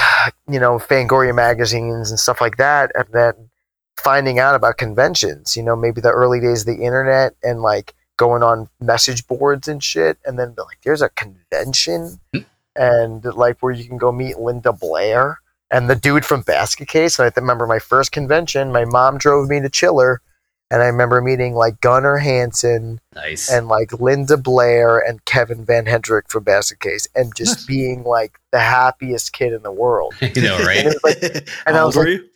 you 0.48 0.58
know 0.58 0.78
Fangoria 0.78 1.34
magazines 1.34 2.10
and 2.10 2.18
stuff 2.18 2.40
like 2.40 2.56
that, 2.56 2.90
and 2.94 3.06
then 3.12 3.50
finding 3.98 4.38
out 4.38 4.54
about 4.54 4.78
conventions. 4.78 5.56
You 5.56 5.62
know, 5.62 5.76
maybe 5.76 6.00
the 6.00 6.10
early 6.10 6.40
days 6.40 6.66
of 6.66 6.74
the 6.74 6.82
internet 6.82 7.34
and 7.42 7.60
like 7.62 7.94
going 8.16 8.42
on 8.42 8.68
message 8.80 9.26
boards 9.26 9.68
and 9.68 9.82
shit, 9.82 10.18
and 10.24 10.38
then 10.38 10.54
like, 10.56 10.80
there's 10.82 11.02
a 11.02 11.10
convention, 11.10 12.18
and 12.74 13.24
like 13.24 13.58
where 13.60 13.72
you 13.72 13.84
can 13.84 13.98
go 13.98 14.10
meet 14.10 14.38
Linda 14.38 14.72
Blair. 14.72 15.38
And 15.72 15.88
the 15.88 15.94
dude 15.94 16.24
from 16.24 16.40
Basket 16.40 16.88
Case, 16.88 17.16
and 17.16 17.26
I 17.26 17.40
remember 17.40 17.64
my 17.64 17.78
first 17.78 18.10
convention. 18.10 18.72
My 18.72 18.84
mom 18.84 19.18
drove 19.18 19.48
me 19.48 19.60
to 19.60 19.68
Chiller, 19.68 20.20
and 20.70 20.82
I 20.82 20.86
remember 20.86 21.20
meeting 21.20 21.54
like 21.54 21.80
Gunnar 21.80 22.18
Hansen 22.18 23.00
Nice. 23.14 23.50
and 23.50 23.68
like 23.68 23.92
Linda 24.00 24.36
Blair 24.36 24.98
and 24.98 25.24
Kevin 25.24 25.64
Van 25.64 25.86
Hentenryck 25.86 26.30
from 26.30 26.44
Basket 26.44 26.80
Case, 26.80 27.06
and 27.14 27.34
just 27.36 27.58
Nice. 27.58 27.66
being 27.66 28.04
like 28.04 28.38
the 28.52 28.60
happiest 28.60 29.32
kid 29.32 29.52
in 29.52 29.62
the 29.62 29.72
world. 29.72 30.14
you 30.20 30.42
know, 30.42 30.58
right? 30.58 30.84
And 30.86 30.94
like- 31.04 31.22
and 31.22 31.48
How 31.66 31.74
I 31.74 31.80
old 31.80 31.86
was 31.88 31.96
were 31.96 32.02
like- 32.04 32.12
you? 32.20 32.26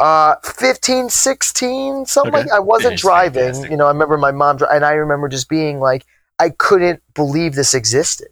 Uh, 0.00 0.34
15, 0.42 1.08
16, 1.08 2.06
something 2.06 2.34
Okay. 2.34 2.42
like 2.44 2.52
I 2.52 2.58
wasn't 2.58 2.98
driving. 2.98 3.44
fantastic. 3.44 3.70
You 3.70 3.76
know, 3.76 3.84
I 3.86 3.90
remember 3.90 4.16
my 4.18 4.32
mom, 4.32 4.56
dri- 4.56 4.66
and 4.72 4.84
I 4.84 4.94
remember 4.94 5.28
just 5.28 5.48
being 5.48 5.78
like, 5.78 6.04
I 6.40 6.50
couldn't 6.50 7.00
believe 7.14 7.54
this 7.54 7.74
existed. 7.74 8.26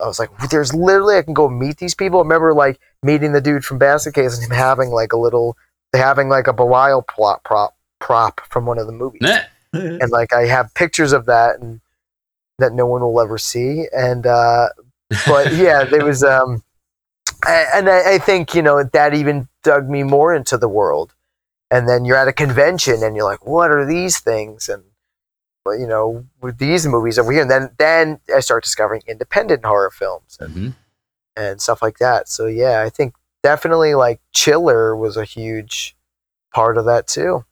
I 0.00 0.06
was 0.06 0.20
like, 0.20 0.30
there's 0.50 0.72
literally, 0.72 1.16
I 1.16 1.22
can 1.22 1.34
go 1.34 1.48
meet 1.48 1.78
these 1.78 1.94
people. 1.96 2.20
I 2.20 2.22
remember 2.22 2.54
like 2.54 2.78
meeting 3.02 3.32
the 3.32 3.40
dude 3.40 3.64
from 3.64 3.78
Basket 3.78 4.14
Case 4.14 4.36
and 4.36 4.44
him 4.44 4.56
having 4.56 4.90
like 4.90 5.12
a 5.12 5.16
little, 5.16 5.56
having 5.92 6.28
like 6.28 6.46
a 6.46 6.52
Belial 6.52 7.02
plot 7.02 7.42
prop, 7.44 7.74
prop 8.06 8.40
from 8.52 8.66
one 8.66 8.78
of 8.78 8.86
the 8.86 8.92
movies 8.92 9.20
Nah. 9.22 9.40
and 9.72 10.10
like 10.10 10.32
I 10.32 10.46
have 10.46 10.72
pictures 10.74 11.12
of 11.12 11.26
that 11.26 11.58
and 11.60 11.80
that 12.58 12.72
no 12.72 12.86
one 12.86 13.02
will 13.02 13.20
ever 13.20 13.36
see. 13.36 13.86
And 13.92 14.24
uh, 14.26 14.68
but 15.26 15.52
yeah, 15.54 15.82
there 15.84 16.04
was 16.04 16.22
um, 16.22 16.62
I- 17.44 17.66
and 17.74 17.88
I, 17.88 18.14
I 18.14 18.18
think 18.18 18.54
you 18.54 18.62
know 18.62 18.82
that 18.84 19.12
even 19.14 19.48
dug 19.64 19.88
me 19.90 20.02
more 20.04 20.32
into 20.34 20.56
the 20.56 20.68
world. 20.68 21.14
And 21.70 21.88
then 21.88 22.04
you're 22.04 22.16
at 22.16 22.28
a 22.28 22.32
convention 22.32 23.02
and 23.02 23.16
you're 23.16 23.24
like, 23.24 23.44
what 23.44 23.72
are 23.72 23.84
these 23.84 24.20
things? 24.20 24.68
And 24.68 24.84
well, 25.64 25.76
you 25.76 25.86
know, 25.88 26.24
with 26.40 26.58
these 26.58 26.86
movies 26.86 27.18
over 27.18 27.32
here, 27.32 27.42
and 27.42 27.50
then 27.50 27.70
then 27.76 28.20
I 28.34 28.38
start 28.40 28.62
discovering 28.62 29.02
independent 29.08 29.64
horror 29.64 29.90
films 29.90 30.38
and, 30.40 30.54
Mhm. 30.54 30.74
and 31.36 31.60
stuff 31.60 31.82
like 31.82 31.98
that. 31.98 32.28
So 32.28 32.46
yeah, 32.46 32.82
I 32.82 32.88
think 32.88 33.14
definitely 33.42 33.94
like 33.94 34.20
Chiller 34.32 34.94
was 34.96 35.16
a 35.16 35.24
huge 35.24 35.96
part 36.54 36.78
of 36.78 36.84
that 36.86 37.08
too. 37.08 37.44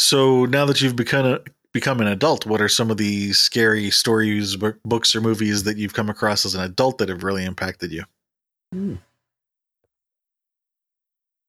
So 0.00 0.46
now 0.46 0.64
that 0.64 0.80
you've 0.80 0.96
become 0.96 1.26
a, 1.26 1.40
become 1.72 2.00
an 2.00 2.06
adult, 2.06 2.46
what 2.46 2.62
are 2.62 2.70
some 2.70 2.90
of 2.90 2.96
the 2.96 3.34
scary 3.34 3.90
stories, 3.90 4.56
bu- 4.56 4.72
books, 4.82 5.14
or 5.14 5.20
movies 5.20 5.64
that 5.64 5.76
you've 5.76 5.92
come 5.92 6.08
across 6.08 6.46
as 6.46 6.54
an 6.54 6.62
adult 6.62 6.96
that 6.98 7.10
have 7.10 7.22
really 7.22 7.44
impacted 7.44 7.92
you? 7.92 8.04
Hmm. 8.72 8.94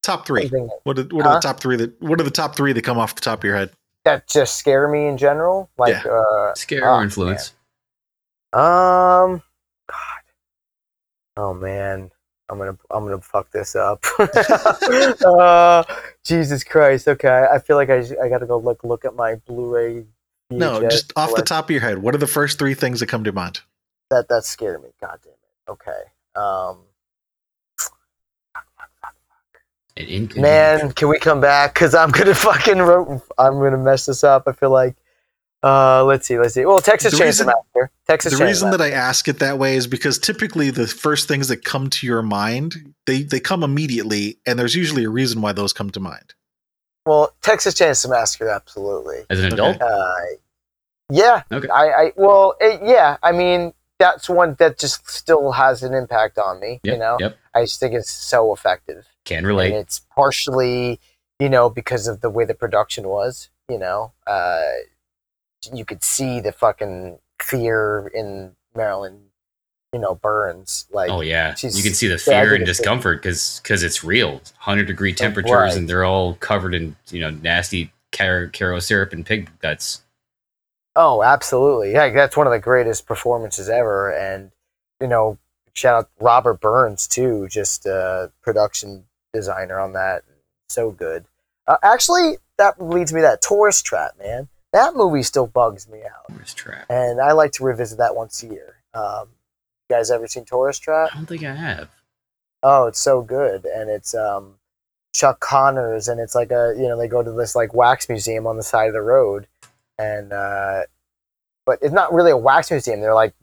Top 0.02 0.26
three. 0.26 0.48
What 0.84 0.98
are, 0.98 1.04
what 1.04 1.24
are 1.24 1.30
Huh? 1.30 1.34
the 1.36 1.40
top 1.40 1.60
three 1.60 1.76
that 1.76 1.98
What 2.02 2.20
are 2.20 2.24
the 2.24 2.30
top 2.30 2.54
three 2.54 2.74
that 2.74 2.82
come 2.82 2.98
off 2.98 3.14
the 3.14 3.22
top 3.22 3.38
of 3.38 3.44
your 3.44 3.56
head? 3.56 3.70
that 4.04 4.26
just 4.26 4.56
scare 4.56 4.86
me 4.88 5.06
in 5.06 5.16
general, 5.16 5.70
like 5.78 6.04
uh, 6.04 6.52
Scare 6.54 6.90
Oh, 6.90 6.96
or 6.96 7.02
influence? 7.04 7.54
Um, 8.52 9.40
God. 9.88 10.22
Oh 11.36 11.54
man, 11.54 12.10
I'm 12.52 12.58
gonna 12.58 12.78
I'm 12.90 13.04
gonna 13.04 13.20
fuck 13.20 13.50
this 13.50 13.74
up. 13.74 14.04
uh, 15.24 15.84
Jesus 16.22 16.62
Christ. 16.62 17.08
Okay, 17.08 17.46
I 17.50 17.58
feel 17.58 17.76
like 17.76 17.88
I 17.88 18.04
I 18.22 18.28
gotta 18.28 18.44
go 18.44 18.58
look 18.58 18.84
look 18.84 19.06
at 19.06 19.14
my 19.14 19.36
Blu-ray. 19.46 20.04
No, 20.50 20.82
just 20.82 21.14
off 21.16 21.34
the 21.34 21.40
top 21.42 21.64
of 21.64 21.70
your 21.70 21.80
head. 21.80 21.98
What 21.98 22.14
are 22.14 22.18
the 22.18 22.26
first 22.26 22.58
three 22.58 22.74
things 22.74 23.00
that 23.00 23.06
come 23.06 23.24
to 23.24 23.32
mind? 23.32 23.60
That 24.10 24.28
that 24.28 24.44
scared 24.44 24.82
me. 24.82 24.90
God 25.00 25.18
damn 25.24 25.32
it. 25.32 25.70
Okay. 25.70 26.02
Um, 26.36 26.80
man, 30.36 30.92
can 30.92 31.08
we 31.08 31.18
come 31.18 31.40
back? 31.40 31.74
Cause 31.74 31.94
I'm 31.94 32.10
gonna 32.10 32.34
fucking 32.34 32.80
ro- 32.80 33.22
I'm 33.38 33.60
gonna 33.60 33.78
mess 33.78 34.04
this 34.04 34.22
up. 34.22 34.42
I 34.46 34.52
feel 34.52 34.70
like 34.70 34.94
Uh, 35.62 36.04
let's 36.04 36.26
see, 36.26 36.38
let's 36.38 36.54
see. 36.54 36.64
Well, 36.64 36.80
Texas 36.80 37.12
The 37.12 37.18
Chainsaw 37.18 37.26
reason- 37.26 37.46
Massacre. 37.46 37.90
Texas 38.08 38.36
the 38.38 38.44
reason 38.44 38.70
that 38.72 38.80
I 38.80 38.90
ask 38.90 39.28
it 39.28 39.38
that 39.38 39.58
way 39.58 39.76
is 39.76 39.86
because 39.86 40.18
typically 40.18 40.70
the 40.70 40.86
first 40.88 41.28
things 41.28 41.48
that 41.48 41.64
come 41.64 41.88
to 41.90 42.06
your 42.06 42.20
mind 42.22 42.94
they 43.06 43.22
they 43.22 43.38
come 43.40 43.62
immediately, 43.62 44.38
and 44.46 44.58
there's 44.58 44.74
usually 44.74 45.04
a 45.04 45.10
reason 45.10 45.40
why 45.40 45.52
those 45.52 45.72
come 45.72 45.90
to 45.90 46.00
mind. 46.00 46.34
well, 47.06 47.34
Texas 47.42 47.74
Chainsaw 47.74 48.10
Massacre, 48.10 48.48
absolutely. 48.48 49.24
As 49.30 49.38
an 49.40 49.46
Okay. 49.46 49.54
adult, 49.54 49.80
Uh, 49.82 50.14
yeah. 51.10 51.42
Okay. 51.52 51.68
I, 51.68 51.86
I 51.90 52.12
well, 52.16 52.54
it, 52.60 52.80
yeah. 52.84 53.16
I 53.22 53.32
mean, 53.32 53.72
that's 53.98 54.28
one 54.28 54.56
that 54.58 54.78
just 54.78 55.08
still 55.10 55.52
has 55.52 55.82
an 55.84 55.94
impact 55.94 56.38
on 56.38 56.58
me. 56.60 56.80
yep, 56.82 56.94
You 56.94 56.98
know, 56.98 57.16
yep, 57.20 57.36
I 57.54 57.62
just 57.62 57.78
think 57.80 57.94
it's 57.94 58.10
so 58.10 58.52
effective. 58.52 59.06
can 59.24 59.38
and 59.38 59.46
relate. 59.46 59.72
it's 59.72 60.00
partially 60.14 60.98
you 61.38 61.48
know 61.48 61.70
because 61.70 62.06
of 62.08 62.20
the 62.20 62.30
way 62.30 62.44
the 62.44 62.54
production 62.54 63.06
was 63.08 63.48
you 63.68 63.78
know 63.78 64.12
uh 64.26 64.62
you 65.72 65.84
could 65.84 66.02
see 66.02 66.40
the 66.40 66.52
fucking 66.52 67.18
fear 67.40 68.10
in 68.14 68.52
marilyn 68.74 69.20
you 69.92 69.98
know 69.98 70.14
burns 70.14 70.86
like 70.90 71.10
oh 71.10 71.20
yeah, 71.20 71.54
you 71.60 71.82
can 71.82 71.94
see 71.94 72.08
the 72.08 72.18
fear 72.18 72.54
and 72.54 72.64
discomfort 72.64 73.22
because 73.22 73.82
it's 73.82 74.02
real. 74.02 74.40
Hundred 74.58 74.86
degree 74.86 75.12
temperatures, 75.12 75.52
right. 75.52 75.76
and 75.76 75.88
they're 75.88 76.04
all 76.04 76.34
covered 76.36 76.74
in 76.74 76.96
you 77.10 77.20
know 77.20 77.30
nasty 77.30 77.92
car- 78.10 78.48
Karo 78.48 78.78
syrup 78.78 79.12
and 79.12 79.24
pig 79.24 79.50
guts. 79.60 80.02
oh 80.96 81.22
absolutely. 81.22 81.92
Yeah 81.92 82.10
that's 82.10 82.36
one 82.36 82.46
of 82.46 82.52
the 82.52 82.58
greatest 82.58 83.06
performances 83.06 83.68
ever. 83.68 84.10
And 84.10 84.50
you 85.00 85.08
know 85.08 85.38
shout 85.74 86.04
out 86.04 86.10
robert 86.20 86.60
burns 86.60 87.06
too 87.06 87.48
just 87.50 87.86
uh 87.86 88.28
production 88.42 89.04
designer 89.34 89.78
on 89.78 89.92
that. 89.92 90.24
So 90.70 90.90
good. 90.90 91.26
Uh, 91.66 91.76
actually 91.82 92.38
that 92.56 92.82
leads 92.82 93.12
me 93.12 93.20
to 93.20 93.26
that 93.26 93.42
tourist 93.42 93.84
trap 93.84 94.12
man 94.18 94.48
that 94.72 94.94
movie 94.96 95.22
still 95.22 95.46
bugs 95.46 95.88
me 95.88 96.00
out 96.04 96.28
Tourist 96.28 96.56
trap. 96.56 96.86
and 96.88 97.20
I 97.20 97.32
like 97.32 97.52
to 97.52 97.64
revisit 97.64 97.98
that 97.98 98.14
once 98.16 98.42
a 98.42 98.46
year. 98.48 98.76
Um, 98.94 99.28
you 99.88 99.96
guys 99.96 100.10
ever 100.10 100.26
seen 100.26 100.44
Tourist 100.44 100.82
Trap? 100.82 101.10
I 101.12 101.16
don't 101.16 101.26
think 101.26 101.42
I 101.44 101.54
have. 101.54 101.88
Oh, 102.62 102.86
it's 102.86 103.00
so 103.00 103.22
good, 103.22 103.64
and 103.66 103.90
it's 103.90 104.14
um, 104.14 104.54
Chuck 105.14 105.40
Connors, 105.40 106.08
and 106.08 106.20
it's 106.20 106.34
like 106.34 106.50
a 106.50 106.74
you 106.76 106.88
know 106.88 106.96
they 106.98 107.08
go 107.08 107.22
to 107.22 107.32
this 107.32 107.54
like 107.56 107.74
wax 107.74 108.08
museum 108.08 108.46
on 108.46 108.56
the 108.56 108.62
side 108.62 108.86
of 108.88 108.94
the 108.94 109.02
road, 109.02 109.46
and 109.98 110.32
uh, 110.32 110.82
but 111.66 111.78
it's 111.82 111.92
not 111.92 112.12
really 112.12 112.30
a 112.30 112.36
wax 112.36 112.70
museum. 112.70 113.00
They're 113.00 113.14
like 113.14 113.34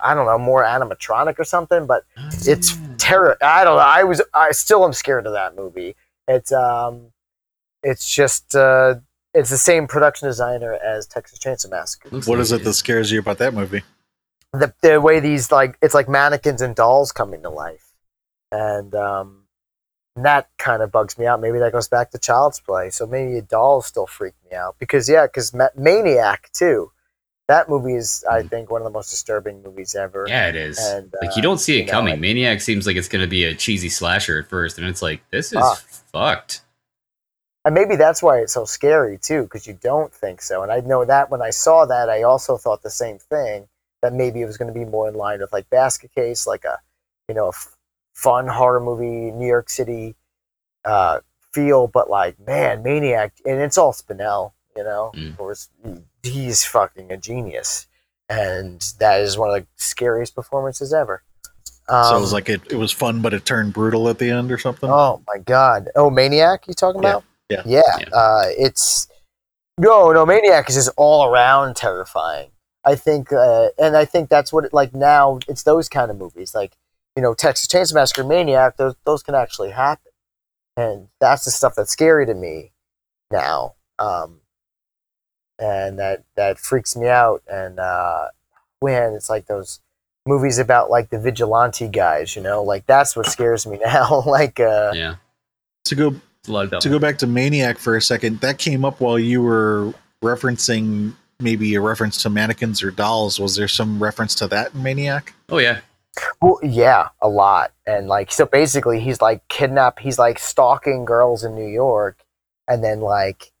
I 0.00 0.14
don't 0.14 0.26
know, 0.26 0.38
more 0.38 0.64
animatronic 0.64 1.38
or 1.38 1.44
something, 1.44 1.86
but 1.86 2.04
it's 2.44 2.74
Ah. 2.74 2.94
terror. 2.98 3.36
I 3.40 3.62
don't 3.64 3.76
know. 3.76 3.82
I 3.82 4.02
was 4.04 4.20
I 4.34 4.50
still 4.52 4.84
am 4.84 4.92
scared 4.92 5.26
of 5.26 5.32
that 5.32 5.54
movie. 5.54 5.94
It's 6.26 6.50
um, 6.52 7.12
it's 7.82 8.12
just 8.12 8.54
uh, 8.56 8.96
it's 9.34 9.50
the 9.50 9.58
same 9.58 9.86
production 9.86 10.28
designer 10.28 10.74
as 10.74 11.06
Texas 11.06 11.38
Chainsaw 11.38 11.70
Massacre. 11.70 12.08
Looks 12.10 12.26
What 12.26 12.36
like 12.38 12.42
is 12.42 12.52
it 12.52 12.64
that 12.64 12.74
scares 12.74 13.10
you 13.10 13.20
about 13.20 13.38
that 13.38 13.54
movie? 13.54 13.82
the 14.52 14.72
the 14.82 15.00
way 15.00 15.18
these 15.20 15.50
like 15.50 15.78
it's 15.80 15.94
like 15.94 16.08
mannequins 16.08 16.60
and 16.60 16.74
dolls 16.76 17.10
coming 17.12 17.42
to 17.42 17.48
life, 17.50 17.92
and 18.50 18.94
um, 18.94 19.44
that 20.16 20.50
kind 20.58 20.82
of 20.82 20.92
bugs 20.92 21.16
me 21.18 21.24
out. 21.26 21.40
Maybe 21.40 21.58
that 21.58 21.72
goes 21.72 21.88
back 21.88 22.10
to 22.10 22.18
Child's 22.18 22.60
Play, 22.60 22.90
so 22.90 23.06
maybe 23.06 23.40
dolls 23.40 23.86
still 23.86 24.06
freak 24.06 24.34
me 24.50 24.54
out 24.56 24.76
because 24.78 25.08
yeah, 25.08 25.26
because 25.26 25.54
Ma- 25.54 25.68
Maniac 25.76 26.50
too. 26.52 26.90
That 27.48 27.68
movie 27.68 27.96
is, 27.96 28.24
I 28.30 28.42
Mhm. 28.42 28.50
think, 28.50 28.70
one 28.70 28.80
of 28.82 28.84
the 28.84 28.90
most 28.90 29.10
disturbing 29.10 29.62
movies 29.62 29.94
ever. 29.96 30.24
Yeah, 30.28 30.48
it 30.48 30.54
is. 30.56 30.78
And, 30.78 31.12
like 31.20 31.30
uh, 31.30 31.34
you 31.34 31.42
don't 31.42 31.58
see 31.58 31.74
it 31.76 31.80
you 31.80 31.86
know, 31.86 31.92
coming. 31.92 32.20
Maniac 32.20 32.60
seems 32.60 32.86
like 32.86 32.96
it's 32.96 33.08
going 33.08 33.20
to 33.24 33.28
be 33.28 33.44
a 33.44 33.52
cheesy 33.54 33.88
slasher 33.88 34.38
at 34.38 34.48
first, 34.48 34.78
and 34.78 34.86
it's 34.86 35.02
like 35.02 35.22
this 35.30 35.50
is 35.52 35.58
Ah. 35.60 35.74
fucked. 36.12 36.60
And 37.64 37.74
maybe 37.74 37.96
that's 37.96 38.22
why 38.22 38.38
it's 38.38 38.52
so 38.52 38.64
scary 38.64 39.18
too, 39.18 39.42
because 39.42 39.66
you 39.66 39.78
don't 39.80 40.12
think 40.12 40.42
so. 40.42 40.62
And 40.62 40.72
I 40.72 40.80
know 40.80 41.04
that 41.04 41.30
when 41.30 41.42
I 41.42 41.50
saw 41.50 41.84
that, 41.86 42.08
I 42.08 42.22
also 42.22 42.56
thought 42.56 42.82
the 42.82 42.90
same 42.90 43.18
thing 43.18 43.68
that 44.02 44.12
maybe 44.12 44.42
it 44.42 44.46
was 44.46 44.56
going 44.56 44.72
to 44.72 44.78
be 44.78 44.84
more 44.84 45.08
in 45.08 45.14
line 45.14 45.40
with 45.40 45.52
like 45.52 45.70
Basket 45.70 46.12
Case, 46.14 46.46
like 46.46 46.64
a 46.64 46.78
you 47.28 47.34
know 47.34 47.46
a 47.46 47.48
f- 47.50 47.76
fun 48.14 48.48
horror 48.48 48.80
movie, 48.80 49.30
New 49.30 49.46
York 49.46 49.70
City 49.70 50.16
uh, 50.84 51.20
feel. 51.52 51.86
But 51.86 52.10
like 52.10 52.38
man, 52.44 52.82
Maniac, 52.82 53.34
and 53.46 53.60
it's 53.60 53.78
all 53.78 53.92
Spinell, 53.92 54.52
you 54.76 54.82
know. 54.82 55.12
Mm. 55.14 55.30
Of 55.30 55.36
course, 55.38 55.68
he's 56.22 56.64
fucking 56.64 57.12
a 57.12 57.16
genius, 57.16 57.86
and 58.28 58.80
that 58.98 59.20
is 59.20 59.38
one 59.38 59.50
of 59.50 59.54
the 59.54 59.66
scariest 59.76 60.34
performances 60.34 60.92
ever. 60.92 61.22
Um, 61.88 62.04
so 62.04 62.16
it 62.16 62.20
was 62.20 62.32
like 62.32 62.48
it, 62.48 62.60
it 62.72 62.76
was 62.76 62.90
fun, 62.90 63.22
but 63.22 63.34
it 63.34 63.44
turned 63.44 63.72
brutal 63.72 64.08
at 64.08 64.18
the 64.18 64.30
end 64.30 64.50
or 64.50 64.58
something. 64.58 64.90
Oh 64.90 65.22
my 65.28 65.38
god! 65.38 65.90
Oh, 65.94 66.10
Maniac, 66.10 66.66
you 66.66 66.74
talking 66.74 67.02
Yeah, 67.02 67.10
about? 67.10 67.24
Yeah. 67.52 67.62
yeah. 67.66 67.98
Yeah. 68.00 68.08
Uh, 68.12 68.44
it's 68.58 69.08
no, 69.78 70.12
no. 70.12 70.26
Maniac 70.26 70.68
is 70.68 70.76
just 70.76 70.90
all 70.96 71.26
around 71.26 71.76
terrifying. 71.76 72.50
I 72.84 72.96
think, 72.96 73.32
uh, 73.32 73.68
and 73.78 73.96
I 73.96 74.04
think 74.04 74.28
that's 74.28 74.52
what 74.52 74.64
it, 74.64 74.72
like 74.72 74.94
now. 74.94 75.38
It's 75.48 75.62
those 75.62 75.88
kind 75.88 76.10
of 76.10 76.18
movies, 76.18 76.54
like 76.54 76.76
you 77.16 77.22
know, 77.22 77.34
Texas 77.34 77.68
Chainsaw 77.68 77.94
Massacre, 77.94 78.24
Maniac. 78.24 78.76
Those 78.76 78.94
those 79.04 79.22
can 79.22 79.34
actually 79.34 79.70
happen, 79.70 80.12
and 80.76 81.08
that's 81.20 81.44
the 81.44 81.50
stuff 81.50 81.74
that's 81.74 81.90
scary 81.90 82.26
to 82.26 82.34
me 82.34 82.72
now. 83.30 83.74
Um, 83.98 84.40
and 85.58 85.98
that 85.98 86.24
that 86.36 86.58
freaks 86.58 86.96
me 86.96 87.08
out. 87.08 87.42
And 87.50 87.78
uh, 87.78 88.28
when 88.80 89.14
it's 89.14 89.30
like 89.30 89.46
those 89.46 89.80
movies 90.26 90.58
about 90.58 90.90
like 90.90 91.10
the 91.10 91.18
vigilante 91.18 91.88
guys, 91.88 92.36
you 92.36 92.42
know, 92.42 92.62
like 92.62 92.86
that's 92.86 93.16
what 93.16 93.26
scares 93.26 93.66
me 93.66 93.78
now. 93.84 94.22
like, 94.26 94.60
uh, 94.60 94.92
Yeah, 94.94 95.16
To 95.86 95.94
go 95.94 96.20
it's 96.42 96.48
a 96.48 96.52
lot 96.52 96.64
of 96.64 96.70
double. 96.72 96.80
to 96.82 96.88
go 96.88 96.98
back 96.98 97.18
to 97.18 97.26
Maniac 97.26 97.78
for 97.78 97.96
a 97.96 98.02
second, 98.02 98.40
that 98.40 98.58
came 98.58 98.84
up 98.84 99.00
while 99.00 99.18
you 99.18 99.40
were 99.42 99.94
referencing 100.22 101.14
maybe 101.38 101.74
a 101.74 101.80
reference 101.80 102.20
to 102.22 102.30
mannequins 102.30 102.82
or 102.82 102.90
dolls. 102.90 103.38
Was 103.40 103.56
there 103.56 103.68
some 103.68 104.02
reference 104.02 104.34
to 104.36 104.48
that 104.48 104.74
in 104.74 104.82
Maniac? 104.82 105.34
oh 105.50 105.58
yeah, 105.58 105.80
Well, 106.40 106.58
yeah, 106.62 107.08
a 107.20 107.28
lot. 107.28 107.72
And 107.86 108.08
like, 108.08 108.32
so 108.32 108.44
basically, 108.46 108.98
he's 109.00 109.20
like 109.22 109.46
kidnap. 109.48 109.98
He's 110.00 110.18
like 110.18 110.38
stalking 110.38 111.04
girls 111.04 111.44
in 111.44 111.54
New 111.54 111.66
York, 111.66 112.24
and 112.68 112.82
then 112.82 113.00
like, 113.00 113.52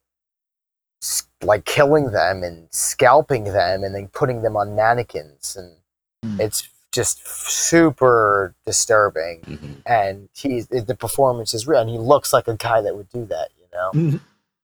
like 1.42 1.64
killing 1.64 2.10
them 2.12 2.42
and 2.42 2.68
scalping 2.70 3.44
them, 3.44 3.82
and 3.84 3.94
then 3.94 4.08
putting 4.08 4.42
them 4.42 4.56
on 4.56 4.74
mannequins, 4.74 5.56
and 5.56 5.76
Hmm. 6.24 6.40
it's 6.40 6.68
just 6.92 7.26
super 7.26 8.54
disturbing. 8.66 9.40
Mhm. 9.40 9.76
And 9.86 10.28
he's 10.34 10.66
the 10.68 10.94
performance 10.94 11.54
is 11.54 11.66
real, 11.66 11.80
and 11.80 11.90
he 11.90 11.98
looks 11.98 12.32
like 12.32 12.46
a 12.48 12.56
guy 12.56 12.80
that 12.82 12.94
would 12.96 13.08
do 13.08 13.24
that, 13.26 13.48
you 13.58 13.66
know. 13.72 13.90
Mhm. 13.94 14.20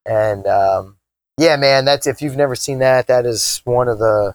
And 0.07 0.47
um, 0.47 0.97
yeah, 1.37 1.57
man, 1.57 1.85
that's 1.85 2.07
if 2.07 2.21
you've 2.23 2.37
never 2.37 2.55
seen 2.55 2.79
that, 2.81 3.07
that 3.09 3.27
is 3.27 3.61
one 3.65 3.89
of 3.89 3.99
the 3.99 4.35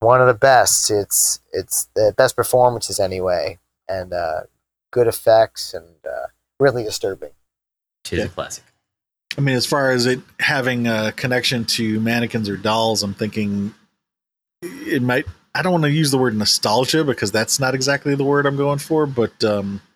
one 0.00 0.20
of 0.20 0.26
the 0.26 0.34
best. 0.34 0.90
It's 0.90 1.40
it's 1.52 1.88
the 1.94 2.14
best 2.16 2.36
performances 2.36 2.98
anyway, 3.00 3.58
and 3.88 4.12
uh, 4.12 4.42
good 4.90 5.06
effects 5.06 5.74
and 5.74 5.86
uh, 6.06 6.26
really 6.60 6.84
disturbing. 6.84 7.30
tis 8.04 8.18
Yeah. 8.20 8.24
a 8.26 8.28
classic. 8.28 8.64
I 9.38 9.40
mean, 9.40 9.56
as 9.56 9.64
far 9.64 9.90
as 9.92 10.06
it 10.06 10.20
having 10.40 10.86
a 10.86 11.12
connection 11.12 11.64
to 11.64 11.98
mannequins 12.00 12.48
or 12.48 12.56
dolls, 12.56 13.02
I'm 13.02 13.14
thinking 13.14 13.74
it 14.62 15.02
might. 15.02 15.26
I 15.54 15.62
don't 15.62 15.72
want 15.72 15.84
to 15.84 15.90
use 15.90 16.10
the 16.10 16.18
word 16.18 16.34
nostalgia 16.36 17.04
because 17.04 17.30
that's 17.30 17.60
not 17.60 17.74
exactly 17.74 18.14
the 18.14 18.24
word 18.24 18.46
I'm 18.46 18.56
going 18.56 18.78
for. 18.78 19.06
But 19.06 19.42
um, 19.44 19.80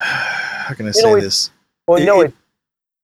how 0.00 0.74
can 0.74 0.86
I 0.86 0.88
You 0.88 0.92
say 0.92 1.02
know, 1.14 1.20
this? 1.20 1.50
Well, 1.86 2.00
It- 2.00 2.04
no, 2.04 2.20
it- 2.20 2.26
it, 2.28 2.34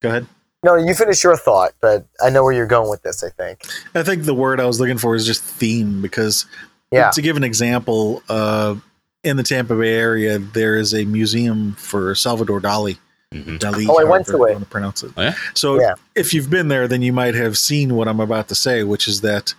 Go 0.01 0.09
ahead. 0.09 0.25
no, 0.63 0.75
you 0.75 0.93
finish 0.95 1.23
your 1.23 1.37
thought, 1.37 1.73
but 1.81 2.05
I 2.23 2.29
know 2.31 2.43
where 2.43 2.53
you're 2.53 2.65
going 2.67 2.89
with 2.89 3.03
this. 3.03 3.23
I 3.23 3.29
think. 3.29 3.61
I 3.93 4.03
think 4.03 4.23
the 4.23 4.33
word 4.33 4.59
I 4.59 4.65
was 4.65 4.79
looking 4.79 4.97
for 4.97 5.15
is 5.15 5.25
just 5.25 5.43
theme 5.43 6.01
because 6.01 6.45
Yeah. 6.91 7.11
to 7.11 7.21
give 7.21 7.37
an 7.37 7.43
example, 7.43 8.23
uh, 8.29 8.75
in 9.23 9.37
the 9.37 9.43
Tampa 9.43 9.75
Bay 9.75 9.93
area, 9.93 10.39
there 10.39 10.75
is 10.75 10.93
a 10.95 11.05
museum 11.05 11.75
for 11.77 12.15
Salvador 12.15 12.59
Dali. 12.59 12.97
Mhm. 13.31 13.59
Dali. 13.59 13.87
Oh, 13.87 13.99
I 13.99 14.03
went 14.03 14.25
to 14.25 14.33
it. 14.33 14.37
you 14.49 14.53
want 14.55 14.63
to 14.63 14.69
pronounce 14.69 15.03
it. 15.03 15.11
Oh, 15.15 15.21
yeah? 15.21 15.35
So 15.53 15.79
Yeah. 15.79 15.93
if 16.15 16.33
you've 16.33 16.49
been 16.49 16.67
there, 16.67 16.87
then 16.87 17.01
you 17.03 17.13
might 17.13 17.35
have 17.35 17.57
seen 17.57 17.93
what 17.95 18.07
I'm 18.07 18.19
about 18.19 18.47
to 18.49 18.55
say, 18.55 18.81
which 18.83 19.07
is 19.07 19.21
that 19.21 19.53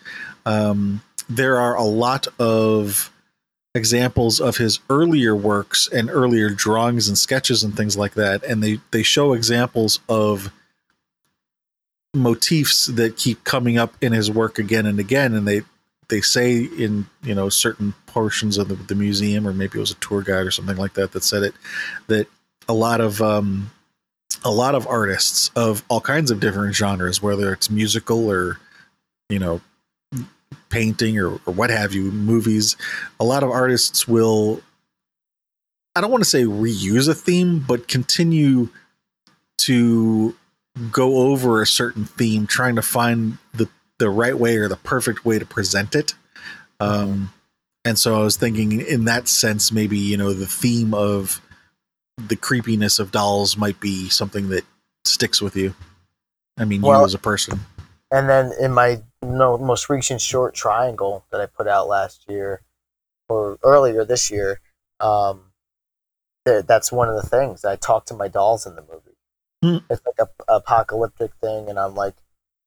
um, 0.46 1.02
there 1.28 1.58
are 1.58 1.76
a 1.76 1.84
lot 1.84 2.26
of 2.38 3.10
examples 3.74 4.40
of 4.40 4.58
his 4.58 4.80
earlier 4.90 5.34
works 5.34 5.88
and 5.88 6.10
earlier 6.10 6.50
drawings 6.50 7.08
and 7.08 7.16
sketches 7.16 7.62
and 7.64 7.76
things 7.76 7.96
like 7.96 8.14
that, 8.14 8.44
and 8.44 8.62
they 8.62 8.80
they 8.90 9.02
show 9.02 9.32
examples 9.32 10.00
of 10.08 10.52
motifs 12.14 12.86
that 12.86 13.16
keep 13.16 13.42
coming 13.44 13.78
up 13.78 13.94
in 14.02 14.12
his 14.12 14.30
work 14.30 14.58
again 14.58 14.86
and 14.86 14.98
again, 15.00 15.34
and 15.34 15.48
they 15.48 15.62
they 16.08 16.20
say 16.20 16.58
in 16.58 17.06
you 17.22 17.34
know 17.34 17.48
certain 17.48 17.94
portions 18.06 18.58
of 18.58 18.68
the, 18.68 18.74
the 18.74 18.94
museum 18.94 19.48
or 19.48 19.52
maybe 19.52 19.78
it 19.78 19.80
was 19.80 19.90
a 19.90 19.96
tour 19.96 20.20
guide 20.20 20.46
or 20.46 20.50
something 20.50 20.76
like 20.76 20.92
that 20.92 21.12
that 21.12 21.24
said 21.24 21.42
it 21.42 21.54
that 22.08 22.26
a 22.68 22.74
lot 22.74 23.00
of 23.00 23.22
um, 23.22 23.70
a 24.44 24.50
lot 24.50 24.74
of 24.74 24.86
artists 24.86 25.50
of 25.56 25.82
all 25.88 26.00
kinds 26.00 26.30
of 26.30 26.40
different 26.40 26.74
genres, 26.74 27.22
whether 27.22 27.52
it's 27.52 27.70
musical 27.70 28.30
or 28.30 28.58
you 29.28 29.38
know 29.38 29.60
painting 30.70 31.18
or, 31.18 31.40
or 31.46 31.54
what 31.54 31.70
have 31.70 31.94
you, 31.94 32.10
movies. 32.12 32.76
A 33.20 33.24
lot 33.24 33.42
of 33.42 33.50
artists 33.50 34.06
will 34.06 34.62
I 35.94 36.00
don't 36.00 36.10
want 36.10 36.24
to 36.24 36.30
say 36.30 36.44
reuse 36.44 37.08
a 37.08 37.14
theme, 37.14 37.58
but 37.60 37.86
continue 37.86 38.70
to 39.58 40.34
go 40.90 41.18
over 41.18 41.60
a 41.60 41.66
certain 41.66 42.06
theme, 42.06 42.46
trying 42.46 42.76
to 42.76 42.82
find 42.82 43.38
the 43.54 43.68
the 43.98 44.08
right 44.10 44.36
way 44.36 44.56
or 44.56 44.68
the 44.68 44.76
perfect 44.76 45.24
way 45.24 45.38
to 45.38 45.46
present 45.46 45.94
it. 45.94 46.14
Um, 46.80 47.32
and 47.84 47.98
so 47.98 48.20
I 48.20 48.24
was 48.24 48.36
thinking, 48.36 48.80
in 48.80 49.04
that 49.04 49.28
sense, 49.28 49.70
maybe 49.70 49.98
you 49.98 50.16
know 50.16 50.32
the 50.32 50.46
theme 50.46 50.94
of 50.94 51.40
the 52.16 52.36
creepiness 52.36 52.98
of 52.98 53.10
dolls 53.10 53.56
might 53.56 53.80
be 53.80 54.08
something 54.08 54.48
that 54.48 54.64
sticks 55.04 55.42
with 55.42 55.56
you. 55.56 55.74
I 56.58 56.64
mean, 56.64 56.82
Well- 56.82 57.00
you 57.00 57.06
as 57.06 57.14
a 57.14 57.18
person. 57.18 57.60
And 58.10 58.28
then 58.28 58.52
in 58.60 58.72
my 58.72 59.02
no, 59.22 59.56
most 59.58 59.88
recent 59.88 60.20
short 60.20 60.54
triangle 60.54 61.24
that 61.30 61.40
I 61.40 61.46
put 61.46 61.68
out 61.68 61.88
last 61.88 62.24
year 62.28 62.62
or 63.28 63.58
earlier 63.62 64.04
this 64.04 64.30
year, 64.30 64.60
um, 65.00 65.52
th- 66.46 66.66
that's 66.66 66.92
one 66.92 67.08
of 67.08 67.14
the 67.14 67.28
things 67.28 67.64
I 67.64 67.76
talk 67.76 68.06
to 68.06 68.14
my 68.14 68.28
dolls 68.28 68.66
in 68.66 68.74
the 68.74 68.82
movie. 68.82 69.16
Hmm. 69.62 69.84
It's 69.88 70.02
like 70.04 70.28
a 70.28 70.54
apocalyptic 70.54 71.32
thing, 71.40 71.68
and 71.68 71.78
I'm 71.78 71.94
like 71.94 72.14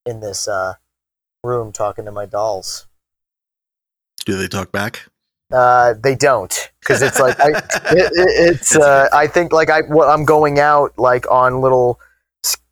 in 0.06 0.22
this 0.22 0.47
uh, 0.47 0.76
room 1.43 1.72
talking 1.72 2.06
to 2.06 2.12
my 2.12 2.26
dolls. 2.26 2.88
Do 4.26 4.38
they 4.38 4.47
talk 4.47 4.72
back? 4.72 5.08
Uh, 5.51 5.93
they 6.01 6.16
don't 6.16 6.72
because 6.80 7.01
it's 7.01 7.20
like 7.20 7.39
I, 7.39 7.49
it, 7.91 8.12
it, 8.14 8.53
it's. 8.53 8.76
Uh, 8.76 9.10
I 9.14 9.28
think 9.28 9.51
like 9.51 9.70
I 9.70 9.82
well, 9.88 10.10
I'm 10.10 10.26
going 10.26 10.60
out 10.60 10.97
like 10.97 11.30
on 11.30 11.62
little 11.62 11.99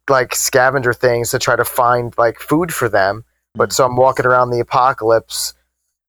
like 0.09 0.36
scavenger 0.36 0.93
things 0.93 1.31
to 1.31 1.39
try 1.39 1.55
to 1.55 1.65
find 1.65 2.13
like 2.17 2.39
food 2.39 2.73
for 2.73 2.89
them. 2.89 3.25
But 3.56 3.72
so 3.72 3.86
I'm 3.86 3.95
walking 3.95 4.26
around 4.26 4.49
the 4.49 4.60
apocalypse 4.60 5.54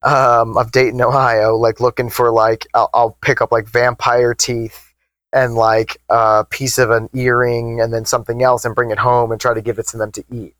um, 0.02 0.56
of 0.56 0.72
Dayton, 0.72 1.00
Ohio, 1.00 1.56
like 1.56 1.80
looking 1.80 2.10
for 2.10 2.30
like 2.30 2.66
I'll, 2.74 2.90
I'll 2.94 3.18
pick 3.22 3.40
up 3.40 3.52
like 3.52 3.66
vampire 3.66 4.34
teeth 4.34 4.92
and 5.32 5.54
like 5.54 5.98
a 6.08 6.44
piece 6.48 6.78
of 6.78 6.90
an 6.90 7.08
earring 7.14 7.80
and 7.80 7.92
then 7.92 8.04
something 8.04 8.42
else 8.42 8.64
and 8.64 8.74
bring 8.74 8.90
it 8.90 8.98
home 8.98 9.32
and 9.32 9.40
try 9.40 9.52
to 9.52 9.60
give 9.62 9.78
it 9.78 9.86
to 9.88 9.96
them 9.96 10.12
to 10.12 10.24
eat. 10.32 10.54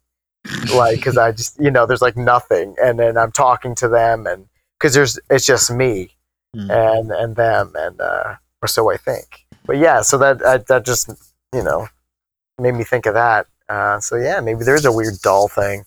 Like 0.74 0.96
because 0.96 1.16
I 1.16 1.32
just 1.32 1.58
you 1.58 1.70
know 1.70 1.86
there's 1.86 2.02
like 2.02 2.16
nothing 2.16 2.74
and 2.82 2.98
then 2.98 3.16
I'm 3.16 3.32
talking 3.32 3.74
to 3.76 3.88
them 3.88 4.26
and 4.26 4.46
because 4.78 4.92
there's 4.94 5.18
it's 5.30 5.46
just 5.46 5.70
me 5.70 6.10
Hmm. 6.54 6.70
and 6.70 7.10
and 7.10 7.34
them 7.36 7.72
and 7.76 8.00
uh 8.00 8.36
or 8.62 8.68
so 8.68 8.90
I 8.92 8.96
think. 8.96 9.44
But 9.66 9.78
yeah, 9.78 10.02
so 10.02 10.18
that 10.18 10.38
that, 10.40 10.66
that 10.68 10.84
just 10.86 11.10
you 11.52 11.62
know 11.64 11.88
made 12.60 12.74
me 12.74 12.84
think 12.84 13.06
of 13.06 13.14
that. 13.14 13.46
Uh, 13.68 13.98
so 13.98 14.16
yeah, 14.16 14.40
maybe 14.40 14.62
there's 14.62 14.84
a 14.84 14.92
weird 14.92 15.14
doll 15.22 15.48
thing. 15.48 15.84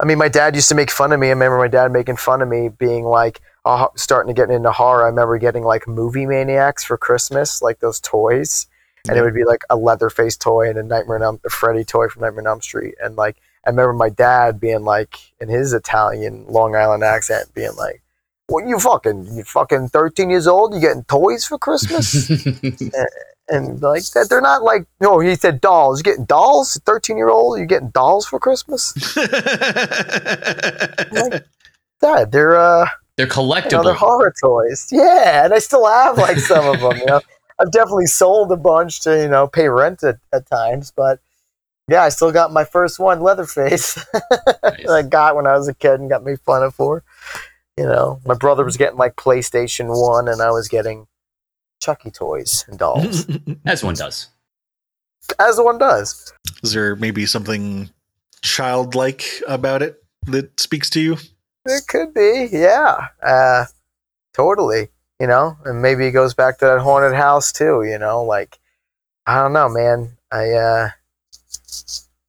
I 0.00 0.04
mean, 0.04 0.18
my 0.18 0.28
dad 0.28 0.54
used 0.54 0.68
to 0.68 0.74
make 0.74 0.90
fun 0.90 1.12
of 1.12 1.18
me. 1.18 1.26
I 1.26 1.30
remember 1.30 1.58
my 1.58 1.68
dad 1.68 1.90
making 1.90 2.16
fun 2.16 2.40
of 2.40 2.48
me, 2.48 2.68
being 2.68 3.04
like, 3.04 3.40
uh, 3.64 3.88
starting 3.96 4.34
to 4.34 4.40
get 4.40 4.50
into 4.50 4.70
horror. 4.70 5.04
I 5.04 5.08
remember 5.08 5.38
getting 5.38 5.64
like 5.64 5.88
movie 5.88 6.24
maniacs 6.24 6.84
for 6.84 6.96
Christmas, 6.96 7.60
like 7.60 7.80
those 7.80 8.00
toys, 8.00 8.66
and 9.08 9.18
it 9.18 9.22
would 9.22 9.34
be 9.34 9.44
like 9.44 9.62
a 9.70 9.76
Leatherface 9.76 10.36
toy 10.36 10.68
and 10.68 10.78
a 10.78 10.82
Nightmare 10.82 11.16
on 11.16 11.22
Elm, 11.22 11.40
a 11.44 11.50
Freddy 11.50 11.84
toy 11.84 12.08
from 12.08 12.22
Nightmare 12.22 12.42
on 12.42 12.46
Elm 12.46 12.60
Street, 12.60 12.94
and 13.02 13.16
like 13.16 13.36
I 13.66 13.70
remember 13.70 13.92
my 13.92 14.08
dad 14.08 14.60
being 14.60 14.84
like 14.84 15.18
in 15.40 15.48
his 15.48 15.72
Italian 15.72 16.46
Long 16.48 16.74
Island 16.74 17.04
accent, 17.04 17.52
being 17.54 17.74
like, 17.76 18.02
"What 18.46 18.66
you 18.66 18.78
fucking 18.78 19.28
you 19.34 19.44
fucking 19.44 19.88
thirteen 19.88 20.30
years 20.30 20.46
old? 20.46 20.74
You 20.74 20.80
getting 20.80 21.04
toys 21.04 21.44
for 21.44 21.58
Christmas?" 21.58 22.30
and 23.48 23.80
like 23.80 24.04
that, 24.14 24.28
they're 24.28 24.40
not 24.40 24.62
like 24.62 24.86
no. 25.00 25.18
He 25.20 25.34
said 25.34 25.60
dolls. 25.60 26.00
You 26.00 26.04
getting 26.04 26.24
dolls? 26.26 26.80
Thirteen 26.84 27.16
year 27.16 27.30
old? 27.30 27.58
You 27.58 27.66
getting 27.66 27.90
dolls 27.90 28.26
for 28.26 28.38
Christmas? 28.38 28.94
like, 29.16 29.28
Dad, 32.00 32.30
they're 32.32 32.56
uh, 32.56 32.88
They're 33.16 33.26
you 33.26 33.32
collectible. 33.32 33.72
know, 33.72 33.82
they're 33.84 33.94
horror 33.94 34.34
toys. 34.40 34.88
Yeah, 34.92 35.44
and 35.44 35.54
I 35.54 35.58
still 35.58 35.86
have 35.86 36.18
like 36.18 36.38
some 36.38 36.66
of 36.66 36.80
them. 36.80 36.96
You 36.98 37.06
know, 37.06 37.20
I've 37.58 37.72
definitely 37.72 38.06
sold 38.06 38.52
a 38.52 38.56
bunch 38.56 39.00
to 39.00 39.20
you 39.20 39.28
know 39.28 39.46
pay 39.48 39.68
rent 39.68 40.02
at, 40.02 40.18
at 40.32 40.46
times, 40.48 40.92
but 40.94 41.20
yeah, 41.88 42.02
I 42.02 42.10
still 42.10 42.30
got 42.30 42.52
my 42.52 42.64
first 42.64 43.00
one, 43.00 43.20
Leatherface. 43.20 43.96
Nice. 43.96 44.06
that 44.12 44.86
I 44.90 45.02
got 45.02 45.34
when 45.36 45.46
I 45.46 45.56
was 45.56 45.68
a 45.68 45.74
kid 45.74 46.00
and 46.00 46.10
got 46.10 46.22
me 46.22 46.36
fun 46.36 46.62
of 46.62 46.74
for. 46.74 47.02
You 47.76 47.84
know, 47.84 48.20
my 48.26 48.34
brother 48.34 48.64
was 48.64 48.76
getting 48.76 48.98
like 48.98 49.16
PlayStation 49.16 49.86
One, 49.88 50.28
and 50.28 50.42
I 50.42 50.50
was 50.50 50.68
getting 50.68 51.06
Chucky 51.80 52.10
toys 52.10 52.64
and 52.68 52.78
dolls, 52.78 53.26
As 53.66 53.82
one 53.84 53.94
does. 53.94 54.28
as 55.38 55.58
one 55.60 55.78
does. 55.78 56.32
Is 56.62 56.72
there 56.72 56.96
maybe 56.96 57.24
something 57.26 57.90
childlike 58.42 59.24
about 59.46 59.82
it 59.82 60.02
that 60.26 60.58
speaks 60.58 60.90
to 60.90 61.00
you? 61.00 61.16
It 61.66 61.86
could 61.86 62.14
be, 62.14 62.48
yeah, 62.50 63.08
uh, 63.22 63.66
totally. 64.34 64.88
You 65.20 65.26
know, 65.26 65.56
and 65.64 65.82
maybe 65.82 66.06
it 66.06 66.12
goes 66.12 66.32
back 66.34 66.58
to 66.58 66.64
that 66.66 66.80
haunted 66.80 67.14
house 67.14 67.52
too. 67.52 67.82
You 67.82 67.98
know, 67.98 68.22
like 68.24 68.58
I 69.26 69.42
don't 69.42 69.52
know, 69.52 69.68
man. 69.68 70.16
I 70.30 70.50
uh, 70.52 70.90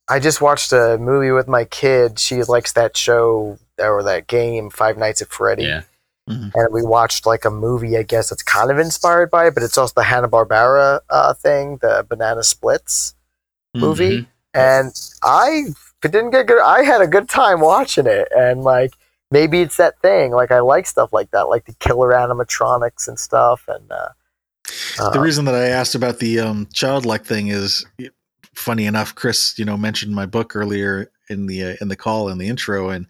I 0.07 0.19
just 0.19 0.41
watched 0.41 0.71
a 0.73 0.97
movie 0.99 1.31
with 1.31 1.47
my 1.47 1.65
kid. 1.65 2.17
She 2.19 2.41
likes 2.43 2.73
that 2.73 2.97
show 2.97 3.59
or 3.77 4.01
that 4.03 4.25
game, 4.27 4.69
Five 4.71 4.97
Nights 4.97 5.21
at 5.21 5.27
Freddy. 5.29 5.63
Yeah. 5.65 5.83
And 6.29 6.67
we 6.71 6.83
watched 6.83 7.25
like 7.25 7.45
a 7.45 7.49
movie. 7.49 7.97
I 7.97 8.03
guess 8.03 8.31
it's 8.31 8.43
kind 8.43 8.69
of 8.69 8.77
inspired 8.77 9.31
by 9.31 9.47
it, 9.47 9.55
but 9.55 9.63
it's 9.63 9.77
also 9.77 9.93
the 9.95 10.03
Hanna 10.03 10.29
Barbera 10.29 10.99
uh, 11.09 11.33
thing, 11.33 11.77
the 11.81 12.05
Banana 12.07 12.43
Splits 12.43 13.15
movie. 13.75 14.21
Mhm. 14.21 14.27
And 14.53 15.11
I 15.23 15.65
didn't 16.01 16.31
get 16.31 16.47
good. 16.47 16.61
I 16.61 16.83
had 16.83 17.01
a 17.01 17.07
good 17.07 17.29
time 17.29 17.59
watching 17.59 18.07
it, 18.07 18.27
and 18.35 18.63
like 18.63 18.93
maybe 19.31 19.61
it's 19.61 19.77
that 19.77 19.99
thing. 20.01 20.31
Like 20.31 20.51
I 20.51 20.59
like 20.59 20.87
stuff 20.87 21.13
like 21.13 21.31
that, 21.31 21.49
like 21.49 21.65
the 21.65 21.73
killer 21.73 22.09
animatronics 22.09 23.07
and 23.07 23.19
stuff. 23.19 23.63
And 23.67 23.91
uh, 23.91 24.09
the 24.97 25.19
uh, 25.19 25.21
reason 25.21 25.45
that 25.45 25.55
I 25.55 25.67
asked 25.67 25.95
about 25.95 26.19
the 26.19 26.39
um, 26.39 26.67
childlike 26.73 27.25
thing 27.25 27.47
is 27.47 27.85
funny 28.55 28.85
enough. 28.85 29.15
Chris, 29.15 29.57
you 29.57 29.65
know, 29.65 29.77
mentioned 29.77 30.13
my 30.13 30.25
book 30.25 30.55
earlier 30.55 31.11
in 31.29 31.45
the 31.45 31.63
uh, 31.63 31.75
in 31.81 31.87
the 31.87 31.95
call 31.95 32.29
in 32.29 32.37
the 32.37 32.47
intro, 32.47 32.89
and 32.89 33.07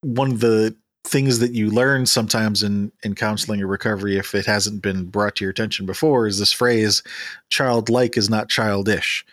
one 0.00 0.32
of 0.32 0.40
the 0.40 0.76
things 1.04 1.40
that 1.40 1.52
you 1.52 1.70
learn 1.70 2.06
sometimes 2.06 2.62
in 2.62 2.92
in 3.02 3.14
counseling 3.14 3.60
or 3.60 3.66
recovery, 3.66 4.16
if 4.16 4.34
it 4.34 4.46
hasn't 4.46 4.82
been 4.82 5.06
brought 5.06 5.36
to 5.36 5.44
your 5.44 5.50
attention 5.50 5.86
before, 5.86 6.26
is 6.26 6.38
this 6.38 6.52
phrase 6.52 7.02
"childlike 7.50 8.16
is 8.16 8.30
not 8.30 8.48
childish," 8.48 9.24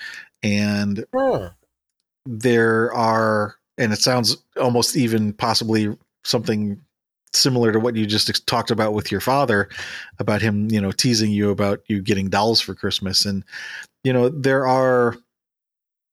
and 0.43 1.05
hmm, 1.15 1.47
there 2.25 2.93
are, 2.93 3.55
and 3.77 3.93
it 3.93 3.99
sounds 3.99 4.37
almost 4.59 4.95
even 4.95 5.33
possibly 5.33 5.95
something 6.23 6.79
similar 7.33 7.71
to 7.71 7.79
what 7.79 7.95
you 7.95 8.05
just 8.05 8.45
talked 8.47 8.71
about 8.71 8.93
with 8.93 9.11
your 9.11 9.21
father 9.21 9.69
about 10.17 10.41
him, 10.41 10.69
you 10.71 10.81
know, 10.81 10.91
teasing 10.91 11.31
you 11.31 11.49
about 11.49 11.81
you 11.87 12.01
getting 12.01 12.29
dolls 12.29 12.59
for 12.59 12.73
Christmas. 12.73 13.25
And, 13.25 13.43
you 14.03 14.11
know, 14.11 14.29
there 14.29 14.65
are, 14.65 15.15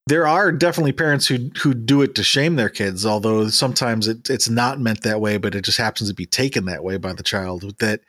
there 0.07 0.27
are 0.27 0.53
definitely 0.53 0.93
parents 0.93 1.27
who 1.27 1.51
who 1.63 1.75
do 1.75 2.03
it 2.03 2.15
to 2.15 2.23
shame 2.23 2.57
their 2.57 2.69
kids, 2.69 3.05
although 3.05 3.49
sometimes 3.49 4.07
it, 4.07 4.31
it's 4.31 4.49
not 4.49 4.81
meant 4.81 5.03
that 5.03 5.21
way, 5.21 5.37
but 5.37 5.55
it 5.55 5.65
just 5.65 5.79
happens 5.79 6.09
to 6.09 6.15
be 6.15 6.27
taken 6.27 6.67
that 6.67 6.85
way 6.85 6.97
by 6.97 7.13
the 7.13 7.23
child. 7.23 7.77
That, 7.79 8.01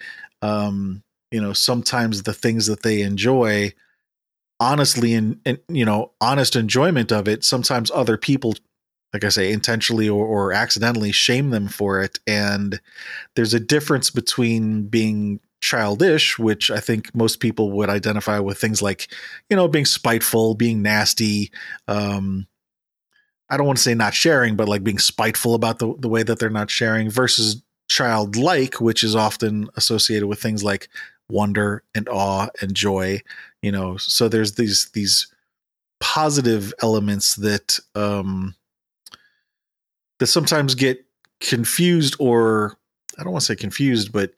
um, 0.42 1.04
you 1.32 1.42
know, 1.42 1.54
sometimes 1.54 2.24
the 2.24 2.34
things 2.34 2.68
that 2.68 2.84
they 2.84 3.02
enjoy, 3.02 3.74
honestly, 4.60 5.14
and, 5.14 5.40
and 5.46 5.60
you 5.70 5.86
know, 5.86 6.12
honest 6.22 6.56
enjoyment 6.56 7.12
of 7.12 7.28
it, 7.28 7.44
sometimes 7.44 7.90
other 7.92 8.18
people 8.18 8.54
like 9.14 9.24
I 9.24 9.30
say, 9.30 9.52
intentionally 9.52 10.10
or, 10.10 10.26
or 10.26 10.54
accidentally 10.54 11.12
shame 11.12 11.50
them 11.50 11.68
for 11.68 12.02
it. 12.02 12.20
And 12.28 12.80
there's 13.36 13.54
a 13.54 13.60
difference 13.60 14.10
between 14.10 14.84
being 14.84 15.40
childish, 15.62 16.38
which 16.38 16.70
I 16.70 16.80
think 16.80 17.14
most 17.16 17.40
people 17.40 17.72
would 17.72 17.90
identify 17.90 18.40
with 18.40 18.58
things 18.58 18.82
like, 18.82 19.08
you 19.50 19.56
know, 19.56 19.68
being 19.68 19.86
spiteful, 19.86 20.56
being 20.56 20.82
nasty. 20.82 21.52
Um, 21.88 22.48
I 23.50 23.58
don't 23.58 23.66
want 23.66 23.78
to 23.78 23.84
say 23.84 23.96
not 23.96 24.14
sharing, 24.14 24.56
but 24.56 24.70
like 24.70 24.84
being 24.84 25.00
spiteful 25.00 25.56
about 25.56 25.80
the, 25.80 25.94
the 26.00 26.10
way 26.10 26.24
that 26.24 26.40
they're 26.40 26.50
not 26.50 26.70
sharing 26.70 27.10
versus 27.10 27.62
childlike, 27.90 28.82
which 28.82 29.04
is 29.04 29.16
often 29.16 29.70
associated 29.76 30.28
with 30.28 30.42
things 30.42 30.64
like 30.64 30.90
wonder 31.30 31.84
and 31.96 32.08
awe 32.10 32.48
and 32.62 32.76
joy, 32.76 33.22
you 33.62 33.72
know. 33.72 33.98
So 33.98 34.28
there's 34.28 34.56
these, 34.56 34.90
these 34.94 35.28
positive 36.00 36.74
elements 36.82 37.36
that, 37.36 37.80
um, 37.96 38.56
that 40.20 40.28
sometimes 40.28 40.76
get 40.76 41.06
confused 41.40 42.16
or 42.20 42.78
I 43.18 43.24
don't 43.24 43.32
want 43.32 43.42
to 43.42 43.54
say 43.54 43.56
confused, 43.56 44.12
but 44.12 44.34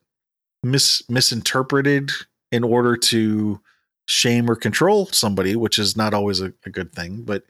mis 0.64 1.04
misinterpreted 1.10 2.12
in 2.52 2.64
order 2.64 2.96
to 2.96 3.60
shame 4.08 4.50
or 4.50 4.56
control 4.56 5.06
somebody, 5.08 5.56
which 5.56 5.78
is 5.78 5.96
not 5.96 6.14
always 6.14 6.42
a, 6.42 6.52
a 6.66 6.70
good 6.70 6.94
thing. 6.94 7.22
But 7.22 7.44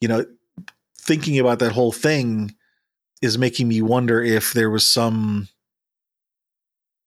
you 0.00 0.08
know, 0.08 0.24
thinking 0.98 1.38
about 1.38 1.60
that 1.60 1.72
whole 1.72 1.92
thing 1.92 2.54
is 3.22 3.38
making 3.38 3.68
me 3.68 3.82
wonder 3.82 4.22
if 4.22 4.52
there 4.52 4.70
was 4.70 4.86
some 4.86 5.48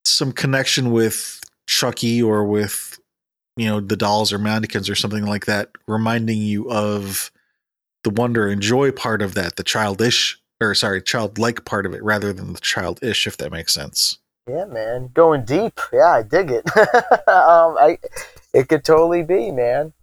some 0.06 0.32
connection 0.32 0.92
with 0.92 1.42
Chucky 1.68 2.22
or 2.22 2.46
with 2.46 3.00
you 3.58 3.68
know 3.68 3.80
the 3.80 3.98
dolls 3.98 4.34
or 4.34 4.40
mannequins 4.40 4.90
or 4.90 4.96
something 4.96 5.26
like 5.26 5.46
that, 5.46 5.70
reminding 5.88 6.40
you 6.40 6.70
of 6.70 7.32
the 8.04 8.10
wonder 8.10 8.48
and 8.48 8.62
joy 8.62 8.92
part 8.92 9.22
of 9.22 9.34
that, 9.36 9.56
the 9.56 9.64
childish 9.64 10.40
or 10.62 10.76
sorry, 10.76 11.02
childlike 11.02 11.66
part 11.66 11.86
of 11.86 11.94
it 11.94 12.04
rather 12.04 12.32
than 12.32 12.54
the 12.54 12.60
childish, 12.60 13.28
if 13.28 13.38
that 13.38 13.52
makes 13.52 13.74
sense. 13.74 14.18
Yeah, 14.48 14.66
man, 14.66 15.10
going 15.14 15.46
deep. 15.46 15.80
Yeah, 15.92 16.08
I 16.08 16.24
dig 16.24 16.52
it. 16.52 16.66
um, 17.28 17.78
I 17.80 17.98
it 18.54 18.68
could 18.68 18.84
totally 18.84 19.24
be, 19.24 19.52
man. 19.52 19.94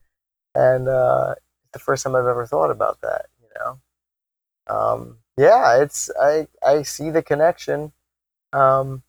And 0.55 0.89
uh, 0.89 1.35
the 1.73 1.79
first 1.79 2.05
time 2.05 2.17
I've 2.17 2.27
ever 2.27 2.47
thought 2.47 2.71
about 2.71 3.01
that. 3.03 3.27
You 3.43 3.49
know, 3.59 4.75
um, 4.75 5.19
yeah, 5.37 5.83
it's 5.83 6.11
I 6.21 6.49
I 6.67 6.83
see 6.83 7.11
the 7.11 7.23
connection. 7.23 7.93
Um, 8.53 9.03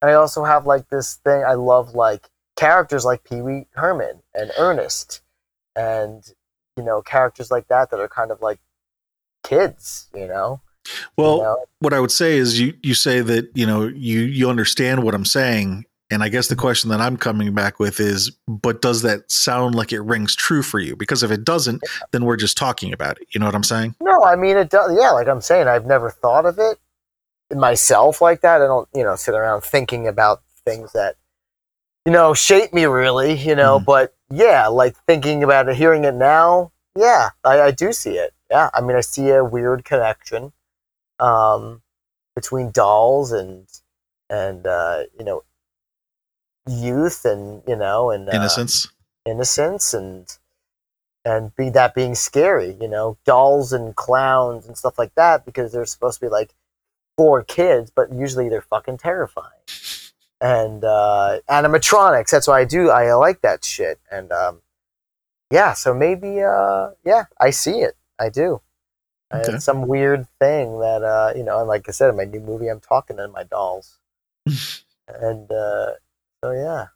and 0.00 0.12
I 0.12 0.14
also 0.14 0.44
have 0.44 0.66
like 0.66 0.88
this 0.88 1.16
thing. 1.16 1.42
I 1.44 1.54
love 1.54 1.94
like 1.94 2.28
characters 2.56 3.04
like 3.04 3.24
Pee 3.24 3.42
Wee 3.42 3.66
Herman 3.74 4.22
and 4.34 4.52
Ernest, 4.58 5.22
and 5.74 6.24
you 6.76 6.84
know 6.84 7.02
characters 7.02 7.50
like 7.50 7.66
that 7.68 7.90
that 7.90 8.00
are 8.00 8.08
kind 8.08 8.30
of 8.30 8.40
like 8.40 8.60
kids. 9.42 10.08
You 10.14 10.28
know. 10.28 10.60
Well, 11.16 11.36
you 11.36 11.42
know? 11.42 11.64
what 11.80 11.92
I 11.92 12.00
would 12.00 12.12
say 12.12 12.36
is 12.36 12.60
you 12.60 12.74
you 12.82 12.94
say 12.94 13.20
that 13.20 13.50
you 13.54 13.66
know 13.66 13.86
you 13.86 14.20
you 14.20 14.48
understand 14.48 15.04
what 15.04 15.14
I'm 15.14 15.24
saying, 15.24 15.84
and 16.10 16.22
I 16.22 16.28
guess 16.28 16.48
the 16.48 16.56
question 16.56 16.90
that 16.90 17.00
I'm 17.00 17.16
coming 17.16 17.54
back 17.54 17.78
with 17.78 18.00
is, 18.00 18.30
but 18.46 18.82
does 18.82 19.02
that 19.02 19.30
sound 19.30 19.74
like 19.74 19.92
it 19.92 20.00
rings 20.00 20.34
true 20.34 20.62
for 20.62 20.80
you? 20.80 20.96
Because 20.96 21.22
if 21.22 21.30
it 21.30 21.44
doesn't, 21.44 21.82
then 22.12 22.24
we're 22.24 22.36
just 22.36 22.56
talking 22.56 22.92
about 22.92 23.20
it. 23.20 23.28
You 23.32 23.40
know 23.40 23.46
what 23.46 23.54
I'm 23.54 23.64
saying? 23.64 23.94
No, 24.00 24.24
I 24.24 24.36
mean 24.36 24.56
it 24.56 24.70
does. 24.70 24.96
Yeah, 25.00 25.10
like 25.10 25.28
I'm 25.28 25.40
saying, 25.40 25.68
I've 25.68 25.86
never 25.86 26.10
thought 26.10 26.46
of 26.46 26.58
it 26.58 26.78
myself 27.54 28.20
like 28.20 28.40
that. 28.42 28.60
I 28.60 28.66
don't, 28.66 28.88
you 28.94 29.02
know, 29.02 29.16
sit 29.16 29.34
around 29.34 29.62
thinking 29.62 30.06
about 30.06 30.42
things 30.64 30.92
that, 30.92 31.16
you 32.04 32.12
know, 32.12 32.34
shape 32.34 32.72
me 32.72 32.84
really, 32.84 33.34
you 33.34 33.54
know. 33.54 33.78
Mhm. 33.78 33.84
But 33.84 34.14
yeah, 34.30 34.66
like 34.68 34.96
thinking 35.06 35.42
about 35.42 35.68
it, 35.68 35.76
hearing 35.76 36.04
it 36.04 36.14
now, 36.14 36.72
yeah, 36.96 37.30
I, 37.44 37.60
I 37.60 37.70
do 37.70 37.92
see 37.92 38.16
it. 38.18 38.32
Yeah, 38.50 38.70
I 38.74 38.80
mean, 38.80 38.96
I 38.96 39.00
see 39.00 39.30
a 39.30 39.44
weird 39.44 39.84
connection 39.84 40.52
um, 41.20 41.82
between 42.34 42.70
dolls 42.70 43.32
and 43.32 43.66
and 44.30 44.66
uh, 44.66 45.04
you 45.18 45.24
know 45.24 45.42
youth 46.68 47.24
and 47.24 47.62
you 47.66 47.76
know 47.76 48.10
and 48.10 48.28
uh, 48.28 48.32
Innocence. 48.32 48.88
innocence 49.24 49.94
and 49.94 50.38
and 51.24 51.54
be 51.56 51.68
that 51.70 51.94
being 51.94 52.14
scary, 52.14 52.76
you 52.80 52.88
know, 52.88 53.18
dolls 53.26 53.72
and 53.72 53.94
clowns 53.94 54.66
and 54.66 54.78
stuff 54.78 54.98
like 54.98 55.14
that 55.14 55.44
because 55.44 55.72
they're 55.72 55.84
supposed 55.84 56.18
to 56.20 56.26
be 56.26 56.30
like 56.30 56.54
for 57.16 57.42
kids, 57.42 57.90
but 57.94 58.12
usually 58.12 58.48
they're 58.48 58.62
fucking 58.62 58.96
terrifying. 58.96 59.60
And 60.40 60.84
uh, 60.84 61.40
animatronics, 61.50 62.30
that's 62.30 62.46
why 62.46 62.60
I 62.60 62.64
do. 62.64 62.90
I 62.90 63.12
like 63.14 63.42
that 63.42 63.64
shit. 63.64 64.00
And 64.10 64.32
um, 64.32 64.62
yeah, 65.50 65.74
so 65.74 65.92
maybe 65.92 66.40
uh, 66.40 66.90
yeah, 67.04 67.24
I 67.40 67.50
see 67.50 67.80
it. 67.80 67.96
I 68.18 68.28
do. 68.30 68.60
Okay. 69.32 69.52
It's 69.52 69.64
some 69.64 69.86
weird 69.86 70.26
thing 70.40 70.78
that 70.80 71.02
uh, 71.02 71.32
you 71.36 71.42
know, 71.42 71.58
and 71.58 71.68
like 71.68 71.88
I 71.88 71.92
said, 71.92 72.08
in 72.08 72.16
my 72.16 72.24
new 72.24 72.40
movie, 72.40 72.68
I'm 72.68 72.80
talking 72.80 73.18
to 73.18 73.28
my 73.28 73.44
dolls, 73.44 73.98
and 74.46 75.50
uh, 75.52 75.92
so 76.42 76.52
yeah. 76.52 76.86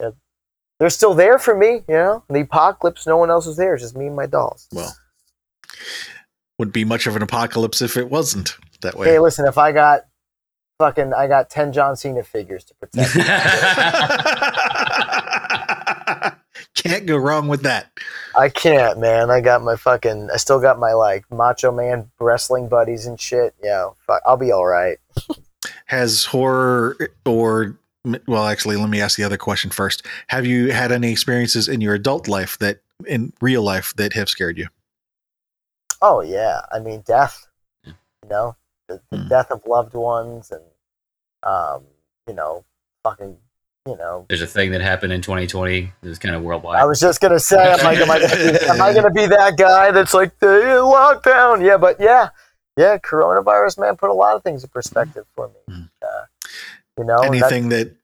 Yeah. 0.00 0.10
they're 0.78 0.90
still 0.90 1.14
there 1.14 1.38
for 1.38 1.56
me. 1.56 1.82
You 1.88 1.94
know, 1.94 2.24
the 2.28 2.40
apocalypse, 2.40 3.06
no 3.06 3.16
one 3.16 3.30
else 3.30 3.46
is 3.46 3.56
there, 3.56 3.74
it's 3.74 3.82
just 3.82 3.96
me 3.96 4.06
and 4.06 4.16
my 4.16 4.26
dolls. 4.26 4.68
Well, 4.72 4.94
would 6.58 6.72
be 6.72 6.84
much 6.84 7.06
of 7.06 7.16
an 7.16 7.22
apocalypse 7.22 7.80
if 7.82 7.96
it 7.96 8.10
wasn't 8.10 8.56
that 8.82 8.96
way. 8.96 9.08
Hey, 9.08 9.18
listen, 9.18 9.46
if 9.46 9.56
I 9.58 9.72
got 9.72 10.02
fucking, 10.78 11.14
I 11.14 11.26
got 11.26 11.48
ten 11.48 11.72
John 11.72 11.96
Cena 11.96 12.22
figures 12.22 12.64
to 12.64 12.74
protect. 12.74 13.14
me. 16.84 16.90
Can't 16.90 17.06
go 17.06 17.16
wrong 17.16 17.48
with 17.48 17.62
that. 17.62 17.90
I 18.38 18.48
can't, 18.48 18.98
man. 18.98 19.30
I 19.30 19.40
got 19.40 19.62
my 19.62 19.76
fucking. 19.76 20.30
I 20.32 20.36
still 20.36 20.60
got 20.60 20.78
my 20.78 20.92
like 20.92 21.30
Macho 21.30 21.72
Man 21.72 22.10
wrestling 22.20 22.68
buddies 22.68 23.06
and 23.06 23.20
shit. 23.20 23.54
Yeah, 23.62 23.90
fuck, 24.06 24.22
I'll 24.26 24.36
be 24.36 24.52
all 24.52 24.66
right. 24.66 24.98
Has 25.86 26.24
horror 26.24 26.96
or 27.24 27.76
well, 28.28 28.46
actually, 28.46 28.76
let 28.76 28.88
me 28.88 29.00
ask 29.00 29.16
the 29.16 29.24
other 29.24 29.36
question 29.36 29.70
first. 29.70 30.06
Have 30.28 30.46
you 30.46 30.70
had 30.72 30.92
any 30.92 31.10
experiences 31.10 31.66
in 31.68 31.80
your 31.80 31.94
adult 31.94 32.28
life 32.28 32.56
that 32.58 32.80
in 33.06 33.32
real 33.40 33.62
life 33.62 33.94
that 33.96 34.12
have 34.12 34.28
scared 34.28 34.58
you? 34.58 34.68
Oh 36.02 36.20
yeah, 36.20 36.60
I 36.70 36.78
mean 36.78 37.00
death. 37.00 37.46
Yeah. 37.84 37.92
You 38.22 38.28
know, 38.28 38.56
the, 38.88 39.00
the 39.10 39.18
Hmm. 39.18 39.28
death 39.28 39.50
of 39.50 39.66
loved 39.66 39.94
ones, 39.94 40.52
and 40.52 40.62
um, 41.42 41.84
you 42.28 42.34
know, 42.34 42.64
fucking, 43.02 43.36
you 43.86 43.96
know. 43.96 44.26
There's 44.28 44.42
a 44.42 44.46
thing 44.46 44.72
that 44.72 44.80
happened 44.80 45.12
in 45.12 45.22
2020. 45.22 45.78
It 45.78 45.92
was 46.02 46.18
kind 46.18 46.34
of 46.34 46.42
worldwide. 46.42 46.80
I 46.80 46.84
was 46.84 47.00
just 47.00 47.20
gonna 47.20 47.40
say, 47.40 47.56
I'm 47.56 47.84
like, 47.84 47.98
am 47.98 48.10
I 48.10 48.20
gonna 48.20 48.36
be, 48.36 48.66
am 48.66 48.80
I 48.82 48.92
gonna 48.94 49.10
be 49.10 49.26
that 49.26 49.56
guy 49.56 49.90
that's 49.90 50.14
like 50.14 50.38
the 50.40 50.46
lockdown? 50.46 51.64
Yeah, 51.64 51.76
but 51.76 52.00
yeah, 52.00 52.30
yeah, 52.76 52.98
coronavirus, 52.98 53.78
man, 53.78 53.96
put 53.96 54.10
a 54.10 54.14
lot 54.14 54.36
of 54.36 54.42
things 54.42 54.62
in 54.62 54.70
perspective 54.70 55.24
for 55.34 55.48
me. 55.48 55.74
Hmm. 55.74 55.82
Uh, 56.02 56.24
you 56.98 57.04
know, 57.04 57.18
Anything 57.18 57.68
that, 57.70 57.94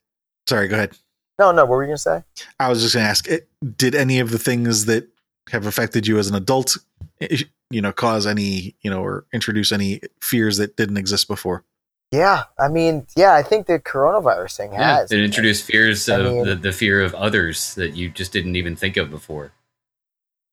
sorry, 0.48 0.68
go 0.68 0.76
ahead. 0.76 0.96
no, 1.38 1.52
no, 1.52 1.64
what 1.64 1.76
were 1.76 1.82
you 1.82 1.88
gonna 1.88 1.98
say? 1.98 2.22
I 2.60 2.68
was 2.68 2.82
just 2.82 2.94
going 2.94 3.04
to 3.04 3.10
ask, 3.10 3.26
it, 3.28 3.48
did 3.76 3.94
any 3.94 4.20
of 4.20 4.30
the 4.30 4.38
things 4.38 4.84
that 4.86 5.08
have 5.50 5.66
affected 5.66 6.06
you 6.06 6.18
as 6.18 6.28
an 6.28 6.34
adult, 6.34 6.76
eh, 7.20 7.44
you 7.70 7.80
know, 7.80 7.92
cause 7.92 8.26
any, 8.26 8.74
you 8.82 8.90
know, 8.90 9.02
or 9.02 9.24
introduce 9.32 9.72
any 9.72 10.00
fears 10.20 10.58
that 10.58 10.76
didn't 10.76 10.98
exist 10.98 11.26
before? 11.28 11.64
Yeah, 12.12 12.44
I 12.58 12.68
mean, 12.68 13.06
yeah, 13.16 13.32
I 13.34 13.42
think 13.42 13.66
the 13.66 13.78
coronavirus 13.78 14.56
thing 14.58 14.72
yeah, 14.74 14.98
has. 14.98 15.10
it 15.10 15.18
introduced 15.18 15.64
fears 15.64 16.08
I 16.08 16.18
of 16.18 16.32
mean- 16.32 16.44
the, 16.44 16.54
the 16.54 16.72
fear 16.72 17.02
of 17.02 17.14
others 17.14 17.74
that 17.74 17.96
you 17.96 18.10
just 18.10 18.32
didn't 18.32 18.54
even 18.54 18.76
think 18.76 18.96
of 18.98 19.10
before. 19.10 19.52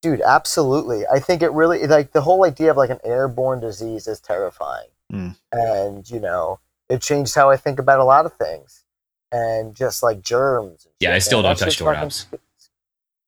Dude, 0.01 0.21
absolutely. 0.21 1.05
I 1.07 1.19
think 1.19 1.41
it 1.41 1.51
really 1.51 1.85
like 1.85 2.13
the 2.13 2.21
whole 2.21 2.45
idea 2.45 2.71
of 2.71 2.77
like 2.77 2.89
an 2.89 2.99
airborne 3.03 3.59
disease 3.59 4.07
is 4.07 4.21
terrifying. 4.21 4.87
Mm. 5.11 5.35
And, 5.51 6.09
you 6.09 6.21
know, 6.21 6.59
it 6.89 7.01
changed 7.01 7.35
how 7.35 7.49
I 7.49 7.57
think 7.57 7.79
about 7.79 7.99
a 7.99 8.05
lot 8.05 8.25
of 8.25 8.31
things. 8.33 8.85
And 9.33 9.75
just 9.75 10.01
like 10.01 10.21
germs. 10.21 10.87
Yeah, 11.01 11.13
I 11.13 11.19
still 11.19 11.41
don't 11.41 11.57
touch 11.57 11.73
shit 11.73 11.79
fucking- 11.79 11.93
doorknobs. 11.93 12.25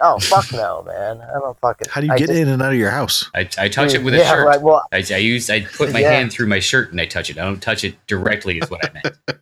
Oh, 0.01 0.19
fuck 0.19 0.51
no, 0.51 0.83
man. 0.83 1.21
I 1.21 1.33
don't 1.39 1.57
fucking 1.59 1.87
How 1.89 2.01
do 2.01 2.07
you 2.07 2.13
I 2.13 2.17
get 2.17 2.27
just- 2.27 2.39
in 2.39 2.47
and 2.47 2.61
out 2.61 2.71
of 2.71 2.77
your 2.77 2.89
house? 2.91 3.29
I, 3.35 3.41
I 3.57 3.69
touch 3.69 3.93
it 3.93 3.97
Dude, 3.97 4.05
with 4.05 4.13
a 4.15 4.17
yeah, 4.17 4.29
shirt. 4.31 4.47
Right, 4.47 4.61
well, 4.61 4.83
I, 4.91 5.03
I 5.11 5.17
use 5.17 5.49
I 5.49 5.61
put 5.61 5.91
my 5.93 5.99
Yeah. 5.99 6.11
hand 6.11 6.31
through 6.31 6.47
my 6.47 6.59
shirt 6.59 6.91
and 6.91 6.99
I 6.99 7.05
touch 7.05 7.29
it. 7.29 7.37
I 7.37 7.43
don't 7.43 7.61
touch 7.61 7.83
it 7.83 7.95
directly. 8.07 8.57
Is 8.59 8.69
what 8.69 8.83
I 8.83 8.93
meant. 8.93 9.15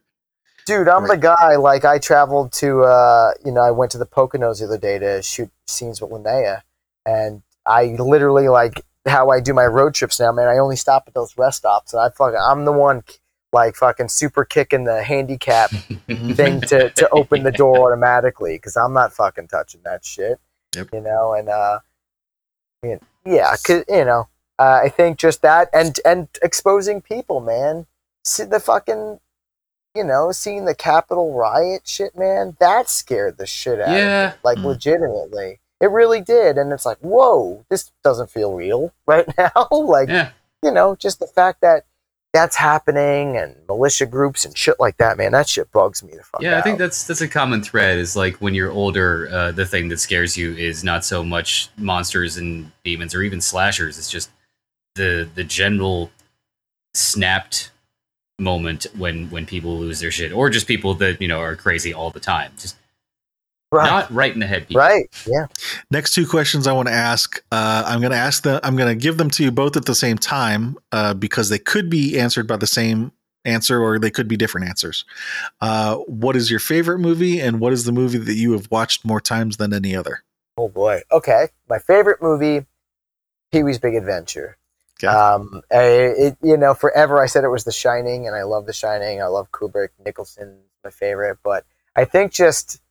dude, 0.65 0.87
I'm 0.87 1.03
Right. 1.05 1.11
the 1.11 1.17
guy. 1.17 1.55
Like, 1.55 1.85
I 1.85 1.97
traveled 1.97 2.51
to, 2.53 2.81
uh, 2.81 3.31
you 3.45 3.51
know, 3.51 3.61
I 3.61 3.71
went 3.71 3.91
to 3.93 3.97
the 3.97 4.05
Poconos 4.05 4.59
the 4.59 4.65
other 4.65 4.77
day 4.77 4.99
to 4.99 5.21
shoot 5.21 5.49
scenes 5.67 6.01
with 6.01 6.11
Linnea, 6.11 6.61
and 7.05 7.41
I 7.65 7.85
literally 7.97 8.49
like 8.49 8.83
how 9.07 9.29
I 9.29 9.39
do 9.39 9.53
my 9.53 9.65
road 9.65 9.93
trips 9.93 10.19
now, 10.19 10.31
man. 10.31 10.47
I 10.47 10.57
only 10.57 10.75
stop 10.75 11.05
at 11.07 11.13
those 11.13 11.37
rest 11.37 11.59
stops, 11.59 11.93
and 11.93 12.01
I 12.01 12.09
fucking, 12.09 12.39
I'm 12.39 12.65
the 12.65 12.71
one 12.73 13.03
like 13.51 13.75
fucking 13.75 14.09
super 14.09 14.45
kicking 14.45 14.83
the 14.83 15.01
handicap 15.01 15.71
thing 16.07 16.61
to, 16.61 16.91
to 16.91 17.09
open 17.09 17.41
the 17.41 17.51
door 17.51 17.87
automatically 17.87 18.55
because 18.57 18.77
I'm 18.77 18.93
not 18.93 19.11
fucking 19.13 19.47
touching 19.47 19.81
that 19.85 20.05
shit. 20.05 20.39
Yep. 20.75 20.89
You 20.93 21.01
know, 21.01 21.33
and 21.33 21.49
uh, 21.49 21.79
yeah, 22.83 22.97
yeah, 23.25 23.55
'cause, 23.63 23.83
you 23.89 24.05
know, 24.05 24.27
uh, 24.57 24.81
I 24.83 24.89
think 24.89 25.17
just 25.17 25.41
that 25.41 25.69
and 25.73 25.99
and 26.05 26.27
exposing 26.41 27.01
people, 27.01 27.39
man. 27.41 27.87
See 28.23 28.43
the 28.43 28.59
fucking, 28.59 29.19
you 29.95 30.03
know, 30.03 30.31
seeing 30.31 30.65
the 30.65 30.75
Capitol 30.75 31.33
riot 31.33 31.87
shit, 31.87 32.17
man. 32.17 32.55
That 32.59 32.89
scared 32.89 33.37
the 33.37 33.45
shit 33.45 33.79
out 33.81 33.89
of 33.89 33.95
me. 34.33 34.37
Like 34.43 34.57
Mm. 34.59 34.65
legitimately, 34.65 35.59
it 35.81 35.89
really 35.89 36.21
did, 36.21 36.57
and 36.57 36.71
it's 36.71 36.85
like, 36.85 36.99
whoa, 36.99 37.65
this 37.69 37.91
doesn't 38.03 38.29
feel 38.29 38.53
real 38.53 38.93
right 39.07 39.27
now. 39.37 39.67
like 39.71 40.09
yeah. 40.09 40.31
you 40.61 40.71
know, 40.71 40.95
just 40.95 41.19
the 41.19 41.27
fact 41.27 41.61
that 41.61 41.85
that's 42.33 42.55
happening 42.55 43.37
and 43.37 43.55
militia 43.67 44.05
groups 44.05 44.45
and 44.45 44.55
shit 44.57 44.79
like 44.79 44.97
that, 44.97 45.17
man, 45.17 45.31
that 45.31 45.49
shit 45.49 45.71
bugs 45.71 46.03
me 46.03 46.13
the 46.15 46.23
fuck 46.23 46.41
Yeah, 46.41 46.57
I 46.57 46.61
think 46.61 46.77
that's 46.77 47.07
that's 47.07 47.21
a 47.21 47.27
common 47.27 47.63
thread. 47.63 47.97
Is 47.97 48.15
like 48.15 48.35
when 48.37 48.53
you're 48.53 48.71
older, 48.71 49.27
uh, 49.31 49.51
the 49.51 49.65
thing 49.65 49.89
that 49.89 49.99
scares 49.99 50.37
you 50.37 50.53
is 50.53 50.83
not 50.83 51.03
so 51.03 51.23
much 51.23 51.69
monsters 51.77 52.37
and 52.37 52.71
demons 52.83 53.15
or 53.15 53.23
even 53.23 53.41
slashers. 53.41 53.97
It's 53.97 54.11
just 54.11 54.29
the 54.95 55.27
the 55.33 55.43
general 55.43 56.11
snapped 56.93 57.71
moment 58.37 58.87
when 58.97 59.29
when 59.29 59.45
people 59.45 59.77
lose 59.77 59.99
their 59.99 60.11
shit, 60.11 60.31
or 60.31 60.49
just 60.49 60.67
people 60.67 60.93
that 60.95 61.21
you 61.21 61.27
know 61.27 61.39
are 61.39 61.55
crazy 61.55 61.93
all 61.93 62.11
the 62.11 62.19
time. 62.19 62.51
Just 62.59 62.75
right, 63.71 63.89
not 63.89 64.11
right 64.11 64.33
in 64.33 64.39
the 64.39 64.47
head. 64.47 64.67
People. 64.67 64.81
right, 64.81 65.07
yeah. 65.25 65.47
Next 65.91 66.13
two 66.13 66.27
questions 66.27 66.67
I 66.67 66.73
want 66.73 66.87
to 66.87 66.93
ask. 66.93 67.43
Uh, 67.51 67.83
I'm 67.85 67.99
going 67.99 68.11
to 68.11 68.17
ask 68.17 68.43
them. 68.43 68.59
I'm 68.63 68.75
going 68.75 68.89
to 68.89 68.95
give 68.95 69.17
them 69.17 69.29
to 69.31 69.43
you 69.43 69.51
both 69.51 69.77
at 69.77 69.85
the 69.85 69.95
same 69.95 70.17
time 70.17 70.77
uh, 70.91 71.13
because 71.13 71.49
they 71.49 71.59
could 71.59 71.89
be 71.89 72.19
answered 72.19 72.47
by 72.47 72.57
the 72.57 72.67
same 72.67 73.11
answer 73.45 73.81
or 73.81 73.99
they 73.99 74.11
could 74.11 74.27
be 74.27 74.37
different 74.37 74.67
answers. 74.67 75.05
Uh, 75.61 75.95
what 75.95 76.35
is 76.35 76.51
your 76.51 76.59
favorite 76.59 76.99
movie, 76.99 77.39
and 77.39 77.59
what 77.59 77.73
is 77.73 77.85
the 77.85 77.91
movie 77.91 78.17
that 78.17 78.35
you 78.35 78.51
have 78.53 78.69
watched 78.71 79.05
more 79.05 79.21
times 79.21 79.57
than 79.57 79.73
any 79.73 79.95
other? 79.95 80.23
Oh 80.57 80.67
boy. 80.67 81.01
Okay, 81.11 81.47
my 81.69 81.79
favorite 81.79 82.21
movie, 82.21 82.65
Pee 83.51 83.63
Wee's 83.63 83.79
Big 83.79 83.95
Adventure. 83.95 84.57
Okay. 85.01 85.07
Um, 85.07 85.61
I, 85.71 85.83
it, 85.83 86.37
you 86.41 86.57
know, 86.57 86.73
forever 86.73 87.23
I 87.23 87.27
said 87.27 87.45
it 87.45 87.49
was 87.49 87.63
The 87.63 87.71
Shining, 87.71 88.27
and 88.27 88.35
I 88.35 88.43
love 88.43 88.65
The 88.65 88.73
Shining. 88.73 89.21
I 89.21 89.27
love 89.27 89.51
Kubrick. 89.51 89.89
Nicholson, 90.03 90.57
my 90.83 90.89
favorite, 90.89 91.37
but 91.43 91.65
I 91.95 92.03
think 92.03 92.33
just 92.33 92.81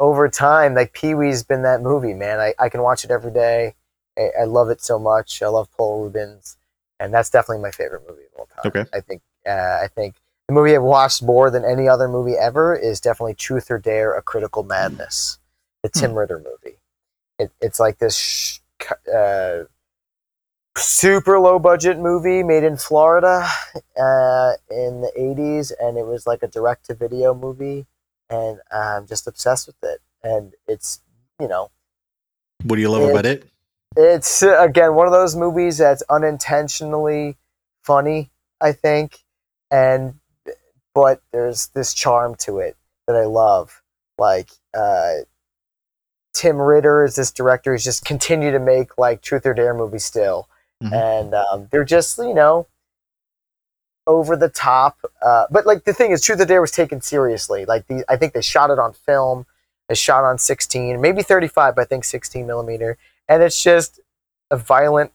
over 0.00 0.28
time, 0.28 0.74
like 0.74 0.92
Pee 0.92 1.14
Wee's 1.14 1.44
been 1.44 1.62
that 1.62 1.82
movie, 1.82 2.14
man. 2.14 2.40
I, 2.40 2.54
I 2.58 2.68
can 2.68 2.82
watch 2.82 3.04
it 3.04 3.10
every 3.10 3.32
day. 3.32 3.74
I, 4.18 4.30
I 4.40 4.44
love 4.44 4.70
it 4.70 4.82
so 4.82 4.98
much. 4.98 5.42
I 5.42 5.48
love 5.48 5.70
Paul 5.76 6.04
Reubens, 6.04 6.56
and 6.98 7.12
that's 7.14 7.30
definitely 7.30 7.62
my 7.62 7.70
favorite 7.70 8.02
movie 8.08 8.22
of 8.32 8.40
all 8.40 8.46
time. 8.46 8.62
Okay. 8.82 8.90
I 8.92 9.00
think 9.00 9.22
uh, 9.46 9.78
I 9.82 9.88
think 9.94 10.16
the 10.48 10.54
movie 10.54 10.74
I've 10.74 10.82
watched 10.82 11.22
more 11.22 11.50
than 11.50 11.64
any 11.64 11.88
other 11.88 12.08
movie 12.08 12.34
ever 12.34 12.74
is 12.74 13.00
definitely 13.00 13.34
Truth 13.34 13.70
or 13.70 13.78
Dare: 13.78 14.14
A 14.16 14.22
Critical 14.22 14.62
Madness, 14.62 15.38
the 15.82 15.88
Tim 15.88 16.14
Ritter 16.14 16.38
movie. 16.38 16.78
It, 17.38 17.52
it's 17.60 17.78
like 17.78 17.98
this 17.98 18.16
sh- 18.16 18.58
uh, 19.14 19.64
super 20.76 21.38
low 21.38 21.58
budget 21.58 21.98
movie 21.98 22.42
made 22.42 22.64
in 22.64 22.76
Florida 22.76 23.46
uh, 23.74 24.52
in 24.70 25.00
the 25.00 25.12
80s, 25.18 25.72
and 25.80 25.98
it 25.98 26.06
was 26.06 26.26
like 26.26 26.42
a 26.42 26.48
direct 26.48 26.86
to 26.86 26.94
video 26.94 27.34
movie, 27.34 27.86
and 28.30 28.60
I'm 28.70 29.06
just 29.06 29.26
obsessed 29.26 29.66
with 29.66 29.76
it. 29.82 30.00
And 30.22 30.54
it's, 30.68 31.00
you 31.40 31.48
know, 31.48 31.70
What 32.64 32.76
do 32.76 32.82
you 32.82 32.90
love 32.90 33.02
It- 33.02 33.10
about 33.10 33.26
it? 33.26 33.46
it's 33.96 34.42
again 34.42 34.94
one 34.94 35.06
of 35.06 35.12
those 35.12 35.34
movies 35.34 35.78
that's 35.78 36.02
unintentionally 36.08 37.36
funny, 37.82 38.30
I 38.60 38.72
think, 38.72 39.18
and 39.70 40.14
but 40.94 41.22
there's 41.32 41.68
this 41.68 41.92
charm 41.94 42.34
to 42.36 42.58
it 42.58 42.76
that 43.06 43.16
I 43.16 43.24
love. 43.24 43.82
Like 44.18 44.50
uh, 44.74 45.20
Tim 46.34 46.60
Ritter 46.60 47.04
is 47.04 47.16
this 47.16 47.30
director 47.32 47.72
who's 47.72 47.82
just 47.84 48.04
continue 48.04 48.50
to 48.52 48.58
make 48.60 48.96
like 48.98 49.22
Truth 49.22 49.46
or 49.46 49.54
Dare 49.54 49.74
movies 49.74 50.04
still, 50.04 50.48
Mhm. 50.82 50.92
and 50.92 51.34
um, 51.34 51.68
they're 51.70 51.84
just 51.84 52.18
you 52.18 52.34
know 52.34 52.66
over 54.10 54.36
the 54.36 54.48
top. 54.48 54.98
Uh, 55.22 55.46
but 55.50 55.66
like 55.66 55.84
the 55.84 55.92
thing 55.94 56.10
is, 56.10 56.20
Truth 56.22 56.40
or 56.40 56.44
Dare 56.44 56.60
was 56.60 56.70
taken 56.72 57.00
seriously. 57.00 57.64
Like 57.64 57.86
the, 57.86 58.04
I 58.08 58.16
think 58.16 58.32
they 58.32 58.42
shot 58.42 58.70
it 58.70 58.78
on 58.78 58.92
film. 58.92 59.46
They 59.88 59.94
shot 59.94 60.24
on 60.24 60.38
16, 60.38 61.00
maybe 61.00 61.22
35, 61.22 61.74
but 61.74 61.82
I 61.82 61.84
think 61.84 62.04
16 62.04 62.46
millimeter, 62.46 62.96
and 63.28 63.42
it's 63.42 63.60
just 63.60 63.98
a 64.50 64.56
violent 64.56 65.10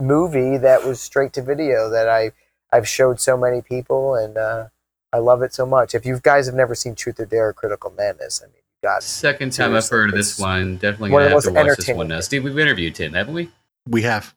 movie 0.00 0.58
that 0.58 0.84
was 0.84 1.00
straight 1.00 1.32
to 1.34 1.42
video 1.42 1.88
that 1.90 2.08
I 2.08 2.32
I've 2.72 2.88
showed 2.88 3.20
so 3.20 3.36
many 3.36 3.60
people, 3.62 4.14
and 4.14 4.36
uh, 4.36 4.68
I 5.12 5.18
love 5.18 5.42
it 5.42 5.52
so 5.54 5.64
much. 5.66 5.94
If 5.94 6.04
you 6.06 6.18
guys 6.22 6.46
have 6.46 6.54
never 6.54 6.74
seen 6.74 6.94
Truth 6.94 7.20
or 7.20 7.26
Dare 7.26 7.48
or 7.48 7.52
Critical 7.52 7.90
Madness, 7.96 8.42
I 8.42 8.46
mean, 8.48 8.54
you 8.82 8.88
got 8.88 9.02
Second 9.02 9.52
time 9.52 9.74
I've 9.74 9.88
heard 9.88 10.10
of 10.10 10.14
this 10.16 10.38
one. 10.38 10.76
Definitely 10.76 11.10
gonna 11.10 11.28
have 11.30 11.30
to 11.30 11.34
watch 11.34 11.44
this 11.44 11.52
one 11.54 11.66
entertaining 11.66 12.08
now. 12.08 12.14
things. 12.16 12.24
Steve, 12.26 12.44
we've 12.44 12.58
interviewed 12.58 12.94
Tim, 12.94 13.12
haven't 13.14 13.34
we? 13.34 13.50
We 13.88 14.02
have. 14.02 14.34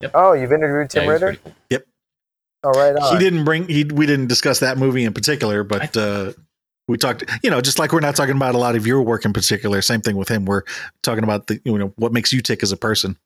Yep. 0.00 0.10
Oh, 0.14 0.32
you've 0.32 0.52
interviewed 0.52 0.90
Tim 0.90 1.00
Yeah, 1.00 1.04
he 1.06 1.12
was 1.12 1.22
Ritter. 1.22 1.26
pretty 1.40 1.42
cool. 1.44 1.54
Oh, 2.64 2.70
right 2.70 2.94
on. 2.96 3.12
He 3.16 3.22
didn't 3.22 3.44
bring 3.44 3.68
he 3.68 3.84
we 3.84 4.06
didn't 4.06 4.26
discuss 4.26 4.60
that 4.60 4.78
movie 4.78 5.04
in 5.04 5.12
particular, 5.12 5.62
but 5.64 5.96
uh 5.96 6.32
we 6.88 6.96
talked 6.96 7.24
you 7.42 7.50
know, 7.50 7.60
just 7.60 7.78
like 7.78 7.92
we're 7.92 8.00
not 8.00 8.16
talking 8.16 8.34
about 8.36 8.54
a 8.54 8.58
lot 8.58 8.74
of 8.74 8.86
your 8.86 9.02
work 9.02 9.24
in 9.24 9.32
particular, 9.32 9.80
same 9.82 10.00
thing 10.00 10.16
with 10.16 10.28
him. 10.28 10.44
We're 10.44 10.62
talking 11.02 11.22
about 11.24 11.46
the 11.46 11.60
you 11.64 11.76
know 11.78 11.92
what 11.96 12.12
makes 12.12 12.32
you 12.32 12.40
tick 12.40 12.62
as 12.62 12.72
a 12.72 12.76
person. 12.76 13.16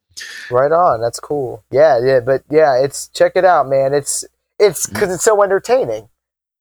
Right 0.50 0.72
on. 0.72 1.00
That's 1.00 1.18
cool. 1.20 1.64
Yeah, 1.70 1.98
yeah, 2.04 2.20
but 2.20 2.42
yeah, 2.50 2.76
it's 2.76 3.08
check 3.08 3.32
it 3.36 3.44
out, 3.44 3.68
man. 3.68 3.94
It's 3.94 4.24
it's 4.58 4.86
because 4.86 5.12
it's 5.14 5.24
so 5.24 5.42
entertaining. 5.42 6.08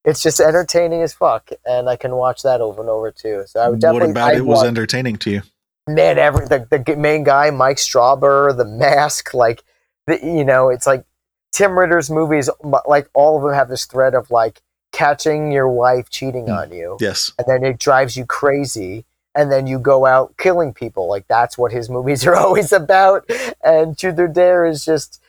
It's 0.06 0.24
just 0.24 0.40
entertaining 0.40 1.02
as 1.04 1.14
fuck, 1.14 1.50
and 1.66 1.88
I 1.90 1.96
can 1.96 2.16
watch 2.16 2.42
that 2.44 2.62
over 2.62 2.82
and 2.82 2.90
over 2.90 3.12
too. 3.12 3.44
So 3.48 3.60
I 3.60 3.68
would 3.70 3.80
definitely 3.82 4.08
What 4.08 4.12
about 4.12 4.34
I 4.34 4.38
it 4.38 4.46
was 4.46 4.58
want- 4.58 4.68
entertaining 4.70 5.18
to 5.18 5.30
you? 5.32 5.42
man, 5.88 6.18
every 6.18 6.46
the, 6.48 6.66
the 6.86 6.96
main 6.96 7.24
guy, 7.24 7.50
Mike 7.52 7.78
Strauber, 7.78 8.56
the 8.56 8.64
mask, 8.66 9.34
like 9.34 9.64
the 10.08 10.18
you 10.24 10.46
know, 10.46 10.70
it's 10.70 10.88
like 10.88 11.04
Tim 11.52 11.78
Ritter's 11.78 12.10
movies. 12.10 12.50
Like 12.86 13.10
all 13.14 13.38
of 13.38 13.44
them 13.44 13.54
have 13.54 13.70
this 13.70 13.86
thread 13.86 14.14
of 14.16 14.32
like 14.32 14.62
catching 14.92 15.52
your 15.52 15.70
wife 15.70 16.10
cheating 16.10 16.46
Hmm. 16.48 16.54
on 16.54 16.72
you, 16.72 16.98
Yes. 17.00 17.32
and 17.38 17.48
then 17.48 17.64
it 17.64 17.80
drives 17.80 18.18
you 18.18 18.26
crazy 18.26 19.06
and 19.34 19.50
then 19.50 19.66
you 19.66 19.80
go 19.80 20.06
out 20.06 20.36
killing 20.38 20.74
people 20.74 21.08
like 21.08 21.26
that's 21.30 21.58
what 21.58 21.72
his 21.72 21.90
movies 21.90 22.26
are 22.28 22.36
always 22.36 22.74
about 22.74 23.24
and 23.64 23.98
truth 23.98 24.20
or 24.20 24.28
dare 24.28 24.66
is 24.66 24.84
just 24.84 25.22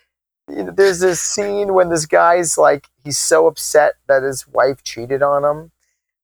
you 0.50 0.64
know, 0.64 0.72
there's 0.72 0.98
this 0.98 1.20
scene 1.20 1.72
when 1.74 1.88
this 1.90 2.04
guy's 2.06 2.58
like 2.58 2.88
he's 3.04 3.16
so 3.16 3.46
upset 3.46 3.94
that 4.08 4.24
his 4.24 4.48
wife 4.48 4.82
cheated 4.82 5.22
on 5.22 5.44
him 5.44 5.70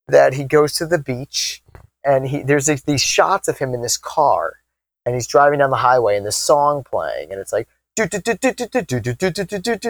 that 0.09 0.33
he 0.35 0.43
goes 0.43 0.73
to 0.73 0.85
the 0.87 0.99
beach 0.99 1.63
and 2.05 2.27
he 2.27 2.43
there's 2.43 2.67
these- 2.67 2.83
these 2.83 3.01
shots 3.03 3.47
of 3.47 3.59
him 3.59 3.73
in 3.73 3.81
this 3.83 3.97
car 3.97 4.55
and 5.07 5.15
he's 5.15 5.29
driving 5.29 5.61
down 5.61 5.71
the 5.71 5.77
highway 5.77 6.17
and 6.17 6.27
this 6.27 6.37
song 6.37 6.83
playing 6.83 7.31
and 7.31 7.41
it's 7.41 7.53
like 7.53 7.69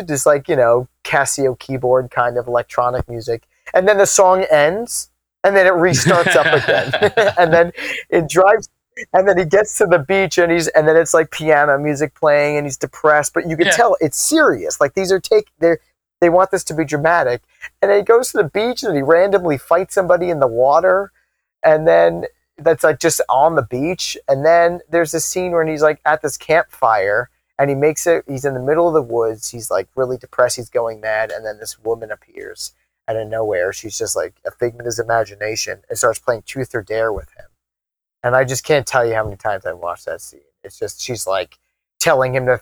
this 0.07 0.27
like 0.27 0.49
you 0.49 0.57
know 0.57 0.89
Casio 1.05 1.59
keyboard 1.59 2.11
kind 2.11 2.37
of 2.39 2.47
electronic 2.47 3.09
music. 3.09 3.45
And 3.75 3.87
then 3.87 3.99
the 3.99 4.07
song 4.07 4.45
ends 4.51 5.11
and 5.45 5.57
then 5.57 5.67
it 5.67 5.73
restarts 5.73 6.35
up 6.35 6.47
again. 6.47 7.33
And 7.39 7.53
then 7.53 7.73
it 8.11 8.29
drives 8.29 8.69
and 9.13 9.29
then 9.29 9.39
he 9.39 9.45
gets 9.45 9.79
to 9.79 9.87
the 9.87 9.99
beach 9.99 10.39
and 10.39 10.51
he's 10.51 10.69
and 10.69 10.89
then 10.89 10.97
it's 10.97 11.15
like 11.15 11.31
piano 11.31 11.79
music 11.79 12.15
playing 12.15 12.57
and 12.57 12.67
he's 12.67 12.77
depressed. 12.77 13.35
But 13.35 13.49
you 13.49 13.57
can 13.57 13.67
Yeah. 13.67 13.73
tell 13.73 13.97
it's 14.01 14.21
serious. 14.21 14.81
Like 14.81 14.95
these 14.95 15.13
are 15.13 15.21
take 15.21 15.49
they're 15.59 15.79
they 16.21 16.31
want 16.31 16.51
this 16.51 16.65
to 16.65 16.75
be 16.75 16.85
dramatic. 16.85 17.43
And 17.81 17.91
then 17.91 17.99
he 17.99 18.05
goes 18.05 18.33
to 18.33 18.39
the 18.39 18.45
beach 18.49 18.83
and 18.83 18.97
he 18.97 19.03
randomly 19.03 19.57
fights 19.57 19.95
somebody 19.95 20.31
in 20.31 20.41
the 20.41 20.49
water. 20.49 21.13
And 21.63 21.87
then 21.87 22.25
that's 22.57 22.83
like 22.83 22.99
just 22.99 23.21
on 23.29 23.55
the 23.55 23.63
beach. 23.63 24.19
And 24.27 24.45
then 24.45 24.81
there's 24.91 25.15
a 25.15 25.21
scene 25.21 25.53
where 25.53 25.65
he's 25.65 25.83
like 25.83 26.01
at 26.05 26.23
this 26.23 26.37
campfire 26.37 27.31
and 27.59 27.71
he 27.71 27.77
makes 27.77 28.07
it 28.07 28.25
he's 28.27 28.45
in 28.45 28.55
the 28.55 28.61
middle 28.61 28.89
of 28.89 28.95
the 28.95 29.03
woods 29.03 29.51
he's 29.51 29.71
like 29.71 29.89
really 29.97 30.17
depressed 30.17 30.57
he's 30.57 30.71
going 30.71 31.01
mad 31.01 31.31
and 31.31 31.45
then 31.45 31.59
this 31.59 31.79
woman 31.79 32.11
appears 32.11 32.73
out 33.09 33.17
of 33.17 33.29
nowhere. 33.29 33.73
She's 33.73 33.99
just 33.99 34.15
like 34.15 34.35
a 34.45 34.51
figment 34.51 34.83
of 34.83 34.87
his 34.87 34.99
imagination 34.99 35.81
and 35.89 35.99
starts 35.99 36.19
playing 36.19 36.43
truth 36.43 36.75
or 36.75 36.83
dare 36.83 37.13
with 37.13 37.31
him. 37.31 37.47
And 38.23 38.37
i 38.37 38.45
just 38.45 38.65
can't 38.65 38.87
tell 38.87 39.07
you 39.07 39.15
how 39.15 39.25
many 39.25 39.37
times 39.37 39.65
i've 39.65 39.79
watched 39.79 40.07
that 40.07 40.21
scene. 40.21 40.41
It's 40.63 40.79
just 40.79 41.01
she's 41.01 41.27
like 41.27 41.59
telling 41.99 42.35
him 42.35 42.47
to 42.47 42.61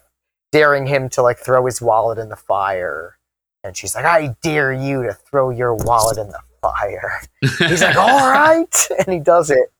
daring 0.52 0.86
him 0.86 1.08
to 1.10 1.22
like 1.22 1.38
throw 1.38 1.66
his 1.66 1.82
wallet 1.82 2.18
in 2.18 2.28
the 2.28 2.36
fire. 2.36 3.18
And 3.64 3.76
she's 3.76 3.94
like 3.94 4.04
i 4.04 4.36
dare 4.42 4.72
you 4.72 5.02
to 5.02 5.12
throw 5.12 5.50
your 5.50 5.74
wallet 5.74 6.18
in 6.18 6.28
the 6.28 6.40
fire. 6.62 7.20
He's 7.58 7.82
like 7.82 7.96
all 7.96 8.30
right. 8.30 8.88
And 8.98 9.12
he 9.12 9.18
does 9.18 9.50
it. 9.50 9.72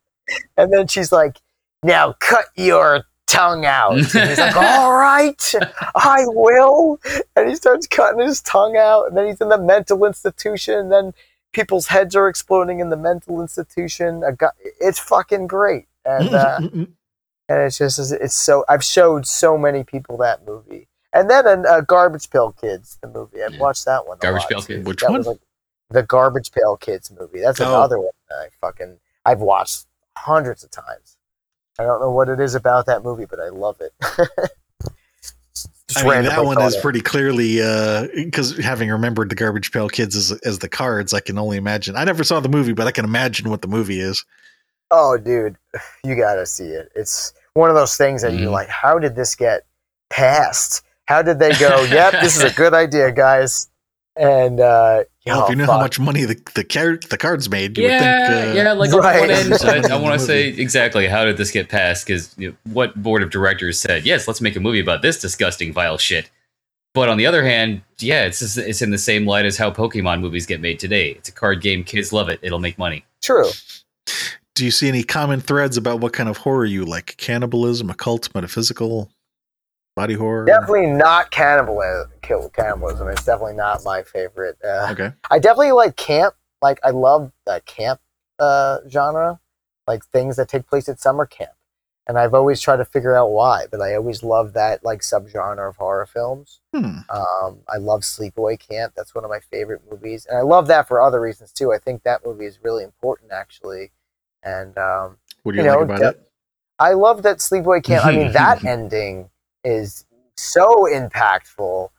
And 0.56 0.72
then 0.72 0.88
she's 0.88 1.12
like 1.12 1.40
now 1.82 2.14
cut 2.18 2.46
your 2.56 3.04
tongue 3.26 3.64
out 3.66 3.92
and 4.14 4.28
he's 4.28 4.38
like 4.38 4.56
all 4.56 4.92
right 4.94 5.52
i 5.96 6.22
will 6.26 6.98
and 7.34 7.48
he 7.48 7.54
starts 7.56 7.86
cutting 7.86 8.20
his 8.20 8.40
tongue 8.42 8.76
out 8.76 9.06
and 9.08 9.16
then 9.16 9.26
he's 9.26 9.40
in 9.40 9.48
the 9.48 9.58
mental 9.58 10.04
institution 10.04 10.74
and 10.78 10.92
then 10.92 11.12
people's 11.52 11.88
heads 11.88 12.14
are 12.14 12.28
exploding 12.28 12.78
in 12.80 12.88
the 12.90 12.96
mental 12.96 13.40
institution 13.40 14.22
it's 14.80 14.98
fucking 14.98 15.46
great 15.46 15.86
and 16.04 16.28
uh, 16.34 16.58
and 16.72 16.88
it's 17.48 17.78
just 17.78 17.98
it's 18.12 18.34
so 18.34 18.64
I've 18.68 18.84
showed 18.84 19.26
so 19.26 19.56
many 19.58 19.82
people 19.84 20.16
that 20.18 20.46
movie, 20.46 20.88
and 21.12 21.28
then 21.30 21.64
uh, 21.66 21.80
Garbage 21.80 22.28
Pail 22.30 22.52
Kids, 22.52 22.98
the 23.00 23.08
movie 23.08 23.42
I've 23.42 23.58
watched 23.60 23.84
that 23.86 24.06
one. 24.06 24.18
Garbage 24.18 24.46
Pail. 24.48 24.62
Kids. 24.62 24.84
Which 24.86 25.00
That 25.00 25.10
one? 25.12 25.22
like, 25.22 25.38
the 25.90 26.02
Garbage 26.02 26.50
Pail 26.52 26.76
Kids 26.76 27.10
movie. 27.18 27.40
That's 27.40 27.60
Oh. 27.60 27.66
another 27.68 27.98
one 27.98 28.10
that 28.28 28.36
I 28.38 28.48
fucking 28.60 28.98
I've 29.24 29.40
watched 29.40 29.86
hundreds 30.16 30.64
of 30.64 30.70
times. 30.70 31.15
I 31.78 31.82
don't 31.84 32.00
know 32.00 32.10
what 32.10 32.28
it 32.28 32.40
is 32.40 32.54
about 32.54 32.86
that 32.86 33.02
movie, 33.04 33.26
but 33.26 33.38
I 33.40 33.48
love 33.48 33.80
it. 33.80 33.92
I 35.96 36.02
mean, 36.02 36.24
that 36.24 36.44
one 36.44 36.60
is 36.62 36.74
it. 36.74 36.82
pretty 36.82 37.00
clearly 37.00 37.56
because 38.24 38.56
having 38.58 38.90
remembered 38.90 39.30
the 39.30 39.34
Garbage 39.36 39.72
Pail 39.72 39.88
Kids 39.88 40.16
as, 40.16 40.32
as 40.44 40.58
the 40.58 40.68
cards, 40.68 41.14
I 41.14 41.20
can 41.20 41.38
only 41.38 41.56
imagine. 41.56 41.96
I 41.96 42.04
never 42.04 42.24
saw 42.24 42.40
the 42.40 42.48
movie, 42.48 42.72
but 42.72 42.86
I 42.86 42.90
can 42.90 43.04
imagine 43.04 43.48
what 43.50 43.62
the 43.62 43.68
movie 43.68 44.00
is. 44.00 44.24
Oh, 44.90 45.16
dude, 45.16 45.56
you 46.04 46.16
gotta 46.16 46.44
see 46.44 46.66
it. 46.68 46.90
It's 46.94 47.32
one 47.54 47.70
of 47.70 47.76
those 47.76 47.96
things 47.96 48.22
that 48.22 48.32
you're 48.34 48.48
Mhm. 48.50 48.52
like, 48.52 48.68
how 48.68 48.98
did 48.98 49.14
this 49.16 49.34
get 49.34 49.64
passed? 50.10 50.82
How 51.06 51.22
did 51.22 51.38
they 51.38 51.52
go? 51.58 51.82
yep, 51.84 52.12
this 52.20 52.36
is 52.36 52.42
a 52.42 52.54
good 52.54 52.74
idea, 52.74 53.12
guys. 53.12 53.68
And 54.16 54.60
uh, 54.60 55.04
Well, 55.26 55.40
if 55.40 55.44
oh, 55.44 55.50
you 55.50 55.56
knew 55.56 55.66
how 55.66 55.78
much 55.78 56.00
money 56.00 56.24
the 56.24 56.40
the, 56.54 56.64
car- 56.64 56.96
the 56.96 57.18
cards 57.18 57.50
made, 57.50 57.76
you 57.76 57.84
yeah, 57.84 58.28
would 58.28 58.34
think. 58.34 58.56
Uh, 58.56 58.58
yeah. 58.58 58.72
Like 58.72 58.92
Right. 58.92 59.64
I, 59.64 59.94
I 59.94 60.00
want 60.00 60.18
to 60.18 60.26
say 60.26 60.48
exactly 60.48 61.06
how 61.06 61.24
did 61.24 61.36
this 61.36 61.50
get 61.50 61.68
passed? 61.68 62.06
Because 62.06 62.34
you 62.38 62.50
know, 62.50 62.56
what 62.72 62.94
board 63.02 63.22
of 63.22 63.30
directors 63.30 63.78
said 63.78 64.06
yes, 64.06 64.26
let's 64.26 64.40
make 64.40 64.56
a 64.56 64.60
movie 64.60 64.80
about 64.80 65.02
this 65.02 65.20
disgusting, 65.20 65.72
vile 65.72 65.98
shit. 65.98 66.30
But 66.94 67.10
on 67.10 67.18
the 67.18 67.26
other 67.26 67.44
hand, 67.44 67.82
yeah, 67.98 68.24
it's 68.24 68.38
just, 68.38 68.56
it's 68.56 68.80
in 68.80 68.90
the 68.90 68.96
same 68.96 69.26
light 69.26 69.44
as 69.44 69.58
how 69.58 69.70
Pokemon 69.70 70.22
movies 70.22 70.46
get 70.46 70.62
made 70.62 70.78
today. 70.78 71.10
It's 71.10 71.28
a 71.28 71.32
card 71.32 71.60
game, 71.60 71.84
kids 71.84 72.10
love 72.10 72.30
it. 72.30 72.40
It'll 72.42 72.58
make 72.58 72.78
money. 72.78 73.04
true. 73.22 73.50
Do 74.54 74.64
you 74.64 74.70
see 74.70 74.88
any 74.88 75.02
common 75.02 75.42
threads 75.42 75.76
about 75.76 76.00
what 76.00 76.14
kind 76.14 76.30
of 76.30 76.38
horror 76.38 76.64
you 76.64 76.86
like? 76.86 77.18
Cannibalism, 77.18 77.90
occult, 77.90 78.34
metaphysical, 78.34 79.10
body 79.96 80.14
horror? 80.14 80.44
Definitely 80.44 80.86
not 80.86 81.30
cannibalism. 81.32 82.12
Kill 82.22 82.48
cannibalism. 82.50 83.08
It's 83.08 83.24
definitely 83.24 83.54
not 83.54 83.80
my 83.84 84.02
favorite. 84.02 84.56
Uh, 84.64 84.88
Okay. 84.92 85.12
I 85.30 85.38
definitely 85.40 85.72
like 85.72 85.96
camp. 85.96 86.34
Like 86.62 86.78
I 86.84 86.90
love 86.90 87.32
the 87.46 87.60
camp 87.66 88.00
uh, 88.38 88.78
genre, 88.88 89.40
like 89.88 90.04
things 90.06 90.36
that 90.36 90.48
take 90.48 90.66
place 90.68 90.88
at 90.88 91.00
summer 91.00 91.26
camp. 91.26 91.50
And 92.08 92.16
I've 92.18 92.34
always 92.34 92.60
tried 92.60 92.76
to 92.76 92.84
figure 92.84 93.16
out 93.16 93.30
why, 93.32 93.64
but 93.68 93.80
I 93.80 93.96
always 93.96 94.22
love 94.22 94.52
that 94.52 94.84
like 94.84 95.00
subgenre 95.00 95.68
of 95.68 95.76
horror 95.76 96.06
films. 96.06 96.60
Hmm. 96.72 96.98
Um, 97.10 97.58
I 97.68 97.78
love 97.78 98.02
Sleepaway 98.02 98.60
Camp. 98.60 98.92
That's 98.96 99.12
one 99.12 99.24
of 99.24 99.30
my 99.30 99.40
favorite 99.40 99.82
movies, 99.90 100.24
and 100.26 100.38
I 100.38 100.42
love 100.42 100.68
that 100.68 100.86
for 100.86 101.00
other 101.00 101.20
reasons 101.20 101.50
too. 101.52 101.72
I 101.72 101.78
think 101.78 102.04
that 102.04 102.24
movie 102.24 102.44
is 102.46 102.60
really 102.62 102.84
important, 102.84 103.32
actually. 103.32 103.90
And 104.44 104.78
um, 104.78 105.16
What 105.42 105.52
do 105.52 105.58
you, 105.58 105.64
You 105.64 105.70
like 105.70 105.78
know, 105.80 105.84
about 105.84 105.98
de- 105.98 106.08
it? 106.10 106.30
I 106.78 106.92
love 106.92 107.24
that 107.24 107.38
Sleepaway 107.38 107.82
Camp. 107.82 108.04
I 108.06 108.12
mean, 108.12 108.30
that 108.32 108.64
ending 108.76 109.28
is 109.66 110.06
so 110.36 110.86
impactful, 110.90 111.90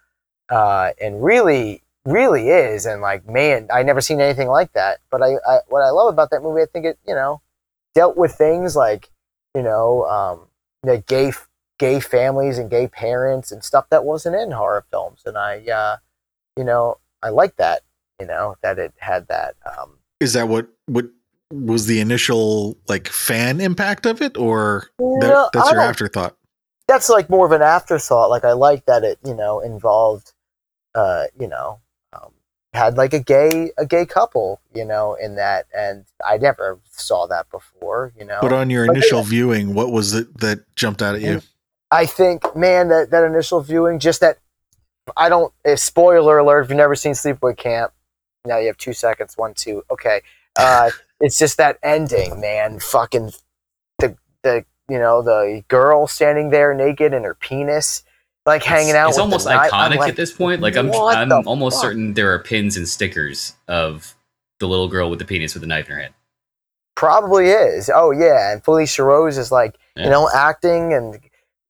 uh, 0.50 0.92
and 1.02 1.24
really, 1.24 1.84
really 2.06 2.50
is. 2.50 2.86
And 2.86 3.02
like, 3.02 3.28
man, 3.28 3.68
I 3.72 3.84
never 3.84 4.02
seen 4.02 4.22
anything 4.22 4.48
like 4.48 4.74
that. 4.74 5.00
But 5.12 5.22
I, 5.22 5.34
I, 5.48 5.60
what 5.68 5.82
I 5.82 5.90
love 5.90 6.12
about 6.12 6.30
that 6.32 6.42
movie, 6.42 6.62
I 6.62 6.66
think 6.66 6.86
it, 6.86 6.98
you 7.08 7.14
know, 7.14 7.42
dealt 7.94 8.18
with 8.18 8.34
things 8.34 8.76
like, 8.76 9.10
you 9.54 9.64
know, 9.64 10.06
um, 10.06 10.48
the 10.84 11.04
gay 11.08 11.34
gay 11.80 12.00
families 12.00 12.58
and 12.58 12.72
gay 12.72 12.88
parents 12.88 13.52
and 13.52 13.64
stuff 13.64 13.86
that 13.92 14.04
wasn't 14.04 14.36
in 14.36 14.52
horror 14.52 14.86
films. 14.90 15.22
And 15.26 15.38
I, 15.38 15.60
uh, 15.68 15.98
you 16.56 16.64
know, 16.64 16.98
I 17.22 17.30
like 17.30 17.58
that. 17.58 17.82
You 18.20 18.26
know 18.26 18.56
that 18.64 18.80
it 18.80 18.94
had 18.98 19.28
that. 19.28 19.56
Um, 19.66 20.00
Is 20.20 20.34
that 20.34 20.48
what 20.48 20.68
what 20.88 21.06
was 21.52 21.86
the 21.86 22.00
initial 22.00 22.78
like 22.88 23.08
fan 23.08 23.62
impact 23.62 24.06
of 24.06 24.22
it, 24.22 24.38
or 24.38 24.90
that, 24.98 25.28
No, 25.28 25.50
that's 25.54 25.72
your 25.72 25.82
afterthought? 25.82 26.36
That's 26.88 27.10
like 27.10 27.30
more 27.30 27.46
of 27.46 27.52
an 27.52 27.62
afterthought. 27.62 28.30
Like 28.30 28.44
I 28.44 28.54
like 28.54 28.86
that 28.86 29.04
it, 29.04 29.20
you 29.26 29.36
know, 29.36 29.60
involved, 29.60 30.34
uh, 30.96 31.26
you 31.40 31.48
know, 31.48 31.80
um, 32.14 32.32
had 32.74 32.98
like 32.98 33.14
a 33.14 33.20
gay 33.20 33.72
a 33.78 33.86
gay 33.86 34.06
couple, 34.06 34.62
you 34.74 34.86
know, 34.86 35.16
in 35.16 35.36
that, 35.36 35.66
and 35.76 36.06
I 36.26 36.38
never 36.38 36.80
saw 36.92 37.28
that 37.28 37.50
before, 37.52 38.14
you 38.18 38.26
know. 38.26 38.40
But 38.42 38.54
on 38.54 38.70
your 38.70 38.88
But 38.88 38.98
initial 38.98 39.20
yeah. 39.20 39.26
viewing, 39.26 39.74
what 39.74 39.92
was 39.92 40.14
it 40.14 40.38
that 40.40 40.60
jumped 40.76 41.02
out 41.02 41.16
at 41.16 41.22
you? 41.22 41.42
I 41.92 42.06
think, 42.06 42.56
man, 42.56 42.90
that 42.90 43.12
that 43.12 43.24
initial 43.24 43.62
viewing, 43.62 44.00
just 44.00 44.22
that. 44.22 44.40
I 45.16 45.30
don't. 45.30 45.54
A 45.64 45.78
spoiler 45.78 46.38
alert! 46.38 46.64
If 46.64 46.70
you've 46.70 46.78
never 46.78 46.96
seen 46.96 47.14
Sleepaway 47.14 47.56
Camp, 47.56 47.94
now 48.46 48.58
you 48.58 48.68
have 48.68 48.78
two 48.78 48.92
seconds. 48.94 49.38
One, 49.38 49.54
two. 49.54 49.84
Okay. 49.90 50.22
Uh, 50.58 50.90
it's 51.22 51.38
just 51.38 51.58
that 51.58 51.78
ending, 51.82 52.42
man. 52.42 52.80
Fucking 52.80 53.32
the 54.00 54.18
the 54.44 54.66
you 54.90 55.00
know 55.00 55.22
the 55.22 55.64
girl 55.68 56.08
standing 56.08 56.50
there 56.50 56.74
naked 56.74 57.14
and 57.14 57.26
her 57.26 57.34
penis 57.36 58.04
like 58.46 58.64
hanging 58.64 58.96
out. 58.96 59.10
It's 59.10 59.18
with 59.18 59.24
almost 59.24 59.46
the 59.46 59.54
knife. 59.56 59.72
I'm 59.74 59.92
iconic 59.92 59.98
like, 59.98 60.10
at 60.10 60.16
this 60.16 60.32
point. 60.32 60.62
Like 60.62 60.78
I'm, 60.78 60.90
I'm 60.94 61.48
almost 61.48 61.76
fuck? 61.78 61.84
certain 61.84 62.14
there 62.14 62.34
are 62.34 62.40
pins 62.40 62.78
and 62.78 62.88
stickers 62.88 63.54
of 63.68 64.16
the 64.60 64.68
little 64.68 64.88
girl 64.88 65.10
with 65.10 65.20
the 65.20 65.26
penis 65.26 65.54
with 65.54 65.62
the 65.62 65.68
knife 65.68 65.88
in 65.88 65.96
her 65.96 66.02
head. 66.02 66.14
Probably 66.96 67.50
is. 67.50 67.92
Oh 67.94 68.12
yeah, 68.12 68.52
and 68.52 68.64
Felissa 68.64 69.06
Rose 69.06 69.38
is 69.38 69.52
like 69.52 69.76
Yeah. 69.96 70.06
you 70.06 70.10
know 70.10 70.30
acting 70.34 70.94
and 70.94 71.20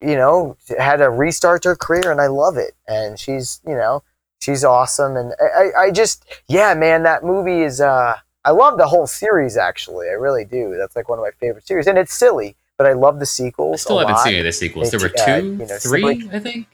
you 0.02 0.16
know 0.16 0.56
had 0.78 0.98
to 0.98 1.10
restart 1.10 1.64
her 1.64 1.76
career, 1.76 2.12
and 2.12 2.22
I 2.22 2.28
love 2.28 2.58
it. 2.58 2.76
And 2.88 3.20
she's 3.20 3.60
you 3.68 3.76
know 3.76 4.04
she's 4.40 4.64
awesome, 4.64 5.18
and 5.18 5.34
I, 5.42 5.46
I, 5.46 5.82
I 5.86 5.92
just 5.92 6.26
yeah 6.48 6.74
man, 6.76 7.04
that 7.04 7.24
movie 7.24 7.62
is. 7.64 7.82
uh 7.82 8.18
I 8.46 8.52
love 8.52 8.78
the 8.78 8.88
whole 8.88 9.08
series 9.08 9.58
actually. 9.58 10.08
I 10.08 10.14
really 10.14 10.46
do. 10.46 10.76
That's 10.78 10.96
like 10.96 11.10
one 11.10 11.20
of 11.20 11.24
my 11.24 11.32
favorite 11.32 11.68
series, 11.68 11.88
and 11.88 11.98
it's 11.98 12.14
silly, 12.14 12.56
but 12.78 12.88
I 12.88 12.94
love 12.94 13.20
the 13.20 13.26
sequels. 13.26 13.82
I 13.82 13.84
still 13.84 14.00
haven't 14.00 14.16
lot. 14.16 14.24
seen 14.24 14.34
any 14.34 14.40
of 14.40 14.46
the 14.46 14.52
sequels. 14.54 14.92
There 14.92 15.00
were 15.00 15.10
two, 15.10 15.22
uh, 15.32 15.38
you 15.38 15.58
know, 15.66 15.78
three, 15.78 16.02
Sleepaway- 16.04 16.34
I 16.34 16.40
think. 16.40 16.68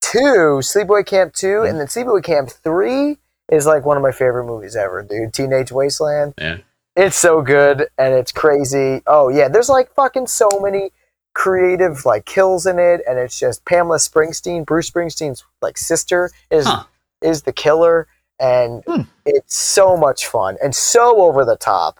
Two, 0.00 0.58
Sleepaway 0.60 1.06
Camp 1.06 1.34
2, 1.34 1.46
Mhm. 1.60 1.68
and 1.70 1.78
then 1.80 1.86
Sleepaway 1.86 2.24
Camp 2.24 2.50
3 2.50 3.18
is 3.50 3.66
like 3.66 3.84
one 3.84 3.96
of 3.96 4.02
my 4.02 4.10
favorite 4.12 4.44
movies 4.44 4.74
ever, 4.74 5.02
dude. 5.02 5.32
Teenage 5.32 5.70
Wasteland. 5.70 6.34
Yeah. 6.38 6.58
It's 6.96 7.16
so 7.16 7.42
good 7.42 7.88
and 7.96 8.14
it's 8.14 8.32
crazy. 8.32 9.02
Oh, 9.06 9.28
yeah, 9.28 9.48
there's 9.48 9.68
like 9.68 9.94
fucking 9.94 10.26
so 10.26 10.48
many 10.60 10.90
creative 11.34 12.04
like 12.04 12.24
kills 12.24 12.66
in 12.66 12.78
it, 12.80 13.02
and 13.08 13.18
it's 13.18 13.38
just 13.38 13.64
Pamela 13.64 13.98
Springsteen, 13.98 14.66
Bruce 14.66 14.90
Springsteen's 14.90 15.44
like 15.62 15.78
sister, 15.78 16.30
is 16.50 16.66
Huh. 16.66 16.84
is 17.22 17.42
the 17.42 17.52
killer, 17.52 18.08
and 18.40 18.82
Hmm. 18.86 19.02
it's 19.24 19.56
so 19.56 19.96
much 19.96 20.26
fun 20.26 20.56
and 20.62 20.74
so 20.74 21.22
over 21.22 21.44
the 21.44 21.56
top, 21.56 21.99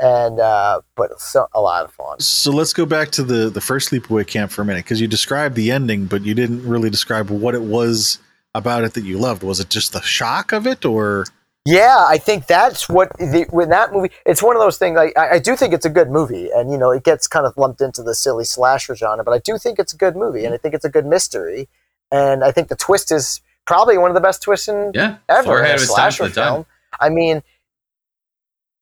and 0.00 0.40
uh, 0.40 0.80
but 0.96 1.20
so 1.20 1.46
a 1.54 1.60
lot 1.60 1.84
of 1.84 1.92
fun. 1.92 2.18
So 2.20 2.50
let's 2.50 2.72
go 2.72 2.86
back 2.86 3.10
to 3.12 3.22
the 3.22 3.50
the 3.50 3.60
first 3.60 3.90
sleepaway 3.90 4.26
camp 4.26 4.50
for 4.50 4.62
a 4.62 4.64
minute 4.64 4.84
because 4.84 5.00
you 5.00 5.06
described 5.06 5.54
the 5.54 5.70
ending, 5.70 6.06
but 6.06 6.22
you 6.22 6.34
didn't 6.34 6.66
really 6.66 6.90
describe 6.90 7.30
what 7.30 7.54
it 7.54 7.62
was 7.62 8.18
about 8.54 8.82
it 8.84 8.94
that 8.94 9.04
you 9.04 9.18
loved. 9.18 9.42
Was 9.42 9.60
it 9.60 9.70
just 9.70 9.92
the 9.92 10.02
shock 10.02 10.52
of 10.52 10.66
it, 10.66 10.84
or 10.84 11.26
Yeah, 11.66 12.04
I 12.08 12.18
think 12.18 12.46
that's 12.46 12.88
what 12.88 13.16
the, 13.18 13.46
when 13.50 13.68
that 13.68 13.92
movie. 13.92 14.10
It's 14.26 14.42
one 14.42 14.56
of 14.56 14.62
those 14.62 14.78
things. 14.78 14.96
Like, 14.96 15.16
I, 15.16 15.34
I 15.34 15.38
do 15.38 15.54
think 15.56 15.72
it's 15.74 15.86
a 15.86 15.90
good 15.90 16.10
movie, 16.10 16.48
and 16.54 16.72
you 16.72 16.78
know, 16.78 16.90
it 16.90 17.04
gets 17.04 17.28
kind 17.28 17.46
of 17.46 17.56
lumped 17.56 17.80
into 17.80 18.02
the 18.02 18.14
silly 18.14 18.44
slasher 18.44 18.96
genre. 18.96 19.22
But 19.22 19.32
I 19.34 19.38
do 19.38 19.58
think 19.58 19.78
it's 19.78 19.92
a 19.92 19.96
good 19.96 20.16
movie, 20.16 20.44
and 20.44 20.54
I 20.54 20.56
think 20.56 20.74
it's 20.74 20.84
a 20.84 20.90
good 20.90 21.06
mystery. 21.06 21.68
And 22.10 22.42
I 22.42 22.50
think 22.50 22.68
the 22.68 22.76
twist 22.76 23.12
is 23.12 23.40
probably 23.66 23.96
one 23.96 24.10
of 24.10 24.16
the 24.16 24.20
best 24.20 24.42
twists 24.42 24.66
in 24.66 24.90
Yeah, 24.94 25.18
ever 25.28 25.62
in 25.62 25.70
a 25.70 25.74
of 25.74 25.82
its 25.82 25.94
time 25.94 26.10
slasher 26.10 26.28
for 26.28 26.34
time. 26.34 26.52
film. 26.52 26.66
I 26.98 27.08
mean, 27.08 27.42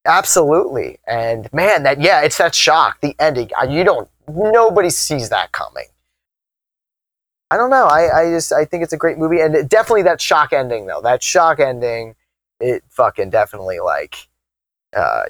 absolutely. 0.08 0.98
And 1.06 1.48
man, 1.52 1.84
that 1.84 2.00
yeah, 2.00 2.22
it's 2.22 2.38
that 2.38 2.54
shock. 2.54 3.00
The 3.00 3.14
ending. 3.20 3.50
You 3.68 3.84
don't. 3.84 4.08
Nobody 4.28 4.90
sees 4.90 5.28
that 5.30 5.52
coming. 5.52 5.86
I 7.50 7.56
don't 7.56 7.70
know. 7.70 7.86
I, 7.86 8.22
I 8.24 8.30
just 8.30 8.52
I 8.52 8.64
think 8.64 8.82
it's 8.82 8.92
a 8.92 8.96
great 8.98 9.18
movie, 9.18 9.40
and 9.40 9.54
it, 9.54 9.68
definitely 9.68 10.02
that 10.02 10.20
shock 10.20 10.52
ending 10.52 10.86
though. 10.86 11.00
That 11.00 11.22
shock 11.22 11.60
ending, 11.60 12.14
it 12.60 12.82
fucking 12.90 13.30
definitely 13.30 13.80
like, 13.80 14.28
uh, 14.94 15.24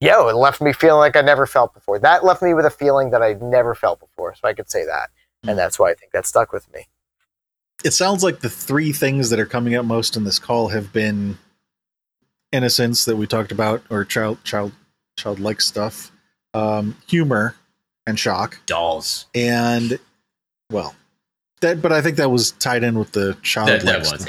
yo, 0.00 0.28
it 0.28 0.36
left 0.36 0.60
me 0.60 0.72
feeling 0.72 1.00
like 1.00 1.16
I 1.16 1.22
never 1.22 1.46
felt 1.46 1.74
before. 1.74 1.98
That 1.98 2.24
left 2.24 2.40
me 2.42 2.54
with 2.54 2.66
a 2.66 2.70
feeling 2.70 3.10
that 3.10 3.22
I'd 3.22 3.42
never 3.42 3.74
felt 3.74 3.98
before. 3.98 4.34
So 4.34 4.46
I 4.46 4.52
could 4.54 4.70
say 4.70 4.84
that, 4.84 5.10
Hmm. 5.42 5.50
and 5.50 5.58
that's 5.58 5.78
why 5.78 5.90
I 5.90 5.94
think 5.94 6.12
that 6.12 6.26
stuck 6.26 6.52
with 6.52 6.72
me. 6.72 6.86
it 7.84 7.92
sounds 7.92 8.22
like 8.24 8.40
the 8.40 8.48
three 8.50 8.92
things 8.92 9.30
that 9.30 9.38
are 9.40 9.46
coming 9.46 9.74
up 9.74 9.84
most 9.84 10.16
in 10.16 10.24
this 10.24 10.38
call 10.38 10.68
have 10.68 10.92
been 10.92 11.36
innocence 12.56 13.04
that 13.04 13.16
we 13.16 13.26
talked 13.26 13.52
about, 13.52 13.82
or 13.90 14.04
child 14.04 14.42
child 14.44 14.72
childlike 15.16 15.60
stuff, 15.60 16.10
um, 16.54 16.96
humor, 17.06 17.54
and 18.06 18.18
shock, 18.18 18.58
Dolls. 18.66 19.26
and 19.34 19.98
well, 20.70 20.94
that. 21.60 21.80
But 21.82 21.92
I 21.92 22.00
think 22.02 22.16
that 22.16 22.30
was 22.30 22.52
tied 22.52 22.82
in 22.82 22.98
with 22.98 23.12
the 23.12 23.34
That, 23.34 23.42
childlike 23.42 23.82
that 23.82 24.06
stuff. 24.06 24.18
was, 24.20 24.26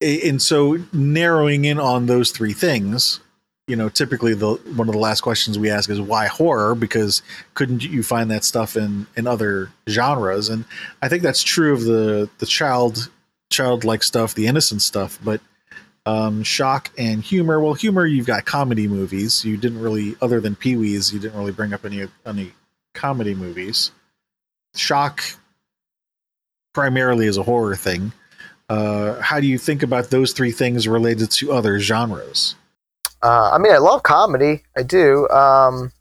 yeah. 0.00 0.28
And 0.28 0.42
so 0.42 0.78
narrowing 0.92 1.64
in 1.64 1.78
on 1.78 2.06
those 2.06 2.30
three 2.30 2.52
things 2.52 3.20
you 3.68 3.74
know 3.76 3.88
typically 3.88 4.34
the 4.34 4.54
one 4.76 4.88
of 4.88 4.92
the 4.92 5.00
last 5.00 5.20
questions 5.22 5.58
we 5.58 5.70
ask 5.70 5.90
is 5.90 6.00
why 6.00 6.26
horror 6.26 6.74
because 6.74 7.22
couldn't 7.54 7.82
you 7.82 8.02
find 8.02 8.30
that 8.30 8.44
stuff 8.44 8.76
in 8.76 9.06
in 9.16 9.26
other 9.26 9.70
genres 9.88 10.48
and 10.48 10.64
i 11.02 11.08
think 11.08 11.22
that's 11.22 11.42
true 11.42 11.72
of 11.72 11.82
the 11.82 12.28
the 12.38 12.46
child 12.46 13.10
childlike 13.50 14.02
stuff 14.02 14.34
the 14.34 14.46
innocent 14.46 14.82
stuff 14.82 15.18
but 15.24 15.40
um 16.06 16.42
shock 16.42 16.90
and 16.96 17.22
humor 17.22 17.60
well 17.60 17.74
humor 17.74 18.06
you've 18.06 18.26
got 18.26 18.44
comedy 18.44 18.88
movies 18.88 19.44
you 19.44 19.56
didn't 19.56 19.80
really 19.80 20.16
other 20.22 20.40
than 20.40 20.54
pee-wee's 20.54 21.12
you 21.12 21.18
didn't 21.20 21.38
really 21.38 21.52
bring 21.52 21.72
up 21.72 21.84
any 21.84 22.06
any 22.24 22.52
comedy 22.94 23.34
movies 23.34 23.90
shock 24.74 25.22
primarily 26.72 27.26
is 27.26 27.36
a 27.36 27.42
horror 27.42 27.76
thing 27.76 28.12
uh, 28.68 29.20
how 29.20 29.40
do 29.40 29.46
you 29.46 29.58
think 29.58 29.82
about 29.82 30.10
those 30.10 30.32
three 30.32 30.50
things 30.50 30.88
related 30.88 31.30
to 31.30 31.52
other 31.52 31.78
genres? 31.78 32.56
Uh, 33.22 33.50
I 33.52 33.58
mean, 33.58 33.72
I 33.72 33.78
love 33.78 34.02
comedy. 34.02 34.62
I 34.76 34.82
do. 34.82 35.28
Um, 35.28 35.92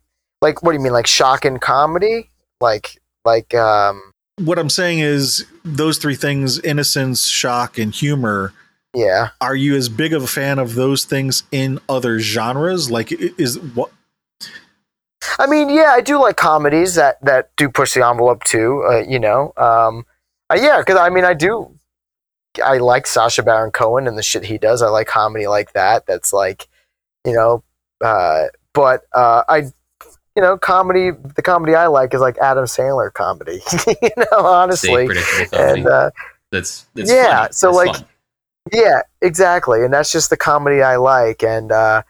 like, 0.42 0.64
what 0.64 0.72
do 0.72 0.78
you 0.78 0.84
mean, 0.84 0.94
like 0.94 1.08
shock 1.08 1.46
and 1.46 1.62
comedy? 1.62 2.30
Like, 2.60 3.00
like, 3.24 3.54
um, 3.54 4.02
What 4.40 4.60
I'm 4.60 4.70
saying 4.70 5.00
is 5.00 5.46
those 5.64 5.98
three 5.98 6.16
things 6.16 6.60
innocence, 6.60 7.28
shock, 7.28 7.78
and 7.78 7.94
humor. 7.94 8.54
Yeah. 8.96 9.30
Are 9.42 9.56
you 9.56 9.76
as 9.76 9.90
big 9.90 10.14
of 10.14 10.24
a 10.24 10.28
fan 10.28 10.58
of 10.58 10.76
those 10.76 11.04
things 11.04 11.44
in 11.52 11.80
other 11.90 12.20
genres? 12.20 12.90
Like, 12.90 13.12
is 13.12 13.60
what 13.60 13.92
I 15.38 15.48
mean, 15.48 15.70
yeah, 15.70 15.92
I 15.92 16.02
do 16.02 16.22
like 16.22 16.38
comedies 16.38 16.96
that 16.96 17.24
that 17.24 17.50
do 17.58 17.70
push 17.70 17.94
the 17.94 18.06
envelope 18.06 18.44
too. 18.44 18.84
Uh, 18.88 19.00
you 19.00 19.20
know, 19.20 19.54
um, 19.58 20.06
uh, 20.50 20.58
yeah, 20.60 20.80
because 20.80 20.98
I 20.98 21.10
mean, 21.10 21.26
I 21.26 21.34
do. 21.34 21.72
I 22.64 22.78
like 22.78 23.06
Sacha 23.06 23.44
Baron 23.44 23.72
Cohen 23.72 24.08
and 24.08 24.18
the 24.18 24.24
shit 24.24 24.46
he 24.46 24.58
does. 24.58 24.82
I 24.82 24.88
like 24.88 25.08
comedy 25.08 25.48
like 25.48 25.74
that. 25.74 26.06
That's 26.06 26.32
like, 26.32 26.70
you 27.26 27.34
know, 27.34 27.64
uh, 28.02 28.46
but 28.74 29.02
uh, 29.14 29.44
I, 29.50 29.58
you 30.38 30.42
know, 30.42 30.58
comedy. 30.58 31.12
The 31.12 31.42
comedy 31.42 31.76
I 31.76 31.88
like 31.88 32.14
is 32.14 32.22
like 32.22 32.38
Adam 32.38 32.66
Sandler 32.66 33.12
comedy. 33.12 33.60
you 33.88 34.10
know, 34.16 34.24
Safe, 34.24 34.46
honestly, 34.46 35.06
predictable 35.08 35.58
and 35.60 35.88
uh, 35.88 36.12
that's, 36.52 36.86
that's 36.94 37.12
yeah, 37.12 37.42
funny. 37.42 37.54
so, 37.54 37.70
It's 37.70 37.76
like, 37.76 37.96
fun. 37.96 38.06
Yeah, 38.74 39.02
exactly, 39.22 39.84
and 39.84 39.94
that's 39.94 40.12
just 40.12 40.30
the 40.30 40.38
comedy 40.38 40.82
I 40.82 40.96
like, 40.96 41.44
and 41.44 41.72
uh, 41.72 42.02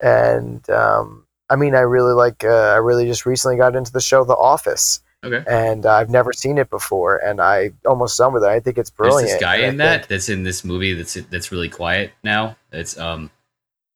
and 0.00 0.68
um, 0.70 1.26
I 1.50 1.56
mean, 1.56 1.74
I 1.74 1.80
really 1.80 2.14
like. 2.14 2.44
Uh, 2.44 2.48
I 2.72 2.76
really 2.76 3.06
just 3.06 3.26
recently 3.26 3.56
got 3.56 3.74
into 3.74 3.92
the 3.92 4.00
show 4.00 4.22
The 4.24 4.36
Office, 4.36 5.00
Okay. 5.24 5.42
and 5.48 5.84
I've 5.86 6.10
never 6.10 6.32
seen 6.32 6.58
it 6.58 6.70
before, 6.70 7.16
and 7.16 7.40
I 7.40 7.72
almost 7.84 8.16
done 8.16 8.32
with 8.32 8.44
it. 8.44 8.48
I 8.48 8.60
think 8.60 8.78
it's 8.78 8.90
There's 8.90 9.08
brilliant. 9.08 9.30
this 9.32 9.40
guy 9.40 9.56
and 9.56 9.64
I 9.64 9.68
in 9.68 9.76
that 9.78 9.96
think- 10.02 10.08
that's 10.08 10.28
in 10.28 10.44
this 10.44 10.64
movie 10.64 10.94
that's 10.94 11.14
that's 11.30 11.50
really 11.50 11.68
quiet 11.68 12.12
now. 12.22 12.56
It's 12.70 12.96
um, 12.96 13.30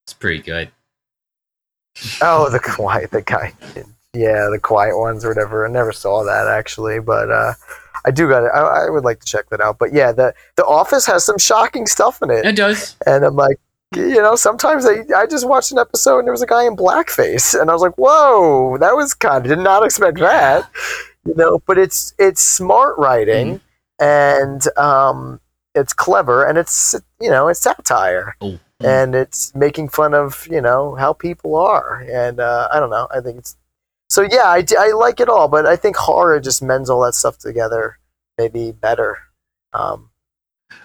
it's 0.04 0.14
pretty 0.14 0.42
good. 0.42 0.70
oh, 2.20 2.50
the 2.50 2.58
quiet, 2.62 3.10
the 3.12 3.22
guy. 3.22 3.52
Yeah, 4.14 4.48
the 4.50 4.58
quiet 4.60 4.98
ones 4.98 5.24
or 5.24 5.28
whatever. 5.28 5.66
I 5.66 5.70
never 5.70 5.92
saw 5.92 6.24
that 6.24 6.48
actually, 6.48 6.98
but 6.98 7.30
uh, 7.30 7.52
I 8.04 8.10
do 8.10 8.28
got 8.28 8.44
it. 8.44 8.50
I, 8.54 8.86
I 8.86 8.90
would 8.90 9.04
like 9.04 9.20
to 9.20 9.26
check 9.26 9.48
that 9.50 9.60
out. 9.60 9.78
But 9.78 9.92
yeah, 9.92 10.12
the 10.12 10.34
The 10.56 10.64
Office 10.64 11.06
has 11.06 11.24
some 11.24 11.38
shocking 11.38 11.86
stuff 11.86 12.22
in 12.22 12.30
it. 12.30 12.44
It 12.44 12.56
does. 12.56 12.96
And 13.06 13.24
I'm 13.24 13.36
like, 13.36 13.58
you 13.94 14.20
know, 14.22 14.36
sometimes 14.36 14.84
I, 14.86 15.04
I 15.16 15.26
just 15.26 15.48
watched 15.48 15.72
an 15.72 15.78
episode 15.78 16.18
and 16.18 16.26
there 16.26 16.32
was 16.32 16.42
a 16.42 16.46
guy 16.46 16.64
in 16.66 16.76
blackface, 16.76 17.58
and 17.58 17.70
I 17.70 17.72
was 17.72 17.82
like, 17.82 17.96
whoa, 17.96 18.76
that 18.78 18.94
was 18.94 19.14
kind 19.14 19.44
of 19.44 19.48
did 19.48 19.58
not 19.60 19.84
expect 19.84 20.18
that, 20.18 20.68
you 21.24 21.34
know. 21.34 21.60
But 21.66 21.78
it's 21.78 22.14
it's 22.18 22.42
smart 22.42 22.98
writing, 22.98 23.60
and 23.98 24.62
um, 24.76 25.40
it's 25.74 25.92
clever, 25.92 26.44
and 26.44 26.58
it's 26.58 26.94
you 27.20 27.30
know 27.30 27.48
it's 27.48 27.60
satire, 27.60 28.36
Oh, 28.40 28.58
and 28.80 29.14
it's 29.14 29.54
making 29.54 29.88
fun 29.88 30.12
of 30.14 30.46
you 30.50 30.60
know 30.60 30.94
how 30.96 31.12
people 31.14 31.56
are, 31.56 32.04
and 32.10 32.40
uh, 32.40 32.68
I 32.70 32.78
don't 32.80 32.90
know, 32.90 33.08
I 33.14 33.20
think 33.20 33.38
it's 33.38 33.56
so 34.08 34.22
yeah, 34.22 34.46
I, 34.46 34.62
d- 34.62 34.76
I 34.78 34.88
like 34.88 35.20
it 35.20 35.28
all, 35.28 35.48
but 35.48 35.66
I 35.66 35.76
think 35.76 35.96
horror 35.96 36.40
just 36.40 36.62
mends 36.62 36.88
all 36.90 37.04
that 37.04 37.14
stuff 37.14 37.38
together 37.38 37.98
maybe 38.38 38.70
better. 38.72 39.18
Um, 39.74 40.10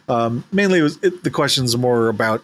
Um, 0.09 0.43
mainly, 0.51 0.79
it 0.79 0.83
was, 0.83 0.97
it, 1.03 1.23
the 1.23 1.29
question's 1.31 1.77
more 1.77 2.09
about 2.09 2.43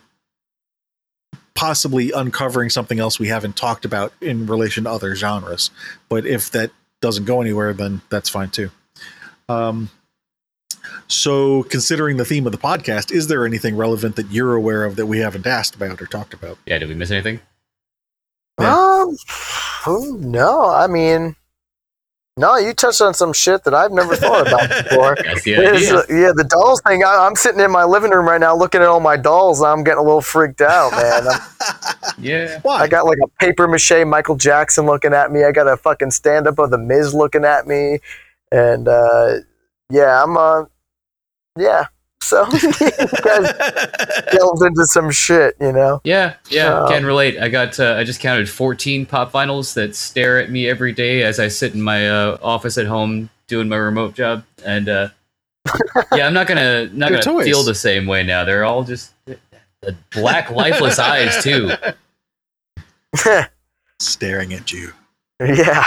possibly 1.56 2.12
uncovering 2.12 2.70
something 2.70 3.00
else 3.00 3.20
we 3.20 3.28
haven't 3.28 3.58
talked 3.58 3.84
about 3.84 4.14
in 4.22 4.46
relation 4.46 4.86
to 4.86 4.90
other 4.90 5.16
genres. 5.16 5.72
But 6.08 6.26
if 6.26 6.52
that 6.52 6.72
doesn't 7.02 7.26
go 7.26 7.42
anywhere, 7.42 7.74
then 7.74 8.02
that's 8.10 8.30
fine 8.30 8.50
too. 8.50 8.70
Um, 9.50 9.90
so, 11.08 11.64
considering 11.64 12.18
the 12.18 12.26
theme 12.26 12.46
of 12.46 12.52
the 12.52 12.58
podcast, 12.58 13.12
is 13.12 13.28
there 13.28 13.46
anything 13.46 13.76
relevant 13.76 14.16
that 14.16 14.32
you're 14.32 14.54
aware 14.56 14.86
of 14.86 14.96
that 14.96 15.08
we 15.08 15.20
haven't 15.20 15.48
asked 15.48 15.76
about 15.76 16.02
or 16.02 16.06
talked 16.06 16.34
about? 16.34 16.58
Yeah, 16.66 16.78
did 16.78 16.88
we 16.88 16.96
miss 16.96 17.12
anything? 17.12 17.40
Yeah. 18.60 18.76
um, 18.76 19.18
oh, 19.88 20.18
no, 20.20 20.70
I 20.70 20.88
mean, 20.88 21.36
no, 22.38 22.56
you 22.58 22.74
touched 22.74 23.02
on 23.02 23.14
some 23.14 23.34
shit 23.34 23.66
that 23.66 23.74
I've 23.74 23.92
never 23.92 24.16
thought 24.16 24.48
about 24.48 24.70
before. 24.90 25.18
That's 25.22 25.44
the 25.44 25.54
It's, 25.56 25.92
idea. 25.92 25.98
uh, 25.98 26.04
yeah, 26.10 26.32
the 26.34 26.46
dolls 26.46 26.82
thing. 26.88 27.04
I, 27.04 27.26
I'm 27.28 27.36
sitting 27.36 27.60
in 27.60 27.70
my 27.70 27.84
living 27.84 28.12
room 28.12 28.26
right 28.28 28.40
now 28.40 28.56
looking 28.56 28.80
at 28.82 28.88
all 28.88 29.02
my 29.02 29.18
dolls. 29.18 29.60
And 29.60 29.68
I'm 29.68 29.84
getting 29.84 30.00
a 30.00 30.04
little 30.04 30.22
freaked 30.22 30.62
out, 30.62 30.92
man. 30.94 31.28
I'm, 31.28 31.42
Yeah. 32.18 32.60
Why? 32.62 32.80
I 32.82 32.88
got 32.88 33.06
like 33.06 33.18
a 33.24 33.28
paper 33.44 33.68
mache 33.68 34.06
Michael 34.06 34.36
Jackson 34.38 34.86
looking 34.86 35.14
at 35.14 35.32
me. 35.32 35.44
I 35.44 35.52
got 35.52 35.68
a 35.68 35.76
fucking 35.76 36.12
stand 36.12 36.48
up 36.48 36.60
of 36.60 36.70
the 36.72 36.78
Miz 36.78 37.14
looking 37.14 37.44
at 37.46 37.68
me, 37.68 38.00
and 38.52 38.88
uh, 38.88 39.36
yeah, 39.90 40.24
I'm 40.24 40.38
uh, 40.38 40.66
yeah. 41.58 41.88
So 42.22 42.46
you 42.52 42.72
guys 43.24 43.54
delved 44.32 44.62
into 44.64 44.86
some 44.86 45.10
shit, 45.10 45.56
you 45.60 45.72
know. 45.72 46.02
Yeah, 46.04 46.36
yeah, 46.50 46.74
Uh, 46.74 46.88
can 46.90 47.06
relate. 47.06 47.40
I 47.40 47.50
got, 47.50 47.80
uh, 47.80 47.96
I 47.98 48.04
just 48.04 48.20
counted 48.20 48.50
14 48.50 49.06
pop 49.06 49.32
vinyls 49.32 49.74
that 49.76 49.96
stare 49.96 50.38
at 50.40 50.52
me 50.52 50.68
every 50.70 50.92
day 50.92 51.24
as 51.24 51.40
I 51.40 51.48
sit 51.48 51.74
in 51.74 51.82
my 51.82 52.10
uh, 52.10 52.38
office 52.42 52.78
at 52.78 52.86
home 52.88 53.30
doing 53.48 53.68
my 53.70 53.78
remote 53.78 54.14
job, 54.16 54.44
and 54.66 54.88
uh, 54.90 55.10
yeah, 56.14 56.28
I'm 56.28 56.34
not 56.34 56.46
gonna, 56.48 56.88
not 56.90 57.10
gonna 57.10 57.24
toys. 57.24 57.46
feel 57.46 57.64
the 57.64 57.74
same 57.74 58.06
way 58.06 58.24
now. 58.24 58.44
They're 58.44 58.66
all 58.66 58.84
just 58.84 59.12
the 59.82 59.96
black, 60.12 60.52
lifeless 60.52 61.00
eyes 61.00 61.42
too. 61.44 61.72
Staring 64.00 64.54
at 64.54 64.72
you. 64.72 64.92
yeah. 65.40 65.84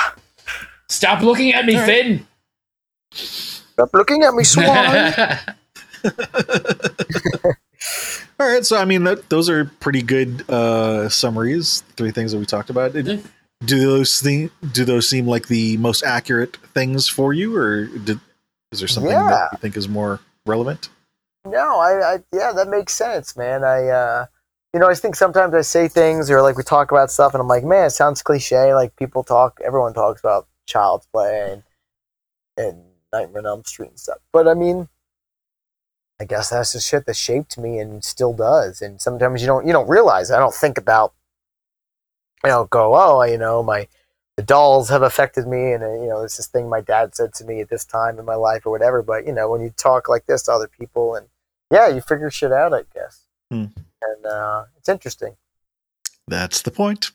Stop 0.88 1.22
looking 1.22 1.52
at 1.52 1.64
me, 1.66 1.74
All 1.74 1.80
right. 1.82 1.86
Finn. 1.86 2.26
Stop 3.12 3.90
looking 3.94 4.22
at 4.24 4.34
me, 4.34 4.44
Swan. 4.44 5.12
All 8.40 8.46
right, 8.48 8.64
so 8.64 8.76
I 8.76 8.84
mean, 8.84 9.04
that, 9.04 9.28
those 9.28 9.48
are 9.48 9.64
pretty 9.80 10.02
good 10.02 10.48
uh, 10.50 11.08
summaries. 11.08 11.82
Three 11.96 12.10
things 12.10 12.32
that 12.32 12.38
we 12.38 12.46
talked 12.46 12.70
about. 12.70 12.92
Did- 12.92 13.06
Yeah. 13.06 13.18
Do 13.64 13.78
those 13.78 14.20
thing, 14.20 14.50
do 14.72 14.84
those 14.84 15.08
seem 15.08 15.28
like 15.28 15.46
the 15.46 15.76
most 15.76 16.02
accurate 16.02 16.56
things 16.74 17.06
for 17.06 17.32
you, 17.32 17.54
or 17.54 17.84
did, 17.86 18.18
is 18.72 18.80
there 18.80 18.88
something 18.88 19.12
Yeah. 19.12 19.28
that 19.28 19.48
you 19.52 19.58
think 19.58 19.76
is 19.76 19.88
more 19.88 20.18
relevant? 20.46 20.88
No, 21.46 21.78
I, 21.78 22.14
I 22.14 22.18
yeah, 22.34 22.50
that 22.56 22.66
makes 22.68 22.92
sense, 22.92 23.36
man. 23.36 23.62
I 23.62 23.86
uh 23.86 24.26
you 24.74 24.80
know, 24.80 24.88
I 24.90 24.94
think 24.94 25.14
sometimes 25.14 25.54
I 25.54 25.60
say 25.60 25.86
things 25.86 26.28
or 26.28 26.42
like 26.42 26.56
we 26.56 26.64
talk 26.64 26.90
about 26.90 27.12
stuff 27.12 27.34
and 27.34 27.40
I'm 27.40 27.46
like, 27.46 27.62
man, 27.62 27.86
it 27.86 27.90
sounds 27.90 28.20
cliche. 28.20 28.74
Like 28.74 28.96
people 28.96 29.22
talk 29.22 29.60
everyone 29.64 29.94
talks 29.94 30.18
about 30.18 30.48
child's 30.66 31.06
play 31.12 31.52
and 31.52 31.62
and 32.56 32.82
Nightmare 33.12 33.42
on 33.42 33.46
Elm 33.46 33.64
Street 33.64 33.90
and 33.90 34.00
stuff. 34.00 34.18
But 34.32 34.48
I 34.48 34.54
mean 34.54 34.88
I 36.22 36.24
guess 36.24 36.50
that's 36.50 36.72
the 36.72 36.80
shit 36.80 37.04
that 37.06 37.16
shaped 37.16 37.58
me 37.58 37.80
and 37.80 38.04
still 38.04 38.32
does. 38.32 38.80
And 38.80 39.00
sometimes 39.00 39.40
you 39.40 39.48
don't 39.48 39.66
you 39.66 39.72
don't 39.72 39.88
realize. 39.88 40.30
I 40.30 40.38
don't 40.38 40.54
think 40.54 40.78
about 40.78 41.12
you 42.44 42.50
know, 42.50 42.64
go, 42.66 42.94
oh, 42.94 43.22
you 43.24 43.38
know, 43.38 43.62
my 43.62 43.88
the 44.36 44.42
dolls 44.44 44.88
have 44.88 45.02
affected 45.02 45.48
me 45.48 45.72
and 45.72 45.82
uh, 45.82 45.92
you 45.94 46.06
know, 46.06 46.22
it's 46.22 46.36
this 46.36 46.46
thing 46.46 46.68
my 46.68 46.80
dad 46.80 47.16
said 47.16 47.34
to 47.34 47.44
me 47.44 47.60
at 47.60 47.70
this 47.70 47.84
time 47.84 48.20
in 48.20 48.24
my 48.24 48.36
life 48.36 48.64
or 48.64 48.70
whatever. 48.70 49.02
But 49.02 49.26
you 49.26 49.32
know, 49.32 49.50
when 49.50 49.62
you 49.62 49.70
talk 49.76 50.08
like 50.08 50.26
this 50.26 50.44
to 50.44 50.52
other 50.52 50.68
people 50.68 51.16
and 51.16 51.26
yeah, 51.72 51.88
you 51.88 52.00
figure 52.00 52.30
shit 52.30 52.52
out, 52.52 52.72
I 52.72 52.84
guess. 52.94 53.26
Hmm. 53.50 53.66
And 54.02 54.26
uh, 54.26 54.64
it's 54.78 54.88
interesting. 54.88 55.34
That's 56.28 56.62
the 56.62 56.70
point. 56.70 57.10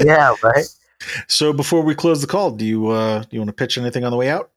Yeah, 0.00 0.34
right. 0.42 0.66
so 1.26 1.52
before 1.52 1.82
we 1.82 1.94
close 1.94 2.22
the 2.22 2.26
call, 2.26 2.50
do 2.50 2.64
you 2.64 2.88
uh, 2.88 3.20
do 3.20 3.28
you 3.32 3.40
want 3.40 3.48
to 3.48 3.54
pitch 3.54 3.76
anything 3.76 4.04
on 4.04 4.10
the 4.10 4.16
way 4.16 4.30
out? 4.30 4.50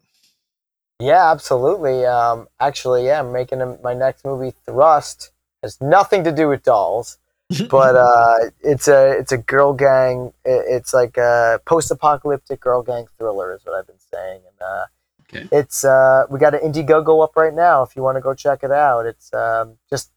Yeah, 0.99 1.31
absolutely. 1.31 2.05
Um, 2.05 2.47
actually, 2.59 3.05
yeah, 3.05 3.19
I'm 3.19 3.31
making 3.31 3.61
a, 3.61 3.77
my 3.83 3.93
next 3.93 4.25
movie, 4.25 4.53
Thrust. 4.65 5.31
Has 5.63 5.79
nothing 5.81 6.23
to 6.23 6.31
do 6.31 6.47
with 6.47 6.63
dolls, 6.63 7.17
but 7.69 7.95
uh, 7.95 8.35
it's 8.61 8.87
a 8.87 9.11
it's 9.17 9.31
a 9.31 9.37
girl 9.37 9.73
gang. 9.73 10.33
it- 10.45 10.65
It's 10.67 10.93
like 10.93 11.17
a 11.17 11.59
post-apocalyptic 11.65 12.59
girl 12.61 12.81
gang 12.81 13.07
thriller, 13.17 13.53
is 13.53 13.65
what 13.65 13.75
I've 13.77 13.87
been 13.87 13.99
saying. 14.13 14.41
And 14.47 14.61
uh, 14.61 14.85
Okay. 15.31 15.47
it's 15.51 15.83
uh, 15.85 16.25
we 16.31 16.39
got 16.39 16.55
an 16.55 16.61
Indiegogo 16.61 17.23
up 17.23 17.35
right 17.35 17.53
now. 17.53 17.83
If 17.83 17.95
you 17.95 18.01
want 18.01 18.15
to 18.17 18.21
go 18.21 18.33
check 18.33 18.63
it 18.63 18.71
out, 18.71 19.05
it's 19.05 19.31
um, 19.33 19.77
just 19.89 20.11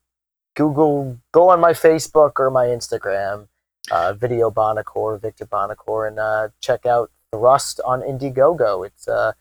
Google, 0.55 1.19
go 1.33 1.51
on 1.51 1.61
my 1.61 1.73
Facebook 1.73 2.33
or 2.39 2.51
my 2.51 2.67
Instagram, 2.67 3.49
uh, 3.91 4.15
Video 4.15 4.51
Bonacore, 4.51 5.21
Victor 5.21 5.45
Bonacore, 5.47 6.09
and 6.09 6.19
uh, 6.19 6.49
check 6.61 6.87
out 6.87 7.11
Thrust 7.31 7.81
on 7.85 8.01
Indiegogo. 8.01 8.87
It's 8.87 9.07
uh, 9.07 9.33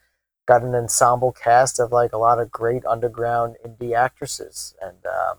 got 0.52 0.64
an 0.64 0.76
ensemble 0.76 1.32
cast 1.32 1.80
of 1.80 1.92
like 1.94 2.12
a 2.12 2.18
lot 2.18 2.38
of 2.40 2.52
great 2.52 2.86
underground 2.86 3.56
indie 3.66 3.94
actresses, 3.96 4.76
and 4.82 4.98
um, 5.06 5.38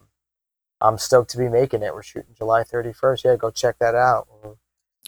I'm 0.80 0.96
stoked 0.98 1.30
to 1.32 1.38
be 1.38 1.48
making 1.48 1.82
it. 1.82 1.94
We're 1.94 2.02
shooting 2.02 2.34
July 2.36 2.62
31st. 2.62 3.24
Yeah, 3.24 3.36
go 3.36 3.50
check 3.50 3.76
that 3.78 3.94
out. 3.94 4.26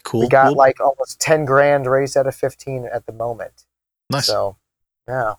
cool. 0.02 0.20
We 0.20 0.28
got 0.28 0.46
We'll- 0.48 0.56
like 0.56 0.78
almost 0.80 1.20
10 1.20 1.46
grand 1.46 1.86
raised 1.86 2.16
out 2.18 2.26
of 2.26 2.34
15 2.34 2.86
at 2.92 3.06
the 3.06 3.12
moment. 3.12 3.64
nice. 4.10 4.26
So, 4.26 4.56
yeah. 5.08 5.34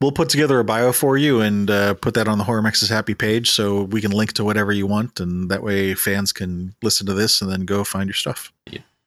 We'll 0.00 0.12
put 0.12 0.30
together 0.30 0.58
a 0.58 0.64
bio 0.64 0.92
for 0.92 1.18
you 1.18 1.42
and 1.42 1.70
uh, 1.70 1.92
put 1.92 2.14
that 2.14 2.26
on 2.26 2.38
the 2.38 2.44
Horror 2.44 2.62
Makes 2.62 2.82
Us 2.82 2.88
Happy 2.88 3.14
page, 3.14 3.50
so 3.50 3.82
we 3.82 4.00
can 4.00 4.10
link 4.12 4.32
to 4.34 4.44
whatever 4.44 4.72
you 4.72 4.86
want, 4.86 5.20
and 5.20 5.50
that 5.50 5.62
way 5.62 5.92
fans 5.94 6.32
can 6.32 6.74
listen 6.82 7.06
to 7.06 7.12
this 7.12 7.42
and 7.42 7.50
then 7.52 7.66
go 7.66 7.84
find 7.84 8.08
your 8.08 8.14
stuff. 8.14 8.50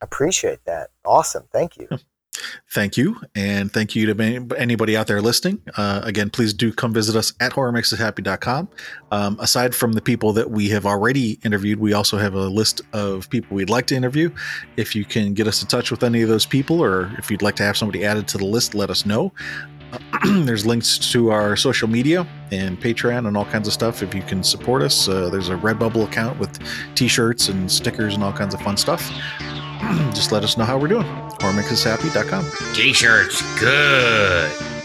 Appreciate 0.01 0.63
that. 0.65 0.91
Awesome. 1.03 1.45
Thank 1.51 1.77
you. 1.77 1.87
Thank 2.69 2.95
you, 2.95 3.19
and 3.35 3.71
thank 3.71 3.95
you 3.95 4.13
to 4.13 4.55
anybody 4.57 4.95
out 4.95 5.07
there 5.07 5.21
listening. 5.21 5.61
Uh, 5.75 6.01
again, 6.03 6.29
please 6.29 6.53
do 6.53 6.71
come 6.71 6.93
visit 6.93 7.15
us 7.15 7.33
at 7.41 7.51
horrormakesushappy.com. 7.51 8.69
Um, 9.11 9.37
aside 9.41 9.75
from 9.75 9.93
the 9.93 10.01
people 10.01 10.31
that 10.33 10.49
we 10.49 10.69
have 10.69 10.85
already 10.85 11.39
interviewed, 11.43 11.79
we 11.79 11.91
also 11.91 12.17
have 12.17 12.33
a 12.33 12.47
list 12.47 12.81
of 12.93 13.29
people 13.29 13.55
we'd 13.55 13.69
like 13.69 13.87
to 13.87 13.95
interview. 13.95 14.33
If 14.77 14.95
you 14.95 15.03
can 15.03 15.33
get 15.33 15.47
us 15.47 15.61
in 15.61 15.67
touch 15.67 15.91
with 15.91 16.03
any 16.03 16.21
of 16.21 16.29
those 16.29 16.45
people, 16.45 16.81
or 16.81 17.13
if 17.17 17.29
you'd 17.29 17.41
like 17.41 17.57
to 17.57 17.63
have 17.63 17.75
somebody 17.75 18.05
added 18.05 18.29
to 18.29 18.37
the 18.37 18.45
list, 18.45 18.73
let 18.73 18.89
us 18.89 19.05
know. 19.05 19.33
there's 20.23 20.65
links 20.65 20.97
to 21.11 21.31
our 21.31 21.57
social 21.57 21.89
media 21.89 22.25
and 22.51 22.79
Patreon 22.79 23.27
and 23.27 23.35
all 23.35 23.45
kinds 23.45 23.67
of 23.67 23.73
stuff. 23.73 24.01
If 24.01 24.15
you 24.15 24.21
can 24.21 24.41
support 24.41 24.81
us, 24.81 25.09
uh, 25.09 25.29
there's 25.29 25.49
a 25.49 25.55
Redbubble 25.55 26.07
account 26.07 26.39
with 26.39 26.57
t-shirts 26.95 27.49
and 27.49 27.69
stickers 27.69 28.15
and 28.15 28.23
all 28.23 28.31
kinds 28.31 28.53
of 28.53 28.61
fun 28.61 28.77
stuff. 28.77 29.11
Just 30.13 30.31
let 30.31 30.43
us 30.43 30.57
know 30.57 30.65
how 30.65 30.77
we're 30.77 30.87
doing. 30.87 31.05
HorrorMakesUsHappy.com. 31.39 32.73
T-shirts, 32.73 33.59
good. 33.59 34.80